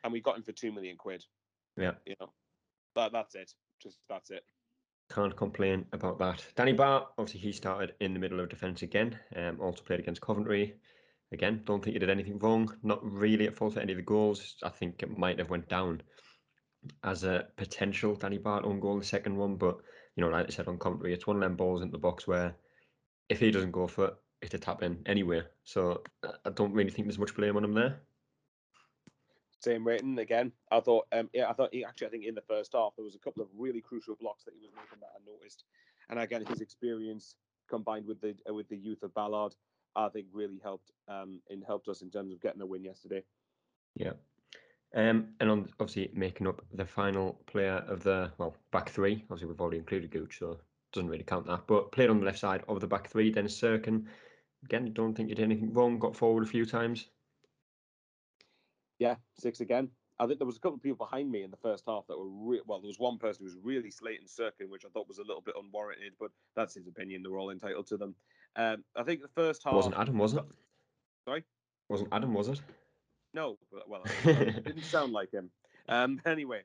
and 0.04 0.12
we 0.12 0.20
got 0.20 0.36
him 0.36 0.42
for 0.44 0.52
two 0.52 0.70
million 0.72 0.96
quid. 0.96 1.24
Yeah. 1.76 1.92
You 2.06 2.14
know, 2.20 2.32
that 2.96 3.12
that's 3.12 3.34
it. 3.34 3.52
Just 3.82 3.98
that's 4.08 4.30
it. 4.30 4.44
Can't 5.10 5.36
complain 5.36 5.86
about 5.92 6.18
that. 6.20 6.44
Danny 6.56 6.72
Batth, 6.72 7.06
obviously, 7.18 7.40
he 7.40 7.52
started 7.52 7.94
in 8.00 8.14
the 8.14 8.20
middle 8.20 8.40
of 8.40 8.48
defence 8.48 8.82
again. 8.82 9.18
Um, 9.36 9.60
also 9.60 9.82
played 9.82 10.00
against 10.00 10.20
Coventry. 10.20 10.74
Again, 11.32 11.62
don't 11.64 11.82
think 11.82 11.94
he 11.94 11.98
did 11.98 12.10
anything 12.10 12.38
wrong. 12.38 12.74
Not 12.82 13.04
really 13.04 13.46
at 13.46 13.56
fault 13.56 13.74
for 13.74 13.80
any 13.80 13.92
of 13.92 13.96
the 13.96 14.02
goals. 14.02 14.56
I 14.62 14.68
think 14.68 15.02
it 15.02 15.18
might 15.18 15.38
have 15.38 15.50
went 15.50 15.68
down 15.68 16.02
as 17.04 17.24
a 17.24 17.46
potential 17.56 18.14
Danny 18.14 18.38
Batth 18.38 18.64
own 18.64 18.80
goal, 18.80 18.98
the 18.98 19.04
second 19.04 19.36
one. 19.36 19.56
But 19.56 19.78
you 20.16 20.22
know, 20.22 20.30
like 20.30 20.46
I 20.46 20.50
said 20.50 20.68
on 20.68 20.78
Coventry, 20.78 21.12
it's 21.12 21.26
one 21.26 21.36
of 21.36 21.42
them 21.42 21.56
balls 21.56 21.82
into 21.82 21.92
the 21.92 21.98
box 21.98 22.26
where 22.26 22.54
if 23.28 23.40
he 23.40 23.50
doesn't 23.50 23.70
go 23.70 23.86
for 23.86 24.06
it, 24.06 24.14
it's 24.42 24.54
a 24.54 24.58
tap 24.58 24.82
in 24.82 24.98
anyway. 25.06 25.42
So 25.64 26.02
I 26.44 26.50
don't 26.50 26.72
really 26.72 26.90
think 26.90 27.06
there's 27.06 27.18
much 27.18 27.34
blame 27.34 27.56
on 27.56 27.64
him 27.64 27.74
there. 27.74 28.00
Same 29.62 29.86
rating 29.86 30.18
again. 30.18 30.50
I 30.72 30.80
thought, 30.80 31.06
um, 31.12 31.30
yeah, 31.32 31.48
I 31.48 31.52
thought 31.52 31.70
he 31.72 31.84
actually, 31.84 32.08
I 32.08 32.10
think 32.10 32.24
in 32.24 32.34
the 32.34 32.42
first 32.42 32.72
half 32.74 32.96
there 32.96 33.04
was 33.04 33.14
a 33.14 33.18
couple 33.18 33.42
of 33.42 33.48
really 33.56 33.80
crucial 33.80 34.16
blocks 34.20 34.44
that 34.44 34.54
he 34.54 34.60
was 34.60 34.72
making 34.74 34.98
that 35.00 35.10
I 35.14 35.20
noticed, 35.24 35.64
and 36.10 36.18
again 36.18 36.44
his 36.46 36.60
experience 36.60 37.36
combined 37.68 38.06
with 38.06 38.20
the 38.20 38.34
uh, 38.48 38.54
with 38.54 38.68
the 38.68 38.76
youth 38.76 39.02
of 39.04 39.14
Ballard, 39.14 39.54
I 39.94 40.08
think 40.08 40.26
really 40.32 40.60
helped 40.62 40.90
um 41.06 41.40
in 41.48 41.62
helped 41.62 41.88
us 41.88 42.02
in 42.02 42.10
terms 42.10 42.32
of 42.32 42.40
getting 42.40 42.60
a 42.60 42.66
win 42.66 42.84
yesterday. 42.84 43.22
Yeah. 43.94 44.12
Um, 44.94 45.28
and 45.40 45.48
on 45.48 45.68
obviously 45.80 46.10
making 46.12 46.46
up 46.46 46.60
the 46.74 46.84
final 46.84 47.40
player 47.46 47.84
of 47.86 48.02
the 48.02 48.32
well 48.38 48.56
back 48.72 48.90
three. 48.90 49.22
Obviously, 49.30 49.46
we've 49.46 49.60
already 49.60 49.78
included 49.78 50.10
Gooch, 50.10 50.38
so 50.40 50.58
doesn't 50.92 51.08
really 51.08 51.24
count 51.24 51.46
that. 51.46 51.66
But 51.66 51.92
played 51.92 52.10
on 52.10 52.18
the 52.18 52.26
left 52.26 52.40
side 52.40 52.64
of 52.68 52.80
the 52.80 52.86
back 52.86 53.08
three. 53.08 53.30
Dennis 53.30 53.58
Cirkin. 53.58 54.06
Again, 54.64 54.92
don't 54.92 55.14
think 55.14 55.28
you 55.28 55.34
did 55.34 55.44
anything 55.44 55.72
wrong. 55.72 55.98
Got 55.98 56.16
forward 56.16 56.42
a 56.42 56.46
few 56.46 56.66
times. 56.66 57.06
Yeah, 59.02 59.16
six 59.36 59.60
again. 59.60 59.88
I 60.20 60.28
think 60.28 60.38
there 60.38 60.46
was 60.46 60.58
a 60.58 60.60
couple 60.60 60.76
of 60.76 60.82
people 60.82 61.04
behind 61.04 61.28
me 61.28 61.42
in 61.42 61.50
the 61.50 61.56
first 61.56 61.82
half 61.88 62.06
that 62.06 62.16
were 62.16 62.28
re- 62.28 62.60
well. 62.64 62.80
There 62.80 62.86
was 62.86 63.00
one 63.00 63.18
person 63.18 63.40
who 63.40 63.46
was 63.46 63.56
really 63.60 63.90
slating 63.90 64.28
Cirkin, 64.28 64.68
which 64.68 64.84
I 64.84 64.90
thought 64.90 65.08
was 65.08 65.18
a 65.18 65.24
little 65.24 65.40
bit 65.40 65.56
unwarranted, 65.60 66.12
but 66.20 66.30
that's 66.54 66.74
his 66.74 66.86
opinion. 66.86 67.24
They're 67.24 67.36
all 67.36 67.50
entitled 67.50 67.88
to 67.88 67.96
them. 67.96 68.14
Um, 68.54 68.84
I 68.94 69.02
think 69.02 69.20
the 69.20 69.28
first 69.34 69.64
half 69.64 69.74
Wasn't 69.74 69.96
Adam, 69.98 70.18
was 70.18 70.34
it? 70.34 70.44
Sorry? 71.24 71.42
Wasn't 71.88 72.10
Adam, 72.12 72.32
was 72.32 72.46
it? 72.46 72.60
No, 73.34 73.58
well, 73.88 74.02
it 74.24 74.62
didn't 74.62 74.84
sound 74.84 75.12
like 75.12 75.32
him. 75.32 75.50
Um, 75.88 76.20
anyway, 76.26 76.60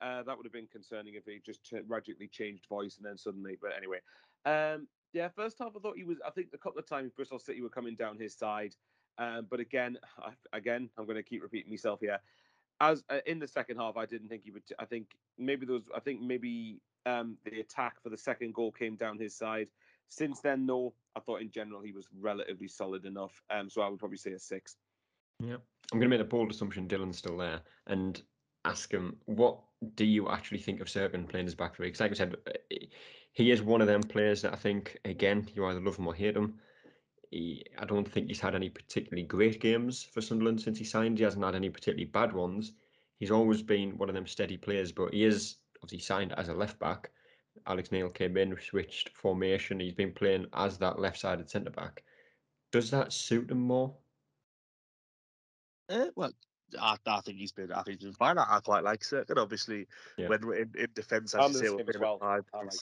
uh, 0.00 0.24
that 0.24 0.36
would 0.36 0.46
have 0.46 0.52
been 0.52 0.66
concerning 0.66 1.14
if 1.14 1.26
he 1.26 1.38
just 1.46 1.62
ch- 1.62 1.84
radically 1.86 2.26
changed 2.26 2.66
voice 2.68 2.96
and 2.96 3.06
then 3.06 3.16
suddenly. 3.16 3.56
But 3.62 3.70
anyway, 3.76 3.98
um, 4.46 4.88
yeah, 5.12 5.28
first 5.28 5.58
half 5.60 5.74
I 5.76 5.78
thought 5.78 5.96
he 5.96 6.02
was. 6.02 6.18
I 6.26 6.30
think 6.30 6.48
a 6.52 6.58
couple 6.58 6.80
of 6.80 6.88
times 6.88 7.12
Bristol 7.12 7.38
City 7.38 7.62
were 7.62 7.68
coming 7.68 7.94
down 7.94 8.18
his 8.18 8.34
side, 8.34 8.74
um, 9.18 9.46
but 9.50 9.60
again, 9.60 9.98
I, 10.18 10.30
again, 10.52 10.88
I'm 10.96 11.04
going 11.04 11.16
to 11.16 11.22
keep 11.22 11.42
repeating 11.42 11.70
myself 11.70 12.00
here. 12.00 12.18
As 12.80 13.02
uh, 13.10 13.18
in 13.26 13.38
the 13.38 13.48
second 13.48 13.78
half, 13.78 13.96
I 13.96 14.06
didn't 14.06 14.28
think 14.28 14.44
he 14.44 14.50
would. 14.50 14.62
I 14.78 14.84
think 14.84 15.16
maybe 15.36 15.66
was. 15.66 15.82
I 15.94 16.00
think 16.00 16.20
maybe 16.20 16.80
um, 17.06 17.36
the 17.44 17.60
attack 17.60 18.00
for 18.02 18.08
the 18.08 18.16
second 18.16 18.54
goal 18.54 18.70
came 18.70 18.94
down 18.96 19.18
his 19.18 19.34
side. 19.34 19.68
Since 20.08 20.40
then, 20.40 20.64
no, 20.64 20.94
I 21.16 21.20
thought 21.20 21.42
in 21.42 21.50
general 21.50 21.82
he 21.82 21.92
was 21.92 22.06
relatively 22.18 22.68
solid 22.68 23.04
enough. 23.04 23.42
Um, 23.50 23.68
so 23.68 23.82
I 23.82 23.88
would 23.88 23.98
probably 23.98 24.16
say 24.16 24.32
a 24.32 24.38
six. 24.38 24.76
Yeah. 25.40 25.56
I'm 25.92 25.98
going 25.98 26.10
to 26.10 26.16
make 26.16 26.18
the 26.18 26.24
bold 26.24 26.50
assumption 26.50 26.86
Dylan's 26.86 27.18
still 27.18 27.36
there, 27.36 27.60
and 27.86 28.20
ask 28.64 28.92
him 28.92 29.16
what 29.26 29.58
do 29.94 30.04
you 30.04 30.28
actually 30.28 30.58
think 30.58 30.80
of 30.80 30.88
Cirkin 30.88 31.28
playing 31.28 31.46
his 31.46 31.54
back 31.54 31.76
three? 31.76 31.86
Because, 31.86 32.00
like 32.00 32.10
I 32.10 32.14
said, 32.14 32.36
he 33.32 33.50
is 33.50 33.62
one 33.62 33.80
of 33.80 33.86
them 33.86 34.02
players 34.02 34.42
that 34.42 34.52
I 34.52 34.56
think, 34.56 34.98
again, 35.04 35.48
you 35.54 35.64
either 35.66 35.80
love 35.80 35.96
him 35.96 36.06
or 36.06 36.14
hate 36.14 36.36
him. 36.36 36.58
He, 37.30 37.64
I 37.78 37.84
don't 37.84 38.10
think 38.10 38.28
he's 38.28 38.40
had 38.40 38.54
any 38.54 38.70
particularly 38.70 39.24
great 39.24 39.60
games 39.60 40.02
for 40.02 40.20
Sunderland 40.20 40.60
since 40.60 40.78
he 40.78 40.84
signed. 40.84 41.18
He 41.18 41.24
hasn't 41.24 41.44
had 41.44 41.54
any 41.54 41.68
particularly 41.68 42.06
bad 42.06 42.32
ones. 42.32 42.72
He's 43.18 43.30
always 43.30 43.62
been 43.62 43.98
one 43.98 44.08
of 44.08 44.14
them 44.14 44.26
steady 44.26 44.56
players, 44.56 44.92
but 44.92 45.12
he 45.12 45.24
is 45.24 45.56
obviously 45.82 46.04
signed 46.04 46.32
as 46.32 46.48
a 46.48 46.54
left 46.54 46.78
back. 46.78 47.10
Alex 47.66 47.92
Neil 47.92 48.08
came 48.08 48.36
in, 48.36 48.56
switched 48.60 49.10
formation. 49.10 49.80
He's 49.80 49.94
been 49.94 50.12
playing 50.12 50.46
as 50.54 50.78
that 50.78 50.98
left-sided 50.98 51.50
centre 51.50 51.70
back. 51.70 52.02
Does 52.72 52.90
that 52.90 53.12
suit 53.12 53.50
him 53.50 53.60
more? 53.60 53.94
Uh, 55.88 56.06
well, 56.16 56.32
I, 56.80 56.96
I, 57.06 57.20
think 57.20 57.38
he's 57.38 57.52
been. 57.52 57.72
I 57.72 57.82
think 57.82 58.00
he's 58.00 58.08
been 58.08 58.14
fine. 58.14 58.38
I, 58.38 58.44
I 58.48 58.60
quite 58.60 58.84
like 58.84 59.00
Cirkin. 59.00 59.38
Obviously, 59.38 59.86
yeah. 60.16 60.28
when 60.28 60.46
we're 60.46 60.56
in, 60.56 60.70
in 60.78 60.88
defence, 60.94 61.34
I'm 61.34 61.52
you 61.52 61.58
say, 61.58 61.70
we're 61.70 61.84
well. 61.98 62.18
Five, 62.18 62.44
like 62.52 62.72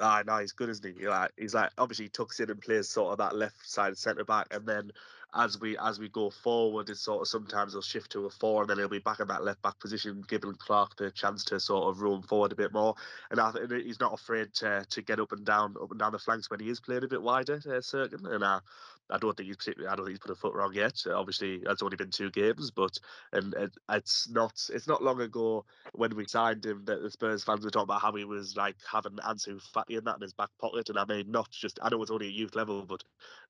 Ah, 0.00 0.22
no, 0.26 0.38
he's 0.38 0.52
good, 0.52 0.68
isn't 0.68 0.96
he? 0.96 1.08
Like, 1.08 1.32
he's 1.36 1.54
like 1.54 1.70
obviously 1.76 2.06
he 2.06 2.08
tucks 2.10 2.38
in 2.40 2.50
and 2.50 2.60
plays 2.60 2.88
sort 2.88 3.12
of 3.12 3.18
that 3.18 3.34
left 3.36 3.68
side 3.68 3.98
centre 3.98 4.24
back, 4.24 4.46
and 4.52 4.66
then 4.66 4.92
as 5.34 5.60
we 5.60 5.76
as 5.78 5.98
we 5.98 6.08
go 6.08 6.30
forward, 6.30 6.88
it's 6.88 7.00
sort 7.00 7.20
of 7.22 7.28
sometimes 7.28 7.72
he'll 7.72 7.82
shift 7.82 8.12
to 8.12 8.26
a 8.26 8.30
four, 8.30 8.62
and 8.62 8.70
then 8.70 8.78
he'll 8.78 8.88
be 8.88 9.00
back 9.00 9.20
in 9.20 9.28
that 9.28 9.44
left 9.44 9.60
back 9.62 9.78
position, 9.80 10.24
giving 10.28 10.54
Clarke 10.54 10.96
the 10.96 11.10
chance 11.10 11.44
to 11.44 11.58
sort 11.60 11.88
of 11.88 12.00
roam 12.00 12.22
forward 12.22 12.52
a 12.52 12.56
bit 12.56 12.72
more. 12.72 12.94
And 13.30 13.40
I 13.40 13.50
think 13.50 13.70
he's 13.84 14.00
not 14.00 14.14
afraid 14.14 14.54
to 14.54 14.86
to 14.88 15.02
get 15.02 15.20
up 15.20 15.32
and 15.32 15.44
down 15.44 15.74
up 15.82 15.90
and 15.90 15.98
down 15.98 16.12
the 16.12 16.18
flanks 16.18 16.48
when 16.48 16.60
he 16.60 16.70
is 16.70 16.80
playing 16.80 17.04
a 17.04 17.08
bit 17.08 17.22
wider, 17.22 17.54
uh, 17.66 17.80
Cirkin. 17.80 18.24
And 18.32 18.44
uh, 18.44 18.60
I 19.10 19.18
don't 19.18 19.36
think 19.36 19.48
he's. 19.48 19.74
I 19.88 19.96
don't 19.96 20.04
think 20.04 20.10
he's 20.10 20.18
put 20.18 20.30
a 20.30 20.34
foot 20.34 20.54
wrong 20.54 20.72
yet. 20.74 21.02
Obviously, 21.06 21.62
it's 21.64 21.82
only 21.82 21.96
been 21.96 22.10
two 22.10 22.30
games, 22.30 22.70
but 22.70 22.98
and 23.32 23.54
it, 23.54 23.72
it's 23.90 24.28
not. 24.28 24.52
It's 24.72 24.86
not 24.86 25.02
long 25.02 25.20
ago 25.20 25.64
when 25.92 26.14
we 26.14 26.26
signed 26.26 26.66
him 26.66 26.84
that 26.84 27.02
the 27.02 27.10
Spurs 27.10 27.44
fans 27.44 27.64
were 27.64 27.70
talking 27.70 27.84
about 27.84 28.02
how 28.02 28.12
he 28.12 28.24
was 28.24 28.56
like 28.56 28.76
having 28.90 29.12
Ansu 29.12 29.60
Fati 29.72 29.96
and 29.96 30.06
that 30.06 30.16
in 30.16 30.22
his 30.22 30.34
back 30.34 30.50
pocket. 30.60 30.90
And 30.90 30.98
I 30.98 31.04
mean, 31.06 31.30
not 31.30 31.50
just. 31.50 31.78
I 31.82 31.88
know 31.88 32.02
it's 32.02 32.10
only 32.10 32.26
a 32.26 32.30
youth 32.30 32.54
level, 32.54 32.84
but 32.84 33.02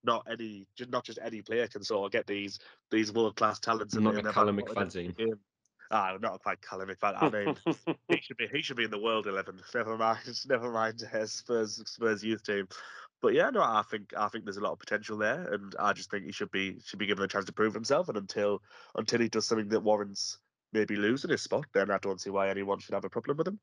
not 0.03 0.25
any. 0.29 0.65
Not 0.89 1.03
just 1.03 1.19
any 1.21 1.41
player 1.41 1.67
can 1.67 1.83
sort 1.83 2.05
of 2.05 2.11
get 2.11 2.27
these 2.27 2.59
these 2.89 3.11
world 3.11 3.35
class 3.35 3.59
talents. 3.59 3.95
Not 3.95 4.15
in, 4.15 4.25
a 4.25 4.31
Callum 4.31 4.57
McFadzean. 4.57 5.37
Ah, 5.91 6.15
not 6.21 6.41
quite 6.43 6.61
Callum 6.61 6.89
McFadzean. 6.89 7.17
I 7.21 7.29
mean, 7.29 7.87
he 8.07 8.17
should 8.21 8.37
be 8.37 8.47
he 8.47 8.61
should 8.61 8.77
be 8.77 8.85
in 8.85 8.91
the 8.91 8.99
world 8.99 9.27
eleven. 9.27 9.59
Never 9.73 9.97
mind. 9.97 10.19
Never 10.47 10.71
mind. 10.71 11.03
Uh, 11.11 11.25
Spurs 11.25 11.81
Spurs 11.85 12.23
youth 12.23 12.43
team 12.43 12.67
but 13.21 13.33
yeah, 13.33 13.49
no, 13.49 13.61
I 13.61 13.83
think 13.89 14.13
I 14.17 14.27
think 14.29 14.45
there's 14.45 14.57
a 14.57 14.61
lot 14.61 14.73
of 14.73 14.79
potential 14.79 15.17
there, 15.17 15.53
and 15.53 15.75
I 15.79 15.93
just 15.93 16.09
think 16.09 16.25
he 16.25 16.31
should 16.31 16.51
be 16.51 16.77
should 16.85 16.99
be 16.99 17.05
given 17.05 17.23
a 17.23 17.27
chance 17.27 17.45
to 17.45 17.53
prove 17.53 17.73
himself. 17.73 18.07
And 18.07 18.17
until 18.17 18.61
until 18.95 19.19
he 19.19 19.29
does 19.29 19.45
something 19.45 19.69
that 19.69 19.81
warrants 19.81 20.37
maybe 20.71 20.95
losing 20.95 21.31
his 21.31 21.41
spot, 21.41 21.65
then 21.73 21.91
I 21.91 21.97
don't 21.97 22.21
see 22.21 22.29
why 22.29 22.49
anyone 22.49 22.79
should 22.79 22.93
have 22.93 23.05
a 23.05 23.09
problem 23.09 23.37
with 23.37 23.47
him. 23.47 23.59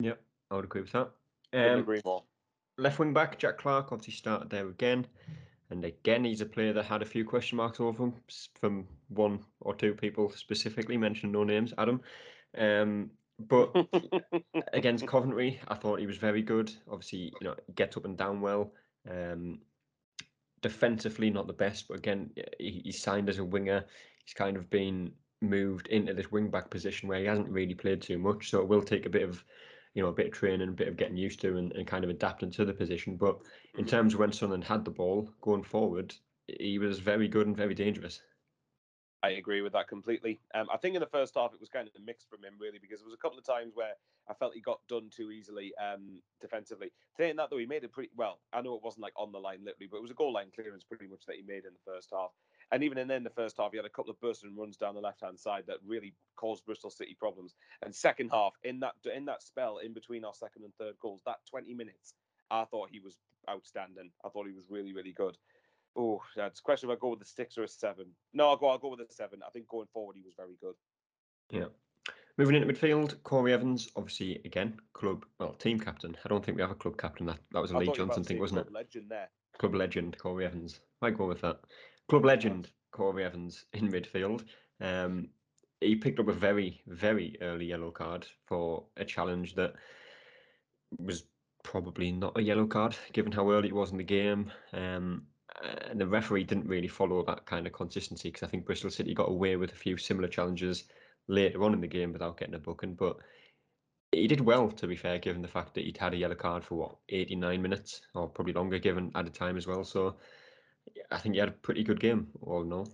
Yep, 0.00 0.20
I 0.50 0.56
would 0.56 0.64
agree 0.64 0.82
with 0.82 0.92
that. 0.92 1.10
Um, 1.54 1.80
agree 1.80 2.02
more. 2.04 2.24
Left 2.78 2.98
wing 2.98 3.12
back 3.12 3.38
Jack 3.38 3.58
Clarke 3.58 3.92
obviously 3.92 4.14
started 4.14 4.50
there 4.50 4.68
again, 4.68 5.06
and 5.70 5.84
again 5.84 6.24
he's 6.24 6.40
a 6.40 6.46
player 6.46 6.72
that 6.72 6.84
had 6.84 7.02
a 7.02 7.06
few 7.06 7.24
question 7.24 7.56
marks 7.56 7.80
over 7.80 8.04
him 8.04 8.14
from 8.60 8.86
one 9.08 9.40
or 9.60 9.74
two 9.74 9.94
people 9.94 10.30
specifically 10.30 10.96
mentioned 10.96 11.32
no 11.32 11.44
names, 11.44 11.72
Adam. 11.78 12.00
Um, 12.56 13.10
but 13.38 13.74
against 14.72 15.06
Coventry, 15.06 15.60
I 15.68 15.74
thought 15.74 16.00
he 16.00 16.06
was 16.06 16.16
very 16.16 16.42
good. 16.42 16.72
Obviously, 16.90 17.32
you 17.40 17.48
know, 17.48 17.54
gets 17.74 17.96
up 17.96 18.04
and 18.04 18.16
down 18.16 18.40
well. 18.40 18.72
Um, 19.10 19.60
defensively, 20.60 21.30
not 21.30 21.46
the 21.46 21.52
best, 21.52 21.88
but 21.88 21.98
again, 21.98 22.30
he, 22.58 22.82
he's 22.84 23.02
signed 23.02 23.28
as 23.28 23.38
a 23.38 23.44
winger. 23.44 23.84
He's 24.24 24.34
kind 24.34 24.56
of 24.56 24.70
been 24.70 25.12
moved 25.40 25.88
into 25.88 26.14
this 26.14 26.30
wing 26.30 26.48
back 26.48 26.70
position 26.70 27.08
where 27.08 27.18
he 27.18 27.26
hasn't 27.26 27.48
really 27.48 27.74
played 27.74 28.00
too 28.00 28.18
much. 28.18 28.50
So 28.50 28.60
it 28.60 28.68
will 28.68 28.82
take 28.82 29.06
a 29.06 29.10
bit 29.10 29.28
of, 29.28 29.44
you 29.94 30.02
know, 30.02 30.08
a 30.08 30.12
bit 30.12 30.26
of 30.26 30.32
training, 30.32 30.68
a 30.68 30.72
bit 30.72 30.88
of 30.88 30.96
getting 30.96 31.16
used 31.16 31.40
to, 31.40 31.56
and, 31.56 31.72
and 31.72 31.86
kind 31.86 32.04
of 32.04 32.10
adapting 32.10 32.50
to 32.52 32.64
the 32.64 32.72
position. 32.72 33.16
But 33.16 33.38
in 33.76 33.84
terms 33.84 34.14
of 34.14 34.20
when 34.20 34.32
Sunderland 34.32 34.64
had 34.64 34.84
the 34.84 34.90
ball 34.90 35.28
going 35.40 35.64
forward, 35.64 36.14
he 36.46 36.78
was 36.78 37.00
very 37.00 37.28
good 37.28 37.46
and 37.46 37.56
very 37.56 37.74
dangerous. 37.74 38.20
I 39.22 39.30
agree 39.30 39.62
with 39.62 39.72
that 39.74 39.86
completely. 39.86 40.40
Um, 40.52 40.66
I 40.72 40.76
think 40.76 40.96
in 40.96 41.00
the 41.00 41.06
first 41.06 41.34
half 41.36 41.54
it 41.54 41.60
was 41.60 41.68
kind 41.68 41.86
of 41.86 41.94
mixed 42.04 42.28
from 42.28 42.42
him 42.42 42.54
really 42.58 42.78
because 42.80 42.98
there 42.98 43.06
was 43.06 43.14
a 43.14 43.22
couple 43.22 43.38
of 43.38 43.44
times 43.44 43.72
where 43.74 43.94
I 44.28 44.34
felt 44.34 44.54
he 44.54 44.60
got 44.60 44.80
done 44.88 45.10
too 45.14 45.30
easily 45.30 45.72
um, 45.78 46.20
defensively. 46.40 46.90
Saying 47.16 47.36
that 47.36 47.48
though, 47.48 47.58
he 47.58 47.66
made 47.66 47.84
it 47.84 47.92
pretty 47.92 48.10
well. 48.16 48.40
I 48.52 48.62
know 48.62 48.74
it 48.74 48.82
wasn't 48.82 49.02
like 49.02 49.12
on 49.16 49.30
the 49.30 49.38
line 49.38 49.60
literally, 49.64 49.88
but 49.88 49.98
it 49.98 50.02
was 50.02 50.10
a 50.10 50.14
goal 50.14 50.32
line 50.32 50.50
clearance 50.52 50.82
pretty 50.82 51.06
much 51.06 51.24
that 51.26 51.36
he 51.36 51.42
made 51.42 51.64
in 51.64 51.72
the 51.72 51.92
first 51.92 52.10
half. 52.12 52.30
And 52.72 52.82
even 52.82 52.98
in, 52.98 53.06
then 53.06 53.22
the 53.22 53.30
first 53.30 53.58
half, 53.58 53.70
he 53.70 53.76
had 53.76 53.86
a 53.86 53.90
couple 53.90 54.10
of 54.10 54.20
bursts 54.20 54.44
and 54.44 54.56
runs 54.56 54.76
down 54.76 54.94
the 54.94 55.00
left 55.00 55.20
hand 55.20 55.38
side 55.38 55.64
that 55.66 55.76
really 55.86 56.14
caused 56.36 56.64
Bristol 56.64 56.90
City 56.90 57.14
problems. 57.16 57.54
And 57.84 57.94
second 57.94 58.30
half, 58.30 58.54
in 58.64 58.80
that 58.80 58.94
in 59.14 59.24
that 59.26 59.42
spell 59.42 59.78
in 59.78 59.92
between 59.92 60.24
our 60.24 60.34
second 60.34 60.64
and 60.64 60.74
third 60.74 60.94
goals, 61.00 61.20
that 61.26 61.36
20 61.48 61.74
minutes, 61.74 62.14
I 62.50 62.64
thought 62.64 62.88
he 62.90 62.98
was 62.98 63.18
outstanding. 63.48 64.10
I 64.24 64.30
thought 64.30 64.46
he 64.46 64.52
was 64.52 64.64
really 64.68 64.92
really 64.92 65.12
good. 65.12 65.36
Oh, 65.96 66.22
that's 66.36 66.60
a 66.60 66.62
question 66.62 66.90
if 66.90 66.96
I 66.96 66.98
go 66.98 67.10
with 67.10 67.18
the 67.18 67.26
six 67.26 67.58
or 67.58 67.64
a 67.64 67.68
seven. 67.68 68.06
No, 68.32 68.48
I'll 68.48 68.56
go. 68.56 68.68
I'll 68.68 68.78
go 68.78 68.88
with 68.88 69.00
a 69.00 69.12
seven. 69.12 69.40
I 69.46 69.50
think 69.50 69.68
going 69.68 69.88
forward, 69.92 70.16
he 70.16 70.22
was 70.22 70.34
very 70.36 70.56
good. 70.60 70.74
Yeah. 71.50 71.66
Moving 72.38 72.56
into 72.56 72.72
midfield, 72.72 73.16
Corry 73.22 73.52
Evans, 73.52 73.90
obviously 73.94 74.40
again 74.44 74.80
club 74.94 75.26
well 75.38 75.52
team 75.52 75.78
captain. 75.78 76.16
I 76.24 76.28
don't 76.28 76.44
think 76.44 76.56
we 76.56 76.62
have 76.62 76.70
a 76.70 76.76
club 76.76 76.96
captain. 76.96 77.26
That 77.26 77.38
that 77.52 77.60
was 77.60 77.72
a 77.72 77.78
Lee 77.78 77.92
Johnson 77.94 78.24
thing, 78.24 78.38
wasn't 78.38 78.60
it? 78.60 78.72
Legend 78.72 79.10
there. 79.10 79.28
Club 79.58 79.74
legend 79.74 80.16
Corry 80.18 80.46
Evans. 80.46 80.80
I 81.02 81.10
go 81.10 81.26
with 81.26 81.42
that. 81.42 81.60
Club 82.08 82.24
legend 82.24 82.70
Corry 82.94 83.24
Evans 83.24 83.66
in 83.74 83.90
midfield. 83.90 84.44
Um, 84.80 85.28
he 85.80 85.94
picked 85.94 86.20
up 86.20 86.28
a 86.28 86.32
very 86.32 86.80
very 86.86 87.36
early 87.42 87.66
yellow 87.66 87.90
card 87.90 88.26
for 88.46 88.84
a 88.96 89.04
challenge 89.04 89.54
that 89.56 89.74
was 90.98 91.24
probably 91.62 92.12
not 92.12 92.38
a 92.38 92.42
yellow 92.42 92.66
card 92.66 92.96
given 93.12 93.30
how 93.30 93.50
early 93.50 93.68
it 93.68 93.74
was 93.74 93.92
in 93.92 93.98
the 93.98 94.04
game. 94.04 94.50
Um, 94.72 95.26
and 95.60 96.00
the 96.00 96.06
referee 96.06 96.44
didn't 96.44 96.66
really 96.66 96.88
follow 96.88 97.24
that 97.24 97.46
kind 97.46 97.66
of 97.66 97.72
consistency 97.72 98.28
because 98.28 98.42
I 98.42 98.50
think 98.50 98.64
Bristol 98.64 98.90
City 98.90 99.14
got 99.14 99.28
away 99.28 99.56
with 99.56 99.72
a 99.72 99.76
few 99.76 99.96
similar 99.96 100.28
challenges 100.28 100.84
later 101.28 101.62
on 101.64 101.74
in 101.74 101.80
the 101.80 101.86
game 101.86 102.12
without 102.12 102.38
getting 102.38 102.54
a 102.54 102.58
booking. 102.58 102.94
But 102.94 103.18
he 104.12 104.26
did 104.26 104.40
well, 104.40 104.70
to 104.70 104.86
be 104.86 104.96
fair, 104.96 105.18
given 105.18 105.42
the 105.42 105.48
fact 105.48 105.74
that 105.74 105.84
he'd 105.84 105.98
had 105.98 106.14
a 106.14 106.16
yellow 106.16 106.34
card 106.34 106.64
for 106.64 106.74
what 106.76 106.96
89 107.08 107.60
minutes 107.60 108.02
or 108.14 108.28
probably 108.28 108.52
longer, 108.52 108.78
given 108.78 109.10
added 109.14 109.34
time 109.34 109.56
as 109.56 109.66
well. 109.66 109.84
So 109.84 110.16
I 111.10 111.18
think 111.18 111.34
he 111.34 111.38
had 111.38 111.48
a 111.48 111.52
pretty 111.52 111.82
good 111.82 112.00
game, 112.00 112.28
all 112.42 112.62
in 112.62 112.72
all. 112.72 112.88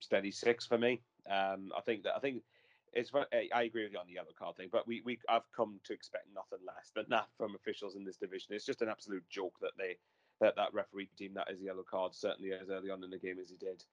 Steady 0.00 0.30
six 0.30 0.66
for 0.66 0.78
me. 0.78 1.02
Um, 1.30 1.70
I 1.76 1.80
think 1.80 2.02
that 2.04 2.14
I 2.16 2.18
think 2.18 2.42
it's. 2.92 3.10
I 3.14 3.62
agree 3.62 3.84
with 3.84 3.92
you 3.92 3.98
on 3.98 4.06
the 4.06 4.14
yellow 4.14 4.28
card 4.38 4.56
thing, 4.56 4.68
but 4.70 4.86
we 4.86 5.02
we 5.04 5.18
I've 5.28 5.50
come 5.56 5.80
to 5.84 5.92
expect 5.92 6.26
nothing 6.34 6.64
less 6.66 6.92
than 6.94 7.06
that 7.08 7.28
from 7.36 7.54
officials 7.54 7.96
in 7.96 8.04
this 8.04 8.16
division. 8.16 8.54
It's 8.54 8.66
just 8.66 8.82
an 8.82 8.88
absolute 8.88 9.24
joke 9.30 9.54
that 9.60 9.72
they 9.78 9.96
that 10.40 10.56
that 10.56 10.72
referee 10.72 11.08
deemed 11.16 11.36
that 11.36 11.50
as 11.50 11.60
a 11.60 11.64
yellow 11.64 11.84
card, 11.88 12.14
certainly 12.14 12.52
as 12.52 12.70
early 12.70 12.90
on 12.90 13.04
in 13.04 13.10
the 13.10 13.18
game 13.18 13.38
as 13.40 13.50
he 13.50 13.56
did. 13.56 13.84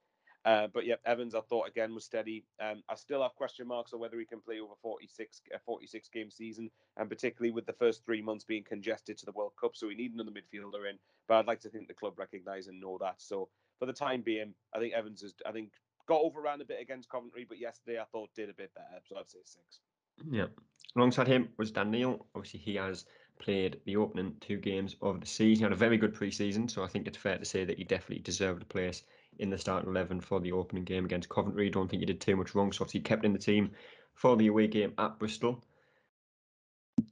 Uh, 0.44 0.68
but 0.74 0.86
yeah, 0.86 0.96
Evans, 1.06 1.36
I 1.36 1.42
thought 1.42 1.68
again 1.68 1.94
was 1.94 2.04
steady. 2.04 2.44
Um, 2.60 2.82
I 2.90 2.96
still 2.96 3.22
have 3.22 3.36
question 3.36 3.68
marks 3.68 3.94
on 3.94 4.00
whether 4.00 4.18
he 4.18 4.26
can 4.26 4.42
play 4.42 4.60
over 4.60 4.74
46 4.82 5.42
a 5.54 5.60
46 5.60 6.10
game 6.10 6.32
season, 6.32 6.72
and 6.98 7.10
particularly 7.10 7.52
with 7.52 7.68
the 7.68 7.74
first 7.74 8.04
three 8.04 8.24
months 8.24 8.44
being 8.44 8.64
congested 8.64 9.18
to 9.20 9.26
the 9.26 9.32
World 9.34 9.54
Cup, 9.60 9.76
so 9.76 9.88
we 9.88 9.96
need 9.96 10.14
another 10.14 10.32
midfielder 10.32 10.90
in. 10.90 10.98
But 11.28 11.36
I'd 11.36 11.48
like 11.48 11.62
to 11.62 11.70
think 11.70 11.88
the 11.88 11.94
club 11.94 12.18
recognise 12.18 12.68
and 12.68 12.82
know 12.82 12.98
that. 13.02 13.16
So 13.18 13.50
for 13.78 13.86
the 13.86 13.94
time 13.94 14.22
being, 14.22 14.54
I 14.76 14.80
think 14.80 14.94
Evans 14.94 15.22
has 15.22 15.36
I 15.46 15.52
think 15.52 15.70
got 16.08 16.22
overran 16.22 16.62
a 16.62 16.66
bit 16.66 16.82
against 16.82 17.10
Coventry, 17.10 17.46
but 17.48 17.60
yesterday 17.60 18.00
I 18.00 18.06
thought 18.12 18.30
did 18.36 18.50
a 18.50 18.54
bit 18.54 18.72
better. 18.74 19.00
So 19.08 19.18
I'd 19.18 19.30
say 19.30 19.40
six. 19.46 19.82
Yeah. 20.30 20.48
Alongside 20.96 21.28
him 21.28 21.50
was 21.58 21.72
Dan 21.72 21.92
Neil. 21.92 22.26
Obviously, 22.36 22.60
he 22.60 22.76
has 22.76 23.06
played 23.40 23.80
the 23.86 23.98
opening 23.98 24.36
two 24.40 24.58
games 24.58 24.96
of 25.02 25.20
the 25.20 25.28
season. 25.28 25.60
He 25.60 25.64
had 25.64 25.72
a 25.72 25.76
very 25.76 25.98
good 25.98 26.14
pre-season, 26.14 26.70
so 26.70 26.84
I 26.84 26.88
think 26.88 27.08
it's 27.08 27.18
fair 27.18 27.38
to 27.38 27.46
say 27.46 27.66
that 27.66 27.78
he 27.78 27.84
definitely 27.84 28.24
deserved 28.24 28.62
a 28.62 28.66
place 28.66 29.04
in 29.40 29.50
the 29.50 29.58
starting 29.58 29.90
eleven 29.90 30.22
for 30.22 30.40
the 30.40 30.52
opening 30.52 30.84
game 30.84 31.06
against 31.06 31.30
Coventry. 31.30 31.70
Don't 31.70 31.90
think 31.90 32.02
he 32.02 32.06
did 32.06 32.22
too 32.22 32.36
much 32.36 32.54
wrong, 32.54 32.72
so 32.72 32.86
he 32.86 33.00
kept 33.00 33.26
in 33.26 33.34
the 33.34 33.40
team 33.40 33.72
for 34.14 34.36
the 34.36 34.48
away 34.48 34.68
game 34.68 34.94
at 34.98 35.18
Bristol. 35.18 35.64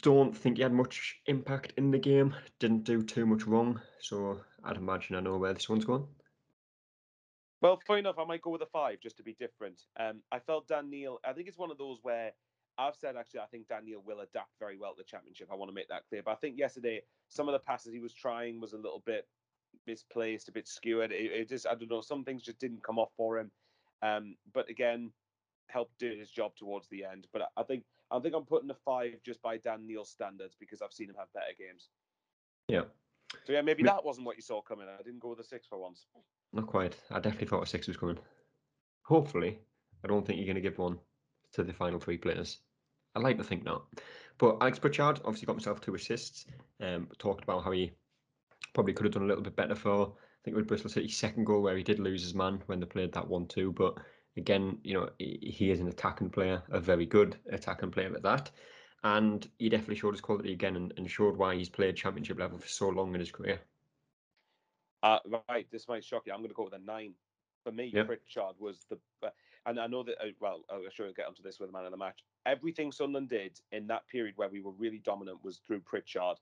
Don't 0.02 0.38
think 0.38 0.58
he 0.58 0.64
had 0.64 0.74
much 0.74 1.20
impact 1.26 1.74
in 1.78 1.90
the 1.90 1.98
game. 1.98 2.36
Didn't 2.60 2.84
do 2.84 3.02
too 3.02 3.26
much 3.26 3.48
wrong, 3.48 3.82
so 4.00 4.40
I'd 4.64 4.78
imagine 4.78 5.16
I 5.16 5.22
know 5.22 5.38
where 5.38 5.54
this 5.54 5.70
one's 5.70 5.86
going. 5.86 6.06
Well, 7.62 7.80
fair 7.88 7.98
enough. 7.98 8.20
I 8.20 8.26
might 8.26 8.42
go 8.42 8.52
with 8.52 8.62
a 8.62 8.68
five 8.68 9.00
just 9.02 9.18
to 9.18 9.24
be 9.24 9.36
different. 9.40 9.82
Um, 10.00 10.22
I 10.32 10.40
felt 10.40 10.68
Dan 10.68 10.90
Neil. 10.90 11.20
I 11.26 11.34
think 11.34 11.48
it's 11.48 11.58
one 11.58 11.72
of 11.72 11.78
those 11.78 11.98
where 12.04 12.32
I've 12.80 12.96
said 12.96 13.18
actually 13.18 13.42
I 13.42 13.46
think 13.48 13.68
Dan 13.68 13.86
Neil 13.86 14.02
will 14.06 14.22
adapt 14.22 14.58
very 14.58 14.78
well 14.78 14.94
to 14.94 14.98
the 15.00 15.04
championship. 15.04 15.50
I 15.52 15.56
want 15.56 15.70
to 15.70 15.76
make 15.76 15.90
that 15.90 16.08
clear. 16.08 16.24
But 16.24 16.32
I 16.32 16.36
think 16.36 16.58
yesterday 16.58 17.02
some 17.28 17.50
of 17.50 17.54
the 17.54 17.60
passes 17.60 17.94
he 17.94 18.00
was 18.00 18.14
trying 18.14 18.62
was 18.62 18.74
a 18.74 18.78
little 18.78 19.04
bit 19.06 19.28
misplaced, 19.86 20.48
a 20.48 20.52
bit 20.52 20.68
skewed. 20.68 21.12
It, 21.12 21.32
it 21.32 21.50
just 21.50 21.68
I 21.68 21.76
don't 21.76 21.92
know, 21.92 22.02
some 22.02 22.24
things 22.24 22.42
just 22.42 22.60
didn't 22.60 22.84
come 22.84 22.98
off 22.98 23.12
for 23.18 23.38
him. 23.38 23.52
Um, 24.02 24.38
but 24.54 24.70
again, 24.70 25.12
helped 25.68 26.00
do 26.00 26.16
his 26.18 26.32
job 26.32 26.56
towards 26.56 26.88
the 26.88 27.04
end. 27.04 27.28
But 27.34 27.50
I 27.58 27.64
think 27.64 27.84
I 28.12 28.20
think 28.20 28.34
I'm 28.34 28.46
putting 28.46 28.70
a 28.70 28.76
five 28.86 29.16
just 29.26 29.42
by 29.42 29.58
Dan 29.58 29.86
standards 30.06 30.56
because 30.58 30.82
I've 30.82 30.94
seen 30.94 31.10
him 31.10 31.16
have 31.20 31.32
better 31.34 31.54
games. 31.58 31.90
Yeah. 32.70 32.84
So 33.46 33.54
yeah, 33.54 33.62
maybe 33.62 33.84
that 33.84 34.04
wasn't 34.04 34.26
what 34.26 34.38
you 34.38 34.42
saw 34.42 34.62
coming. 34.62 34.88
I 34.88 35.04
didn't 35.04 35.20
go 35.20 35.30
with 35.30 35.40
a 35.40 35.44
six 35.44 35.68
for 35.68 35.78
once. 35.78 36.06
Not 36.54 36.66
quite. 36.66 36.96
I 37.12 37.20
definitely 37.20 37.48
thought 37.48 37.64
a 37.64 37.68
six 37.68 37.88
was 37.88 37.98
coming. 37.98 38.18
Hopefully, 39.04 39.60
I 40.04 40.08
don't 40.08 40.26
think 40.26 40.38
you're 40.38 40.48
going 40.48 40.56
to 40.56 40.62
give 40.62 40.80
one 40.80 40.98
to 41.54 41.64
the 41.64 41.74
final 41.74 42.00
three 42.00 42.18
players 42.18 42.60
I 43.16 43.20
like 43.20 43.38
to 43.38 43.44
think 43.44 43.64
not. 43.64 43.86
But 44.38 44.58
Alex 44.62 44.80
Pritchard 44.80 45.20
obviously 45.26 45.46
got 45.46 45.54
himself 45.54 45.82
two 45.82 45.96
assists. 45.96 46.46
Um, 46.82 47.08
talked 47.18 47.44
about 47.44 47.64
how 47.64 47.72
he 47.72 47.92
probably 48.74 48.94
could 48.94 49.06
have 49.06 49.14
done 49.14 49.24
a 49.24 49.28
little 49.28 49.44
bit 49.44 49.56
better 49.56 49.76
for 49.76 50.14
I 50.40 50.42
think 50.44 50.56
it 50.56 50.58
was 50.58 50.68
Bristol 50.68 50.90
City's 50.90 51.18
second 51.18 51.44
goal 51.46 51.62
where 51.62 51.76
he 51.76 51.84
did 51.84 52.00
lose 52.00 52.24
his 52.24 52.34
man 52.34 52.62
when 52.68 52.80
they 52.80 52.86
played 52.86 53.12
that 53.12 53.28
one 53.28 53.46
two. 53.48 53.74
But 53.74 53.98
again, 54.38 54.78
you 54.84 54.94
know, 54.94 55.10
he, 55.18 55.38
he 55.42 55.72
is 55.72 55.82
an 55.82 55.90
attacking 55.90 56.30
player, 56.30 56.64
a 56.70 56.80
very 56.80 57.06
good 57.06 57.38
attacking 57.52 57.92
player 57.92 58.16
at 58.16 58.24
that. 58.24 58.50
And 59.04 59.48
he 59.58 59.70
definitely 59.70 59.96
showed 59.96 60.14
his 60.14 60.22
quality 60.22 60.54
again 60.54 60.76
and, 60.78 60.94
and 60.98 61.10
showed 61.10 61.36
why 61.36 61.56
he's 61.56 61.70
played 61.70 61.98
championship 61.98 62.40
level 62.40 62.58
for 62.58 62.68
so 62.68 62.90
long 62.90 63.14
in 63.14 63.20
his 63.20 63.32
career. 63.32 63.60
Uh, 65.04 65.20
right, 65.50 65.68
this 65.72 65.88
might 65.88 66.04
shock 66.04 66.24
you. 66.26 66.34
I'm 66.34 66.40
going 66.40 66.50
to 66.50 66.56
go 66.56 66.66
with 66.66 66.74
a 66.74 66.80
nine. 66.80 67.14
For 67.64 67.74
me, 67.74 67.92
yep. 67.94 68.08
Pritchard 68.08 68.56
was 68.58 68.86
the, 68.90 68.98
uh, 69.22 69.30
and 69.66 69.80
I 69.82 69.88
know 69.88 70.02
that. 70.04 70.16
Uh, 70.22 70.30
well, 70.40 70.64
I'm 70.70 70.82
sure 70.94 71.08
we'll 71.08 71.14
get 71.14 71.28
onto 71.28 71.44
this 71.44 71.60
with 71.60 71.68
the 71.68 71.74
man 71.74 71.84
of 71.84 71.92
the 71.92 71.98
match. 71.98 72.24
Everything 72.50 72.92
Sunderland 72.92 73.30
did 73.30 73.60
in 73.72 73.86
that 73.88 74.08
period 74.08 74.34
where 74.36 74.50
we 74.50 74.60
were 74.60 74.72
really 74.72 74.98
dominant 75.06 75.44
was 75.44 75.62
through 75.68 75.82
Pritchard. 75.82 76.38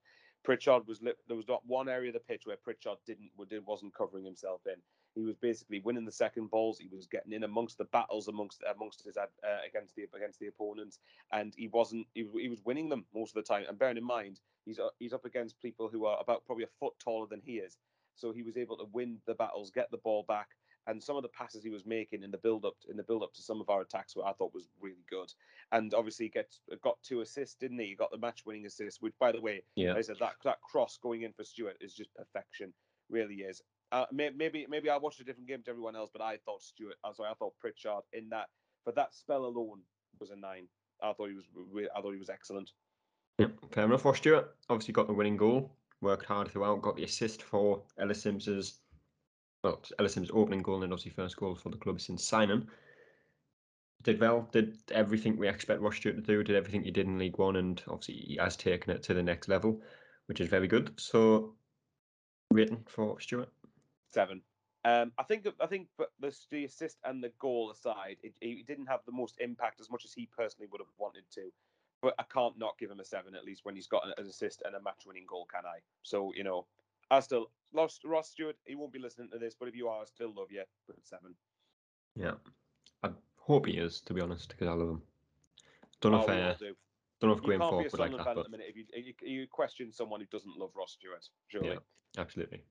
Pritchard 0.45 0.87
was 0.87 1.01
there 1.01 1.35
was 1.35 1.49
not 1.49 1.65
one 1.65 1.89
area 1.89 2.09
of 2.09 2.13
the 2.13 2.21
pitch 2.21 2.43
where 2.45 2.55
Pritchard 2.55 2.97
didn't 3.05 3.31
wasn't 3.65 3.93
covering 3.93 4.23
himself 4.23 4.61
in. 4.65 4.75
He 5.15 5.21
was 5.23 5.35
basically 5.35 5.81
winning 5.81 6.05
the 6.05 6.11
second 6.11 6.49
balls. 6.49 6.79
He 6.79 6.87
was 6.87 7.07
getting 7.07 7.33
in 7.33 7.43
amongst 7.43 7.77
the 7.77 7.85
battles 7.85 8.29
amongst 8.29 8.63
amongst 8.73 9.03
his 9.03 9.17
uh, 9.17 9.25
against 9.67 9.95
the 9.95 10.03
against 10.15 10.39
the 10.39 10.47
opponents, 10.47 10.99
and 11.33 11.53
he 11.57 11.67
wasn't. 11.67 12.07
He, 12.13 12.25
he 12.39 12.47
was 12.47 12.63
winning 12.63 12.87
them 12.87 13.05
most 13.13 13.35
of 13.35 13.43
the 13.43 13.53
time. 13.53 13.65
And 13.67 13.77
bearing 13.77 13.97
in 13.97 14.05
mind, 14.05 14.39
he's 14.63 14.79
uh, 14.79 14.89
he's 14.99 15.13
up 15.13 15.25
against 15.25 15.59
people 15.59 15.89
who 15.91 16.05
are 16.05 16.17
about 16.21 16.45
probably 16.45 16.63
a 16.63 16.79
foot 16.79 16.93
taller 17.03 17.27
than 17.29 17.41
he 17.43 17.57
is. 17.57 17.77
So 18.15 18.31
he 18.31 18.43
was 18.43 18.55
able 18.55 18.77
to 18.77 18.85
win 18.93 19.17
the 19.27 19.35
battles, 19.35 19.71
get 19.71 19.91
the 19.91 19.97
ball 19.97 20.23
back, 20.27 20.47
and 20.88 21.03
some 21.03 21.17
of 21.17 21.23
the 21.23 21.29
passes 21.29 21.63
he 21.63 21.69
was 21.69 21.85
making 21.85 22.23
in 22.23 22.31
the 22.31 22.38
build 22.38 22.65
up 22.65 22.75
in 22.89 22.97
the 22.97 23.03
build 23.03 23.21
up 23.21 23.33
to 23.33 23.41
some 23.41 23.61
of 23.61 23.69
our 23.69 23.81
attacks, 23.81 24.15
were 24.15 24.25
I 24.25 24.33
thought 24.33 24.53
was 24.53 24.69
really 24.81 25.03
good. 25.09 25.31
And 25.71 25.93
obviously, 25.93 26.27
he 26.27 26.29
gets 26.29 26.61
got 26.81 26.97
two 27.03 27.21
assists, 27.21 27.55
didn't 27.55 27.79
he? 27.79 27.88
He 27.88 27.95
got 27.95 28.11
the 28.11 28.17
match 28.17 28.45
winning 28.45 28.65
assist, 28.65 29.01
which, 29.01 29.13
by 29.19 29.31
the 29.31 29.41
way, 29.41 29.63
yeah. 29.75 29.93
I 29.93 30.01
said 30.01 30.17
that 30.19 30.33
that 30.43 30.61
cross 30.61 30.97
going 31.01 31.23
in 31.23 31.33
for 31.33 31.43
Stewart 31.43 31.77
is 31.81 31.93
just 31.93 32.13
perfection, 32.15 32.73
really 33.09 33.35
is. 33.35 33.61
Uh, 33.91 34.05
maybe 34.11 34.65
maybe 34.69 34.89
I 34.89 34.97
watched 34.97 35.19
a 35.19 35.23
different 35.23 35.47
game 35.47 35.61
to 35.63 35.69
everyone 35.69 35.95
else, 35.95 36.09
but 36.11 36.21
I 36.21 36.38
thought 36.45 36.61
Stewart. 36.61 36.95
I'm 37.03 37.13
sorry, 37.13 37.29
I 37.29 37.35
thought 37.35 37.53
Pritchard 37.59 38.03
in 38.13 38.29
that 38.29 38.47
for 38.83 38.91
that 38.93 39.13
spell 39.13 39.45
alone 39.45 39.81
was 40.19 40.31
a 40.31 40.35
nine. 40.35 40.67
I 41.01 41.13
thought 41.13 41.29
he 41.29 41.35
was 41.35 41.45
I 41.95 42.01
thought 42.01 42.13
he 42.13 42.19
was 42.19 42.29
excellent. 42.29 42.71
Yeah, 43.38 43.47
fair 43.71 43.85
enough. 43.85 44.01
For 44.01 44.15
Stewart, 44.15 44.55
obviously 44.69 44.93
got 44.93 45.07
the 45.07 45.13
winning 45.13 45.38
goal 45.38 45.71
worked 46.01 46.25
hard 46.25 46.49
throughout, 46.49 46.81
got 46.81 46.95
the 46.95 47.03
assist 47.03 47.41
for 47.41 47.81
Ellis 47.99 48.21
Simms's 48.21 48.79
well, 49.68 49.82
Ellis 49.99 50.13
Simms' 50.13 50.32
opening 50.34 50.61
goal 50.61 50.84
and 50.84 50.93
obviously 50.93 51.11
first 51.11 51.38
goal 51.38 51.55
for 51.55 51.70
the 51.70 51.78
club 51.78 51.99
since 51.99 52.24
signing. 52.24 52.68
Did 54.03 54.20
well, 54.20 54.47
did 54.51 54.78
everything 54.91 55.38
we 55.38 55.47
expect 55.47 55.82
Ross 55.82 55.97
Stewart 55.97 56.15
to 56.15 56.22
do, 56.22 56.43
did 56.43 56.55
everything 56.55 56.84
he 56.84 56.91
did 56.91 57.07
in 57.07 57.18
League 57.18 57.38
One, 57.38 57.57
and 57.57 57.82
obviously 57.88 58.15
he 58.15 58.38
has 58.39 58.55
taken 58.55 58.93
it 58.93 59.03
to 59.03 59.13
the 59.13 59.24
next 59.24 59.49
level, 59.49 59.82
which 60.28 60.39
is 60.39 60.47
very 60.47 60.68
good. 60.68 60.93
So, 60.97 61.55
rating 62.51 62.86
for 62.88 63.20
Stewart? 63.20 63.49
Seven. 64.07 64.41
Um, 64.86 65.11
I 65.18 65.24
think 65.24 65.45
I 65.59 65.65
think 65.65 65.88
the, 65.97 66.34
the 66.51 66.63
assist 66.63 66.97
and 67.03 67.22
the 67.22 67.32
goal 67.39 67.72
aside, 67.72 68.18
it, 68.24 68.34
it, 68.39 68.68
didn't 68.68 68.86
have 68.86 69.01
the 69.05 69.11
most 69.11 69.36
impact 69.39 69.82
as 69.82 69.89
much 69.89 70.05
as 70.05 70.13
he 70.13 70.30
personally 70.38 70.70
would 70.72 70.80
have 70.80 70.88
wanted 70.97 71.24
to 71.34 71.51
but 72.01 72.13
I 72.20 72.24
can't 72.32 72.57
not 72.59 72.78
give 72.78 72.91
him 72.91 72.99
a 72.99 73.05
seven 73.05 73.36
at 73.36 73.43
least 73.43 73.65
when 73.65 73.76
he's 73.76 73.88
got 73.88 74.05
an 74.05 74.26
assist 74.26 74.61
and 74.65 74.76
a 74.76 74.82
match-winning 74.82 75.26
goal, 75.28 75.47
can 75.51 75.65
I? 75.65 75.80
So 76.03 76.32
you 76.36 76.43
know, 76.43 76.68
I 77.09 77.19
still 77.19 77.49
lost 77.73 78.03
Ross 78.03 78.29
Stewart. 78.29 78.55
He 78.65 78.75
won't 78.75 78.93
be 78.93 78.99
listening 78.99 79.29
to 79.31 79.39
this, 79.39 79.55
but 79.59 79.67
if 79.67 79.75
you 79.75 79.87
are, 79.87 80.01
I 80.01 80.05
still 80.05 80.33
love 80.35 80.47
you. 80.49 80.63
But 80.87 80.97
seven. 81.03 81.35
Yeah, 82.15 82.33
I 83.03 83.09
hope 83.37 83.65
he 83.67 83.73
is 83.73 84.01
to 84.01 84.13
be 84.13 84.21
honest, 84.21 84.49
because 84.49 84.67
I 84.67 84.73
love 84.73 84.89
him. 84.89 85.01
Don't 86.01 86.11
know 86.11 86.19
oh, 86.19 86.23
if 86.23 86.29
uh, 86.29 86.53
do. 86.57 86.75
don't 87.19 87.29
know 87.29 87.37
if 87.37 87.43
Graham 87.43 87.61
Thorpe 87.61 87.91
would 87.91 87.99
like 87.99 88.11
that. 88.11 88.35
But... 88.35 88.59
If 88.59 88.75
you, 88.75 88.85
you, 88.93 89.13
you 89.21 89.47
question 89.47 89.91
someone 89.91 90.19
who 90.19 90.27
doesn't 90.27 90.57
love 90.57 90.71
Ross 90.75 90.97
Stewart, 90.99 91.27
surely. 91.47 91.69
Yeah, 91.69 92.21
absolutely. 92.21 92.61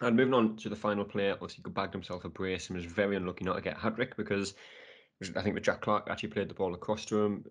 And 0.00 0.16
moving 0.16 0.34
on 0.34 0.56
to 0.56 0.68
the 0.68 0.76
final 0.76 1.04
player, 1.04 1.32
obviously 1.32 1.62
bagged 1.70 1.92
himself 1.92 2.24
a 2.24 2.28
brace 2.28 2.68
and 2.68 2.76
was 2.76 2.86
very 2.86 3.16
unlucky 3.16 3.44
not 3.44 3.56
to 3.56 3.60
get 3.60 3.76
a 3.76 3.80
hat 3.80 3.96
trick 3.96 4.16
because 4.16 4.54
I 5.22 5.42
think 5.42 5.54
that 5.54 5.64
Jack 5.64 5.82
Clarke 5.82 6.08
actually 6.08 6.30
played 6.30 6.48
the 6.48 6.54
ball 6.54 6.74
across 6.74 7.04
to 7.06 7.22
him. 7.22 7.44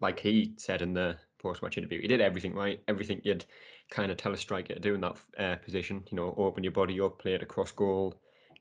Like 0.00 0.18
he 0.18 0.54
said 0.56 0.80
in 0.80 0.94
the 0.94 1.16
post-match 1.38 1.76
interview, 1.76 2.00
he 2.00 2.08
did 2.08 2.22
everything 2.22 2.54
right. 2.54 2.80
Everything 2.88 3.20
you'd 3.22 3.44
kind 3.90 4.10
of 4.10 4.16
tell 4.16 4.32
a 4.32 4.36
striker 4.36 4.74
to 4.74 4.80
do 4.80 4.94
in 4.94 5.02
that 5.02 5.16
uh, 5.38 5.56
position. 5.56 6.04
You 6.10 6.16
know, 6.16 6.34
open 6.38 6.64
your 6.64 6.72
body 6.72 7.00
up, 7.00 7.18
play 7.18 7.34
it 7.34 7.42
across 7.42 7.70
goal, 7.70 8.14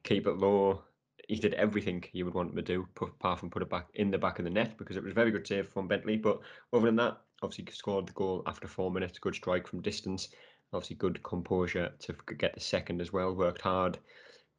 keep 0.04 0.28
it 0.28 0.38
low. 0.38 0.84
He 1.30 1.38
did 1.38 1.54
everything 1.54 2.04
you 2.12 2.26
would 2.26 2.34
want 2.34 2.50
him 2.50 2.58
to 2.58 2.62
do, 2.62 2.88
apart 3.02 3.40
from 3.40 3.50
put 3.50 3.62
it 3.62 3.70
back 3.70 3.88
in 3.94 4.12
the 4.12 4.18
back 4.18 4.40
of 4.40 4.44
the 4.44 4.52
net 4.52 4.78
because 4.78 4.98
it 4.98 5.04
was 5.04 5.12
a 5.12 5.16
very 5.16 5.32
good 5.32 5.48
save 5.48 5.70
from 5.70 5.88
Bentley. 5.88 6.18
But 6.18 6.40
other 6.74 6.88
than 6.88 6.98
that, 6.98 7.22
obviously 7.42 7.72
scored 7.72 8.08
the 8.08 8.14
goal 8.14 8.44
after 8.48 8.68
four 8.68 8.92
minutes. 8.92 9.18
Good 9.18 9.36
strike 9.36 9.66
from 9.66 9.82
distance. 9.82 10.28
Obviously 10.74 10.98
good 10.98 11.24
composure 11.24 11.92
to 12.00 12.16
get 12.38 12.54
the 12.54 12.60
second 12.60 13.00
as 13.00 13.14
well. 13.14 13.34
Worked 13.34 13.62
hard 13.62 13.98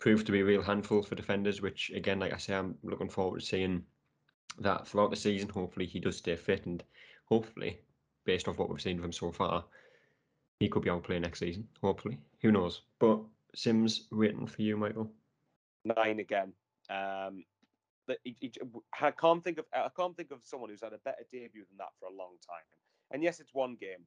proved 0.03 0.27
to 0.27 0.33
be 0.33 0.41
a 0.41 0.45
real 0.45 0.61
handful 0.61 1.01
for 1.01 1.15
defenders, 1.15 1.63
which 1.63 1.93
again, 1.95 2.19
like 2.19 2.33
I 2.33 2.37
say, 2.37 2.55
I'm 2.55 2.75
looking 2.83 3.09
forward 3.09 3.39
to 3.39 3.47
seeing 3.47 3.85
that 4.59 4.85
throughout 4.85 5.11
the 5.11 5.17
season. 5.17 5.49
Hopefully, 5.49 5.87
he 5.87 6.01
does 6.01 6.17
stay 6.17 6.35
fit, 6.35 6.67
and 6.67 6.83
hopefully, 7.27 7.79
based 8.25 8.49
off 8.49 8.59
what 8.59 8.69
we've 8.69 8.83
seen 8.83 8.99
of 8.99 9.05
him 9.05 9.13
so 9.13 9.31
far, 9.31 9.65
he 10.59 10.69
could 10.69 10.83
be 10.83 10.91
out 10.91 11.05
play 11.05 11.21
next 11.21 11.39
season. 11.39 11.69
Hopefully, 11.81 12.19
who 12.41 12.51
knows? 12.51 12.83
But 12.99 13.21
Simms 13.55 14.09
waiting 14.11 14.45
for 14.45 14.63
you, 14.63 14.77
Michael. 14.77 15.09
Nine 15.85 16.19
again. 16.19 16.53
Um, 16.91 17.45
he, 18.25 18.35
he, 18.41 18.53
I 19.01 19.13
can't 19.13 19.45
think 19.45 19.59
of 19.59 19.67
I 19.73 19.89
can't 19.97 20.17
think 20.17 20.33
of 20.33 20.41
someone 20.43 20.71
who's 20.71 20.83
had 20.83 20.95
a 20.95 20.99
better 21.05 21.25
debut 21.31 21.65
than 21.69 21.79
that 21.79 21.93
for 22.01 22.07
a 22.07 22.17
long 22.19 22.35
time. 22.45 22.67
And 23.13 23.23
yes, 23.23 23.39
it's 23.39 23.55
one 23.55 23.77
game. 23.81 24.05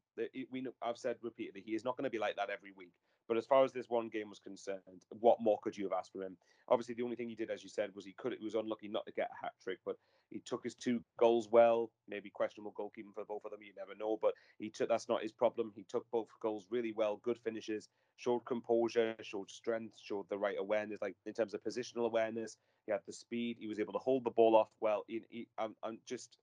We 0.51 0.67
I've 0.81 0.97
said 0.97 1.15
repeatedly 1.21 1.63
he 1.65 1.73
is 1.73 1.85
not 1.85 1.95
going 1.95 2.03
to 2.03 2.09
be 2.09 2.19
like 2.19 2.35
that 2.35 2.49
every 2.49 2.73
week. 2.75 2.91
But 3.27 3.37
as 3.37 3.45
far 3.45 3.63
as 3.63 3.73
this 3.73 3.89
one 3.89 4.09
game 4.09 4.29
was 4.29 4.39
concerned, 4.39 4.81
what 5.19 5.41
more 5.41 5.57
could 5.63 5.75
you 5.75 5.85
have 5.85 5.93
asked 5.93 6.11
from 6.11 6.21
him? 6.21 6.37
Obviously, 6.67 6.95
the 6.95 7.03
only 7.03 7.15
thing 7.15 7.29
he 7.29 7.35
did, 7.35 7.49
as 7.49 7.63
you 7.63 7.69
said, 7.69 7.89
was 7.95 8.05
he 8.05 8.13
could. 8.13 8.33
It 8.33 8.41
was 8.41 8.55
unlucky 8.55 8.87
not 8.87 9.05
to 9.05 9.11
get 9.11 9.29
a 9.31 9.45
hat 9.45 9.53
trick, 9.63 9.79
but 9.85 9.97
he 10.31 10.41
took 10.45 10.63
his 10.63 10.75
two 10.75 11.03
goals 11.17 11.49
well. 11.51 11.91
Maybe 12.07 12.29
questionable 12.29 12.73
goalkeeping 12.77 13.13
for 13.13 13.25
both 13.25 13.45
of 13.45 13.51
them. 13.51 13.61
You 13.61 13.73
never 13.77 13.95
know, 13.97 14.17
but 14.21 14.33
he 14.59 14.69
took. 14.69 14.89
That's 14.89 15.09
not 15.09 15.21
his 15.21 15.31
problem. 15.31 15.71
He 15.75 15.85
took 15.89 16.05
both 16.11 16.27
goals 16.41 16.65
really 16.69 16.91
well. 16.91 17.19
Good 17.23 17.37
finishes. 17.37 17.89
Showed 18.17 18.45
composure. 18.45 19.15
Showed 19.21 19.49
strength. 19.49 19.95
Showed 20.01 20.25
the 20.29 20.37
right 20.37 20.55
awareness, 20.59 21.01
like 21.01 21.15
in 21.25 21.33
terms 21.33 21.53
of 21.53 21.63
positional 21.63 22.05
awareness. 22.05 22.57
He 22.85 22.91
had 22.91 23.01
the 23.07 23.13
speed. 23.13 23.57
He 23.59 23.67
was 23.67 23.79
able 23.79 23.93
to 23.93 23.99
hold 23.99 24.23
the 24.23 24.31
ball 24.31 24.55
off 24.55 24.69
well. 24.79 25.03
He, 25.07 25.21
he, 25.29 25.47
I'm, 25.57 25.75
I'm 25.83 25.99
just 26.07 26.37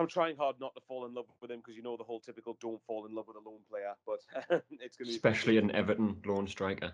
I'm 0.00 0.06
trying 0.06 0.34
hard 0.34 0.56
not 0.58 0.74
to 0.74 0.80
fall 0.88 1.04
in 1.04 1.12
love 1.12 1.26
with 1.42 1.50
him 1.50 1.58
because 1.58 1.76
you 1.76 1.82
know 1.82 1.94
the 1.94 2.04
whole 2.04 2.20
typical 2.20 2.56
don't 2.58 2.80
fall 2.86 3.04
in 3.04 3.14
love 3.14 3.26
with 3.28 3.36
a 3.36 3.46
lone 3.46 3.60
player, 3.68 3.92
but 4.06 4.20
it's 4.70 4.96
going 4.96 5.04
to 5.06 5.10
be 5.10 5.10
especially 5.10 5.58
an 5.58 5.70
Everton 5.72 6.16
lone 6.24 6.48
striker. 6.48 6.92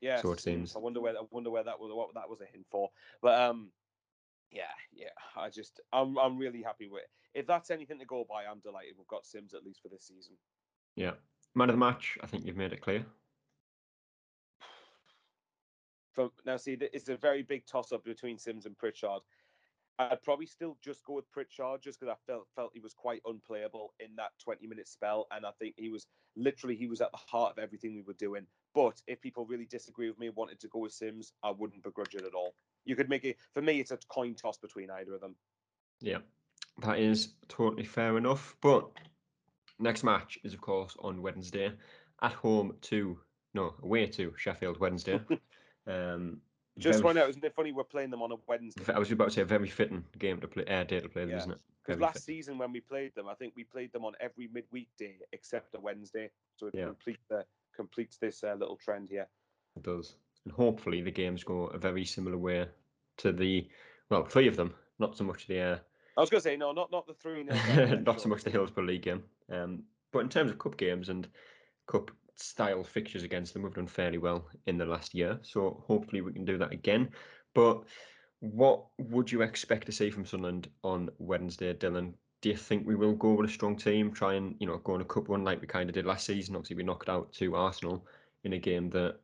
Yeah, 0.00 0.22
so 0.22 0.32
it 0.32 0.40
seems. 0.40 0.74
I 0.74 0.78
wonder 0.78 1.02
where 1.02 1.12
I 1.12 1.22
wonder 1.30 1.50
where 1.50 1.64
that 1.64 1.78
was 1.78 1.90
what 1.92 2.14
that 2.14 2.28
was 2.28 2.40
a 2.40 2.46
hint 2.46 2.64
for, 2.70 2.88
but 3.20 3.38
um, 3.38 3.68
yeah, 4.50 4.62
yeah. 4.94 5.08
I 5.36 5.50
just 5.50 5.80
I'm 5.92 6.18
I'm 6.18 6.38
really 6.38 6.62
happy 6.62 6.88
with. 6.88 7.02
It. 7.02 7.40
If 7.40 7.46
that's 7.46 7.70
anything 7.70 7.98
to 7.98 8.06
go 8.06 8.24
by, 8.26 8.44
I'm 8.50 8.60
delighted 8.60 8.94
we've 8.96 9.06
got 9.08 9.26
Simms 9.26 9.52
at 9.52 9.62
least 9.62 9.82
for 9.82 9.88
this 9.88 10.06
season. 10.06 10.34
Yeah, 10.96 11.12
man 11.54 11.68
of 11.68 11.74
the 11.74 11.78
match. 11.78 12.16
I 12.22 12.26
think 12.26 12.46
you've 12.46 12.56
made 12.56 12.72
it 12.72 12.80
clear. 12.80 13.04
From 16.14 16.30
now, 16.46 16.56
see, 16.56 16.78
it's 16.80 17.10
a 17.10 17.16
very 17.18 17.42
big 17.42 17.66
toss 17.66 17.92
up 17.92 18.04
between 18.04 18.38
Simms 18.38 18.64
and 18.64 18.78
Pritchard. 18.78 19.20
I'd 19.98 20.22
probably 20.22 20.46
still 20.46 20.76
just 20.82 21.04
go 21.04 21.14
with 21.14 21.30
Pritchard 21.32 21.82
just 21.82 21.98
because 21.98 22.12
I 22.12 22.30
felt 22.30 22.46
felt 22.54 22.70
he 22.72 22.80
was 22.80 22.94
quite 22.94 23.20
unplayable 23.26 23.94
in 23.98 24.14
that 24.16 24.30
20 24.42 24.66
minute 24.66 24.88
spell, 24.88 25.26
and 25.32 25.44
I 25.44 25.50
think 25.58 25.74
he 25.76 25.88
was 25.88 26.06
literally 26.36 26.76
he 26.76 26.86
was 26.86 27.00
at 27.00 27.10
the 27.10 27.18
heart 27.18 27.52
of 27.56 27.62
everything 27.62 27.94
we 27.94 28.02
were 28.02 28.12
doing. 28.14 28.46
But 28.74 29.02
if 29.08 29.20
people 29.20 29.44
really 29.46 29.66
disagree 29.66 30.08
with 30.08 30.18
me, 30.18 30.28
and 30.28 30.36
wanted 30.36 30.60
to 30.60 30.68
go 30.68 30.80
with 30.80 30.92
Simms, 30.92 31.32
I 31.42 31.50
wouldn't 31.50 31.82
begrudge 31.82 32.14
it 32.14 32.24
at 32.24 32.34
all. 32.34 32.54
You 32.84 32.94
could 32.94 33.08
make 33.08 33.24
it 33.24 33.38
for 33.54 33.60
me. 33.60 33.80
It's 33.80 33.90
a 33.90 33.98
coin 34.08 34.34
toss 34.34 34.58
between 34.58 34.90
either 34.90 35.14
of 35.14 35.20
them. 35.20 35.34
Yeah, 36.00 36.18
that 36.82 37.00
is 37.00 37.30
totally 37.48 37.84
fair 37.84 38.16
enough. 38.18 38.54
But 38.60 38.88
next 39.80 40.04
match 40.04 40.38
is 40.44 40.54
of 40.54 40.60
course 40.60 40.96
on 41.00 41.22
Wednesday, 41.22 41.72
at 42.22 42.32
home 42.32 42.76
to 42.82 43.18
no 43.54 43.74
away 43.82 44.06
to 44.06 44.32
Sheffield 44.36 44.78
Wednesday. 44.78 45.20
um, 45.88 46.40
just 46.78 47.02
find 47.02 47.18
out, 47.18 47.28
isn't 47.28 47.44
it 47.44 47.54
funny 47.54 47.72
we're 47.72 47.84
playing 47.84 48.10
them 48.10 48.22
on 48.22 48.32
a 48.32 48.36
Wednesday? 48.46 48.92
I 48.92 48.98
was 48.98 49.10
about 49.10 49.26
to 49.26 49.34
say 49.34 49.42
a 49.42 49.46
very 49.46 49.68
fitting 49.68 50.04
game 50.18 50.40
to 50.40 50.48
play, 50.48 50.64
uh, 50.64 50.84
day 50.84 51.00
to 51.00 51.08
play 51.08 51.22
them, 51.22 51.30
yeah. 51.30 51.38
isn't 51.38 51.52
it? 51.52 51.58
Because 51.84 52.00
last 52.00 52.14
fit. 52.14 52.22
season 52.22 52.58
when 52.58 52.72
we 52.72 52.80
played 52.80 53.14
them, 53.14 53.28
I 53.28 53.34
think 53.34 53.54
we 53.56 53.64
played 53.64 53.92
them 53.92 54.04
on 54.04 54.12
every 54.20 54.48
midweek 54.52 54.88
day 54.98 55.16
except 55.32 55.74
a 55.74 55.80
Wednesday, 55.80 56.30
so 56.56 56.66
it 56.66 56.74
yeah. 56.76 56.84
completes 56.84 57.24
the 57.28 57.44
completes 57.74 58.18
this 58.18 58.44
uh, 58.44 58.54
little 58.54 58.76
trend 58.76 59.08
here. 59.10 59.26
It 59.76 59.82
does, 59.82 60.16
and 60.44 60.52
hopefully 60.52 61.00
the 61.00 61.10
games 61.10 61.44
go 61.44 61.66
a 61.66 61.78
very 61.78 62.04
similar 62.04 62.36
way 62.36 62.66
to 63.18 63.32
the 63.32 63.68
well, 64.10 64.24
three 64.24 64.48
of 64.48 64.56
them, 64.56 64.74
not 64.98 65.16
so 65.16 65.24
much 65.24 65.46
the. 65.46 65.60
Uh, 65.60 65.78
I 66.16 66.20
was 66.20 66.30
going 66.30 66.40
to 66.40 66.44
say 66.44 66.56
no, 66.56 66.72
not 66.72 66.90
not 66.90 67.06
the 67.06 67.14
three. 67.14 67.44
not 68.04 68.20
so 68.20 68.28
much 68.28 68.44
the 68.44 68.50
Hillsborough 68.50 68.84
League 68.84 69.02
game, 69.02 69.22
um, 69.50 69.84
but 70.12 70.20
in 70.20 70.28
terms 70.28 70.50
of 70.50 70.58
cup 70.58 70.76
games 70.76 71.08
and 71.08 71.28
cup 71.86 72.10
style 72.38 72.84
fixtures 72.84 73.22
against 73.22 73.52
them. 73.52 73.62
We've 73.62 73.74
done 73.74 73.86
fairly 73.86 74.18
well 74.18 74.46
in 74.66 74.78
the 74.78 74.86
last 74.86 75.14
year, 75.14 75.38
so 75.42 75.82
hopefully 75.86 76.22
we 76.22 76.32
can 76.32 76.44
do 76.44 76.58
that 76.58 76.72
again. 76.72 77.10
But 77.54 77.82
what 78.40 78.84
would 78.98 79.30
you 79.30 79.42
expect 79.42 79.86
to 79.86 79.92
see 79.92 80.10
from 80.10 80.24
Sunderland 80.24 80.68
on 80.82 81.10
Wednesday, 81.18 81.74
Dylan? 81.74 82.14
do 82.40 82.48
you 82.48 82.56
think 82.56 82.86
we 82.86 82.94
will 82.94 83.14
go 83.14 83.32
with 83.32 83.50
a 83.50 83.52
strong 83.52 83.76
team, 83.76 84.12
try 84.12 84.34
and 84.34 84.54
you 84.60 84.66
know 84.66 84.78
go 84.78 84.94
on 84.94 85.00
a 85.00 85.04
cup 85.04 85.28
run 85.28 85.44
like 85.44 85.60
we 85.60 85.66
kind 85.66 85.88
of 85.88 85.94
did 85.94 86.06
last 86.06 86.26
season? 86.26 86.54
Obviously, 86.54 86.76
we 86.76 86.82
knocked 86.84 87.08
out 87.08 87.32
to 87.34 87.56
Arsenal 87.56 88.06
in 88.44 88.52
a 88.52 88.58
game 88.58 88.90
that 88.90 89.16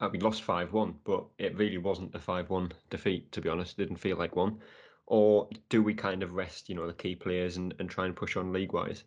uh, 0.00 0.08
we 0.12 0.18
lost 0.18 0.42
five 0.42 0.72
one, 0.72 0.94
but 1.04 1.24
it 1.38 1.56
really 1.56 1.78
wasn't 1.78 2.14
a 2.14 2.18
five 2.18 2.50
one 2.50 2.70
defeat. 2.90 3.32
To 3.32 3.40
be 3.40 3.48
honest, 3.48 3.78
it 3.78 3.84
didn't 3.84 4.00
feel 4.00 4.18
like 4.18 4.36
one. 4.36 4.58
Or 5.06 5.48
do 5.68 5.82
we 5.82 5.94
kind 5.94 6.22
of 6.22 6.32
rest, 6.32 6.68
you 6.68 6.74
know, 6.74 6.86
the 6.86 6.94
key 6.94 7.14
players 7.14 7.58
and, 7.58 7.74
and 7.78 7.90
try 7.90 8.06
and 8.06 8.16
push 8.16 8.36
on 8.36 8.52
league 8.52 8.72
wise? 8.72 9.04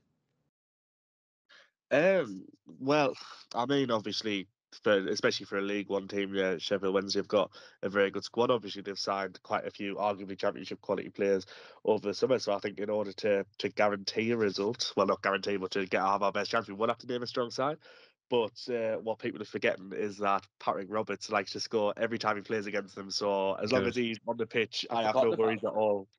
Um, 1.91 2.45
well, 2.79 3.13
I 3.55 3.65
mean, 3.65 3.91
obviously, 3.91 4.47
for 4.83 5.07
especially 5.07 5.45
for 5.45 5.57
a 5.57 5.61
League 5.61 5.89
One 5.89 6.07
team, 6.07 6.33
yeah, 6.33 6.57
Sheffield 6.57 6.93
Wednesday 6.93 7.19
have 7.19 7.27
got 7.27 7.51
a 7.81 7.89
very 7.89 8.11
good 8.11 8.23
squad. 8.23 8.51
Obviously, 8.51 8.81
they've 8.81 8.99
signed 8.99 9.41
quite 9.43 9.65
a 9.65 9.71
few 9.71 9.95
arguably 9.95 10.37
Championship 10.37 10.81
quality 10.81 11.09
players 11.09 11.45
over 11.85 12.07
the 12.07 12.13
summer. 12.13 12.39
So 12.39 12.53
I 12.53 12.59
think 12.59 12.79
in 12.79 12.89
order 12.89 13.13
to 13.13 13.45
to 13.59 13.69
guarantee 13.69 14.31
a 14.31 14.37
result, 14.37 14.93
well, 14.95 15.07
not 15.07 15.21
guarantee, 15.21 15.57
but 15.57 15.71
to 15.71 15.85
get 15.85 16.01
have 16.01 16.23
our 16.23 16.31
best 16.31 16.51
chance, 16.51 16.67
we 16.67 16.73
would 16.73 16.89
have 16.89 16.99
to 16.99 17.07
name 17.07 17.23
a 17.23 17.27
strong 17.27 17.49
side. 17.51 17.77
But 18.29 18.59
uh, 18.69 18.97
what 18.97 19.19
people 19.19 19.41
are 19.41 19.45
forgetting 19.45 19.93
is 19.95 20.17
that 20.17 20.45
Patrick 20.59 20.87
Roberts 20.89 21.29
likes 21.31 21.53
to 21.53 21.61
score 21.61 21.93
every 21.95 22.17
time 22.19 22.35
he 22.35 22.41
plays 22.41 22.67
against 22.67 22.95
them. 22.95 23.09
So 23.09 23.53
as 23.53 23.71
long 23.71 23.85
as 23.85 23.95
he's 23.95 24.19
on 24.27 24.35
the 24.35 24.45
pitch, 24.45 24.85
I, 24.89 24.97
I 24.97 25.03
have 25.03 25.15
no 25.15 25.31
worries 25.31 25.63
at 25.63 25.71
all. 25.71 26.09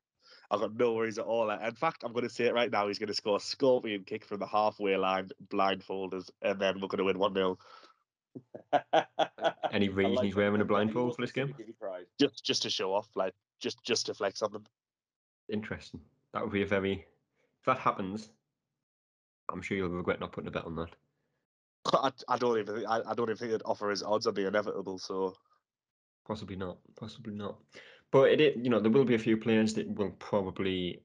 I've 0.51 0.59
got 0.59 0.75
no 0.75 0.93
worries 0.93 1.19
at 1.19 1.25
all. 1.25 1.49
In 1.49 1.75
fact, 1.75 2.03
I'm 2.03 2.11
going 2.11 2.27
to 2.27 2.33
say 2.33 2.45
it 2.45 2.53
right 2.53 2.71
now. 2.71 2.87
He's 2.87 2.97
going 2.97 3.07
to 3.07 3.13
score 3.13 3.37
a 3.37 3.39
scorpion 3.39 4.03
kick 4.03 4.25
from 4.25 4.39
the 4.39 4.47
halfway 4.47 4.97
line, 4.97 5.29
blindfolded, 5.49 6.23
and 6.41 6.59
then 6.59 6.81
we're 6.81 6.87
going 6.87 6.97
to 6.97 7.03
win 7.03 7.19
1 7.19 7.33
0. 7.33 7.57
Any 9.71 9.89
reason 9.89 10.15
like 10.15 10.25
he's 10.25 10.35
wearing 10.35 10.61
a 10.61 10.65
blindfold 10.65 11.15
for 11.15 11.21
this 11.21 11.31
game? 11.31 11.53
Just, 12.19 12.43
just 12.43 12.63
to 12.63 12.69
show 12.69 12.93
off, 12.93 13.07
like 13.15 13.33
just, 13.59 13.83
just 13.83 14.07
to 14.07 14.13
flex 14.15 14.41
on 14.41 14.51
them. 14.51 14.65
Interesting. 15.51 15.99
That 16.33 16.43
would 16.43 16.53
be 16.53 16.63
a 16.63 16.65
very. 16.67 16.93
If 16.93 17.65
that 17.65 17.79
happens, 17.79 18.29
I'm 19.51 19.61
sure 19.61 19.77
you'll 19.77 19.89
regret 19.89 20.19
not 20.19 20.31
putting 20.31 20.47
a 20.47 20.51
bet 20.51 20.65
on 20.65 20.75
that. 20.75 20.89
I, 21.93 22.11
I 22.27 22.37
don't 22.37 22.57
even. 22.59 22.85
I, 22.87 23.01
I 23.05 23.13
don't 23.13 23.29
even 23.29 23.37
think 23.37 23.51
it 23.51 23.61
offers 23.65 24.03
odds 24.03 24.27
on 24.27 24.33
the 24.33 24.47
inevitable. 24.47 24.99
So 24.99 25.35
possibly 26.27 26.55
not. 26.55 26.77
Possibly 26.95 27.33
not. 27.33 27.57
But 28.11 28.31
it, 28.39 28.57
you 28.57 28.69
know, 28.69 28.79
there 28.79 28.91
will 28.91 29.05
be 29.05 29.15
a 29.15 29.19
few 29.19 29.37
players 29.37 29.73
that 29.75 29.87
will 29.95 30.11
probably 30.11 31.03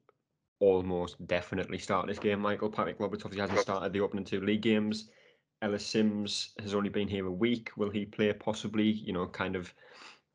almost 0.60 1.24
definitely 1.26 1.78
start 1.78 2.06
this 2.06 2.18
game. 2.18 2.40
Michael 2.40 2.70
Patrick 2.70 2.98
Roberts 2.98 3.24
obviously 3.24 3.42
hasn't 3.42 3.60
started 3.60 3.92
the 3.92 4.00
opening 4.00 4.24
two 4.24 4.40
league 4.40 4.62
games. 4.62 5.10
Ellis 5.60 5.86
Simms 5.86 6.50
has 6.60 6.74
only 6.74 6.88
been 6.88 7.08
here 7.08 7.26
a 7.26 7.32
week. 7.32 7.70
Will 7.76 7.90
he 7.90 8.04
play 8.04 8.32
possibly, 8.32 8.84
you 8.84 9.12
know, 9.12 9.26
kind 9.26 9.56
of 9.56 9.72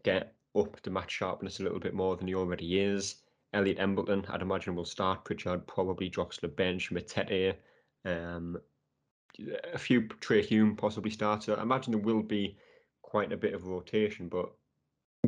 get 0.03 0.33
up 0.55 0.79
to 0.81 0.89
match 0.89 1.11
sharpness 1.11 1.59
a 1.59 1.63
little 1.63 1.79
bit 1.79 1.93
more 1.93 2.15
than 2.15 2.27
he 2.27 2.35
already 2.35 2.79
is? 2.79 3.21
Elliot 3.53 3.79
Embleton, 3.79 4.25
I'd 4.29 4.41
imagine, 4.41 4.75
will 4.75 4.85
start. 4.85 5.25
Pritchard 5.25 5.65
probably 5.67 6.09
drops 6.09 6.37
to 6.37 6.41
the 6.41 6.47
bench. 6.49 6.91
Matete, 6.91 7.55
um, 8.05 8.57
a 9.73 9.77
few 9.77 10.03
Trai 10.03 10.43
Hume 10.45 10.75
possibly 10.75 11.11
starts. 11.11 11.47
So 11.47 11.55
I 11.55 11.63
imagine 11.63 11.91
there 11.91 12.01
will 12.01 12.21
be 12.21 12.57
quite 13.01 13.31
a 13.31 13.37
bit 13.37 13.53
of 13.53 13.65
rotation, 13.65 14.29
but 14.29 14.51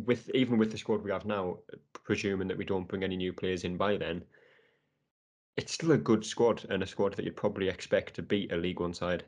with 0.05 0.29
even 0.33 0.57
with 0.57 0.71
the 0.71 0.77
squad 0.77 1.03
we 1.03 1.11
have 1.11 1.25
now, 1.25 1.57
presuming 2.03 2.47
that 2.47 2.57
we 2.57 2.65
don't 2.65 2.87
bring 2.87 3.03
any 3.03 3.17
new 3.17 3.33
players 3.33 3.63
in 3.63 3.77
by 3.77 3.97
then, 3.97 4.23
it's 5.57 5.73
still 5.73 5.91
a 5.91 5.97
good 5.97 6.25
squad 6.25 6.65
and 6.69 6.81
a 6.83 6.87
squad 6.87 7.13
that 7.15 7.25
you'd 7.25 7.35
probably 7.35 7.67
expect 7.67 8.15
to 8.15 8.21
beat 8.21 8.51
a 8.51 8.57
League 8.57 8.79
One 8.79 8.93
side. 8.93 9.23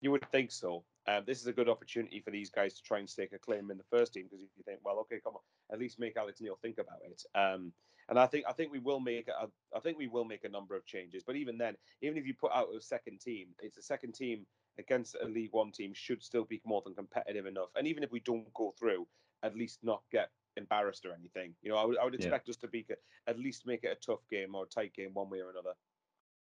You 0.00 0.10
would 0.10 0.24
think 0.30 0.50
so. 0.50 0.84
This 1.26 1.40
is 1.40 1.46
a 1.46 1.52
good 1.52 1.70
opportunity 1.70 2.20
for 2.20 2.30
these 2.30 2.50
guys 2.50 2.74
to 2.74 2.82
try 2.82 2.98
and 2.98 3.08
stake 3.08 3.32
a 3.32 3.38
claim 3.38 3.70
in 3.70 3.78
the 3.78 3.84
first 3.90 4.12
team 4.12 4.24
because 4.24 4.44
if 4.44 4.50
you 4.56 4.62
think, 4.64 4.80
well, 4.84 4.98
okay, 5.00 5.20
come 5.24 5.34
on, 5.34 5.40
at 5.72 5.78
least 5.78 5.98
make 5.98 6.18
Alex 6.18 6.40
Neil 6.40 6.58
think 6.60 6.76
about 6.78 6.98
it. 7.02 7.22
Um, 7.34 7.72
and 8.10 8.18
I 8.18 8.26
think 8.26 8.44
I 8.48 8.52
think 8.52 8.72
we 8.72 8.78
will 8.78 9.00
make 9.00 9.28
a, 9.28 9.48
I 9.76 9.80
think 9.80 9.98
we 9.98 10.06
will 10.06 10.24
make 10.24 10.44
a 10.44 10.48
number 10.48 10.76
of 10.76 10.84
changes. 10.86 11.22
But 11.26 11.36
even 11.36 11.56
then, 11.58 11.76
even 12.02 12.18
if 12.18 12.26
you 12.26 12.34
put 12.34 12.52
out 12.52 12.68
a 12.74 12.80
second 12.80 13.20
team, 13.20 13.48
it's 13.60 13.78
a 13.78 13.82
second 13.82 14.14
team 14.14 14.46
against 14.78 15.16
a 15.22 15.26
League 15.26 15.52
One 15.52 15.72
team 15.72 15.92
should 15.94 16.22
still 16.22 16.44
be 16.44 16.60
more 16.64 16.82
than 16.84 16.94
competitive 16.94 17.46
enough. 17.46 17.68
And 17.76 17.86
even 17.86 18.02
if 18.02 18.12
we 18.12 18.20
don't 18.20 18.52
go 18.54 18.74
through, 18.78 19.06
at 19.42 19.56
least 19.56 19.80
not 19.82 20.02
get 20.10 20.30
embarrassed 20.56 21.06
or 21.06 21.12
anything. 21.12 21.54
You 21.62 21.70
know, 21.70 21.76
I 21.76 21.84
would 21.84 21.98
I 21.98 22.04
would 22.04 22.14
expect 22.14 22.48
yeah. 22.48 22.52
us 22.52 22.56
to 22.58 22.68
be 22.68 22.86
at 23.26 23.38
least 23.38 23.66
make 23.66 23.84
it 23.84 23.96
a 24.00 24.06
tough 24.06 24.20
game 24.30 24.54
or 24.54 24.64
a 24.64 24.68
tight 24.68 24.94
game 24.94 25.10
one 25.12 25.30
way 25.30 25.40
or 25.40 25.50
another. 25.50 25.72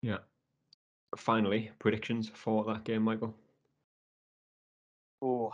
Yeah. 0.03 0.19
Finally, 1.17 1.71
predictions 1.79 2.31
for 2.33 2.65
that 2.65 2.85
game, 2.85 3.03
Michael. 3.03 3.35
Oh, 5.23 5.53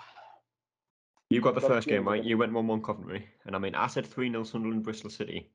you 1.31 1.41
got 1.41 1.55
the 1.55 1.61
first 1.61 1.87
game 1.87 2.09
right. 2.09 2.24
You 2.24 2.37
went 2.37 2.53
one-one 2.53 2.83
Coventry, 2.83 3.28
and 3.47 3.55
I 3.55 3.59
mean, 3.61 3.76
I 3.76 3.87
said 3.87 4.05
three 4.05 4.28
0 4.28 4.43
Sunderland, 4.43 4.83
Bristol 4.83 5.11
City. 5.11 5.49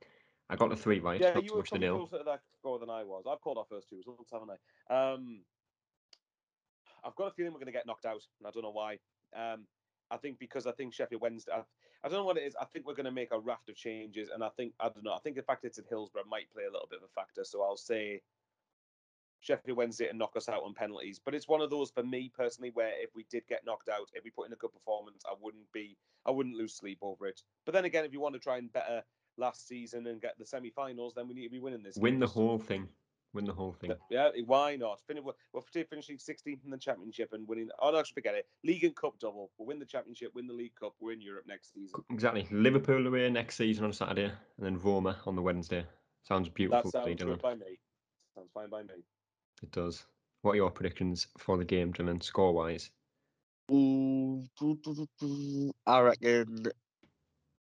I 0.50 0.56
got 0.56 0.70
the 0.70 0.76
three 0.76 1.00
right. 1.00 1.20
Yeah, 1.20 1.38
you 1.40 1.54
were 1.54 1.66
so 1.66 1.78
closer 1.78 2.20
to 2.20 2.24
that 2.24 2.40
score 2.60 2.80
than 2.80 2.90
I 2.90 3.04
was. 3.04 3.26
I've 3.30 3.42
called 3.42 3.58
our 3.58 3.66
first 3.70 3.90
two 3.90 3.98
results, 3.98 4.32
haven't 4.32 4.52
I? 4.90 5.14
Um, 5.14 5.42
I've 7.06 7.16
got 7.16 7.28
a 7.28 7.32
feeling 7.32 7.54
we're 7.54 7.60
going 7.60 7.68
to 7.68 7.74
get 7.74 7.86
knocked 7.86 8.06
out, 8.06 8.22
and 8.40 8.48
I 8.48 8.52
don't 8.52 8.64
know 8.64 8.72
why. 8.72 8.98
Um, 9.36 9.66
I 10.12 10.18
think 10.18 10.40
because 10.40 10.68
I 10.68 10.72
think 10.72 10.94
Sheffield 10.94 11.22
Wednesday. 11.22 11.52
I, 11.52 11.64
I, 12.04 12.10
don't 12.10 12.20
know 12.20 12.26
what 12.26 12.38
it 12.38 12.44
is. 12.44 12.56
I 12.60 12.66
think 12.66 12.86
we're 12.86 12.94
going 12.94 13.06
to 13.06 13.12
make 13.12 13.32
a 13.32 13.40
raft 13.40 13.70
of 13.70 13.76
changes, 13.76 14.30
and 14.34 14.44
I 14.44 14.50
think 14.50 14.74
I 14.80 14.90
don't 14.90 15.04
know. 15.04 15.14
I 15.14 15.20
think 15.20 15.36
the 15.36 15.42
fact 15.42 15.66
it's 15.66 15.80
at 15.80 15.86
Hillsborough 15.90 16.24
might 16.30 16.52
play 16.54 16.64
a 16.64 16.72
little 16.72 16.88
bit 16.90 17.00
of 17.00 17.06
a 17.06 17.20
factor. 17.20 17.44
So 17.44 17.64
I'll 17.64 17.78
say 17.78 18.22
Sheffield 19.46 19.78
Wednesday 19.78 20.10
and 20.10 20.18
knock 20.18 20.36
us 20.36 20.50
out 20.50 20.64
on 20.64 20.74
penalties. 20.74 21.20
But 21.24 21.36
it's 21.36 21.48
one 21.48 21.62
of 21.62 21.70
those 21.70 21.92
for 21.92 22.04
me 22.04 22.32
personally 22.36 22.72
where 22.74 22.92
if 23.00 23.10
we 23.16 23.26
did 23.30 23.44
get 23.48 23.66
knocked 23.66 23.90
out, 23.90 24.10
if 24.14 24.24
we 24.24 24.32
put 24.32 24.48
in 24.48 24.54
a 24.54 24.58
good 24.58 24.74
performance, 24.74 25.24
I 25.28 25.34
wouldn't 25.40 25.72
be 25.72 25.98
I 26.26 26.32
wouldn't 26.32 26.56
lose 26.56 26.76
sleep 26.76 27.00
over 27.02 27.28
it. 27.28 27.42
But 27.66 27.74
then 27.74 27.86
again, 27.86 28.06
if 28.06 28.14
you 28.14 28.20
want 28.20 28.34
to 28.34 28.40
try 28.40 28.58
and 28.58 28.74
better 28.74 29.04
last 29.38 29.68
season 29.68 30.08
and 30.08 30.22
get 30.22 30.38
the 30.40 30.46
semi-finals, 30.46 31.14
then 31.16 31.28
we 31.28 31.36
need 31.36 31.44
to 31.44 31.50
be 31.50 31.60
winning 31.60 31.84
this. 31.84 31.98
Win 31.98 32.20
the 32.20 32.28
whole 32.28 32.58
thing. 32.58 32.88
Win 33.36 33.44
the 33.44 33.54
whole 33.54 33.74
thing. 33.74 33.92
Yeah, 34.10 34.30
eh, 34.36 34.44
why 34.46 34.78
not? 34.78 35.02
Finish, 35.08 35.24
we're 35.52 35.84
finishing 35.84 36.18
16th 36.18 36.64
in 36.64 36.72
the 36.72 36.78
championship 36.78 37.34
and 37.34 37.46
winning. 37.46 37.68
Oh 37.82 37.92
no, 37.92 38.02
forget 38.14 38.34
it. 38.34 38.48
League 38.64 38.86
and 38.86 38.96
cup 38.96 39.20
double. 39.20 39.52
We'll 39.58 39.68
win 39.68 39.78
the 39.78 39.86
championship, 39.86 40.32
win 40.34 40.48
the 40.48 40.54
league 40.54 40.74
cup. 40.80 40.94
We're 41.02 41.12
in 41.12 41.22
Europe 41.22 41.44
next 41.46 41.74
season. 41.74 42.02
Exactly. 42.10 42.48
Liverpool 42.50 43.06
away 43.06 43.30
next 43.30 43.58
season 43.58 43.84
on 43.84 43.92
Saturday, 43.92 44.24
and 44.24 44.66
then 44.66 44.80
Roma 44.80 45.18
on 45.26 45.36
the 45.36 45.42
Wednesday. 45.42 45.86
Sounds 46.24 46.48
beautiful. 46.48 46.90
That 46.92 47.06
sounds 47.06 47.22
good 47.22 47.42
by 47.42 47.56
me. 47.56 47.78
Sounds 48.36 48.50
fine 48.54 48.70
by 48.70 48.84
me. 48.84 49.04
It 49.62 49.72
does. 49.72 50.06
What 50.42 50.54
are 50.54 50.56
your 50.56 50.72
predictions 50.72 51.28
for 51.38 51.58
the 51.58 51.66
game, 51.66 51.92
Dylan, 51.92 52.24
score 52.24 52.54
wise? 52.54 52.90
I 55.86 56.00
reckon 56.00 56.68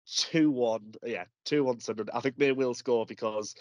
two 0.05 0.51
one. 0.51 0.93
Yeah, 1.03 1.25
two 1.43 1.63
one 1.63 1.79
Sunderland. 1.79 2.11
I 2.13 2.19
think 2.19 2.37
they 2.37 2.51
will 2.51 2.73
score 2.73 3.05
because 3.05 3.55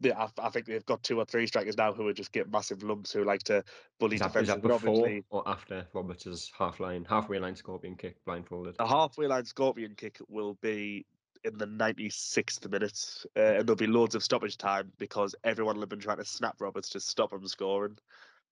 they, 0.00 0.12
I, 0.12 0.28
I, 0.38 0.50
think 0.50 0.66
they've 0.66 0.84
got 0.84 1.02
two 1.02 1.18
or 1.18 1.24
three 1.24 1.46
strikers 1.46 1.76
now 1.76 1.92
who 1.92 2.06
are 2.08 2.12
just 2.12 2.32
get 2.32 2.50
massive 2.50 2.82
lumps 2.82 3.12
who 3.12 3.24
like 3.24 3.42
to 3.44 3.64
bully 3.98 4.16
is 4.16 4.20
that, 4.20 4.28
defenses. 4.28 4.56
Is 4.56 4.62
that 4.62 4.68
before 4.68 5.20
or 5.30 5.48
after 5.48 5.86
Roberts' 5.92 6.50
half 6.56 6.80
line, 6.80 7.06
halfway 7.08 7.38
line 7.38 7.56
scorpion 7.56 7.96
kick 7.96 8.16
blindfolded? 8.24 8.76
The 8.78 8.86
halfway 8.86 9.26
line 9.26 9.44
scorpion 9.44 9.94
kick 9.96 10.18
will 10.28 10.54
be 10.60 11.06
in 11.44 11.56
the 11.58 11.66
96th 11.66 12.70
minute, 12.70 13.24
uh, 13.36 13.58
and 13.58 13.66
there'll 13.66 13.76
be 13.76 13.86
loads 13.86 14.14
of 14.14 14.22
stoppage 14.22 14.56
time 14.56 14.92
because 14.98 15.34
everyone 15.44 15.76
will 15.76 15.82
have 15.82 15.88
been 15.88 16.00
trying 16.00 16.18
to 16.18 16.24
snap 16.24 16.60
Roberts 16.60 16.90
to 16.90 17.00
stop 17.00 17.32
him 17.32 17.46
scoring. 17.46 17.98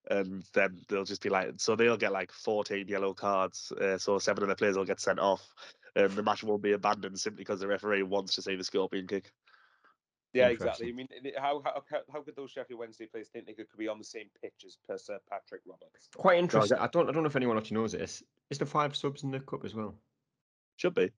And 0.09 0.45
then 0.53 0.81
they'll 0.89 1.05
just 1.05 1.23
be 1.23 1.31
like, 1.31 1.55
so 1.57 1.75
they'll 1.75 1.97
get 1.97 2.13
like 2.13 2.31
14 2.31 2.87
yellow 2.87 3.13
cards. 3.13 3.73
Uh, 3.73 3.99
so 3.99 4.19
seven 4.21 4.45
of 4.45 4.49
the 4.49 4.55
players 4.55 4.77
will 4.77 4.85
get 4.85 5.01
sent 5.01 5.19
off. 5.19 5.53
And 5.97 6.11
the 6.11 6.23
match 6.23 6.45
won't 6.45 6.63
be 6.63 6.73
abandoned 6.73 7.19
simply 7.19 7.41
because 7.41 7.61
the 7.61 7.67
referee 7.67 8.03
wants 8.03 8.35
to 8.35 8.43
see 8.43 8.55
the 8.55 8.63
scorpion 8.63 9.07
kick. 9.07 9.33
Yeah, 10.35 10.49
exactly. 10.49 10.89
I 10.91 10.93
mean, 10.93 11.09
how, 11.39 11.63
how 11.65 11.83
how 12.13 12.23
could 12.23 12.37
those 12.37 12.51
Sheffield 12.51 12.79
Wednesday 12.79 13.07
players 13.07 13.29
think 13.29 13.47
they 13.47 13.55
could, 13.55 13.71
could 13.71 13.79
be 13.79 13.89
on 13.89 13.97
the 13.97 14.05
same 14.05 14.27
pitch 14.43 14.65
as 14.67 14.77
per 14.87 14.99
Sir 14.99 15.19
Patrick 15.31 15.63
Roberts? 15.67 16.09
Quite 16.15 16.39
interesting. 16.39 16.77
I 16.79 16.89
don't 16.89 17.09
I 17.09 17.13
don't 17.13 17.23
know 17.23 17.29
if 17.29 17.37
anyone 17.37 17.57
actually 17.57 17.79
knows 17.79 17.93
this. 17.93 18.23
Is 18.51 18.59
the 18.59 18.67
five 18.67 18.95
subs 18.95 19.23
in 19.23 19.31
the 19.31 19.41
cup 19.41 19.65
as 19.65 19.75
well? 19.75 19.95
Should 20.77 20.95
be. 20.95 21.11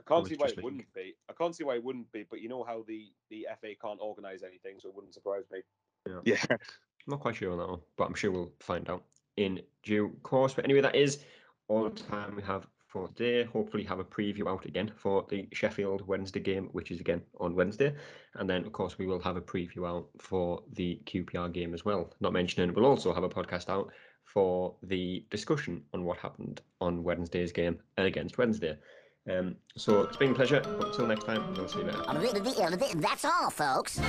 I 0.00 0.14
can't 0.14 0.28
see 0.28 0.36
why 0.36 0.46
it 0.46 0.62
wouldn't 0.62 0.92
be. 0.94 1.14
I 1.28 1.32
can't 1.32 1.56
see 1.56 1.64
why 1.64 1.74
it 1.74 1.84
wouldn't 1.84 2.12
be, 2.12 2.24
but 2.28 2.40
you 2.40 2.48
know 2.48 2.62
how 2.62 2.84
the, 2.86 3.10
the 3.30 3.48
FA 3.60 3.68
can't 3.80 3.98
organise 4.00 4.42
anything, 4.42 4.76
so 4.78 4.88
it 4.90 4.94
wouldn't 4.94 5.14
surprise 5.14 5.44
me. 5.50 5.60
Yeah. 6.06 6.20
yeah. 6.24 6.44
I'm 6.50 6.58
not 7.08 7.20
quite 7.20 7.36
sure 7.36 7.52
on 7.52 7.58
that 7.58 7.68
one, 7.68 7.80
but 7.96 8.04
I'm 8.04 8.14
sure 8.14 8.30
we'll 8.30 8.52
find 8.60 8.88
out 8.90 9.02
in 9.38 9.62
due 9.82 10.14
course. 10.22 10.52
But 10.52 10.64
anyway, 10.64 10.82
that 10.82 10.94
is 10.94 11.24
all 11.68 11.84
the 11.84 11.90
time 11.90 12.36
we 12.36 12.42
have 12.42 12.66
for 12.94 13.08
today. 13.08 13.42
Hopefully, 13.42 13.82
have 13.82 13.98
a 13.98 14.04
preview 14.04 14.48
out 14.48 14.64
again 14.64 14.92
for 14.96 15.26
the 15.28 15.48
Sheffield 15.52 16.06
Wednesday 16.06 16.38
game, 16.38 16.68
which 16.70 16.92
is 16.92 17.00
again 17.00 17.20
on 17.40 17.56
Wednesday. 17.56 17.92
And 18.34 18.48
then, 18.48 18.64
of 18.64 18.72
course, 18.72 18.96
we 18.98 19.06
will 19.06 19.20
have 19.20 19.36
a 19.36 19.40
preview 19.40 19.86
out 19.86 20.06
for 20.20 20.62
the 20.72 21.00
QPR 21.04 21.52
game 21.52 21.74
as 21.74 21.84
well. 21.84 22.14
Not 22.20 22.32
mentioning, 22.32 22.72
we'll 22.72 22.86
also 22.86 23.12
have 23.12 23.24
a 23.24 23.28
podcast 23.28 23.68
out 23.68 23.92
for 24.24 24.76
the 24.84 25.24
discussion 25.30 25.82
on 25.92 26.04
what 26.04 26.18
happened 26.18 26.62
on 26.80 27.02
Wednesday's 27.02 27.52
game 27.52 27.80
against 27.98 28.38
Wednesday. 28.38 28.78
Um, 29.28 29.56
so 29.76 30.02
it's 30.02 30.16
been 30.16 30.30
a 30.30 30.34
pleasure. 30.34 30.62
Until 30.64 31.08
next 31.08 31.24
time, 31.24 31.52
we'll 31.54 31.68
see 31.68 31.80
you 31.80 31.84
later. 31.86 32.04
That's 33.00 33.24
all, 33.24 33.50
folks. 33.50 34.00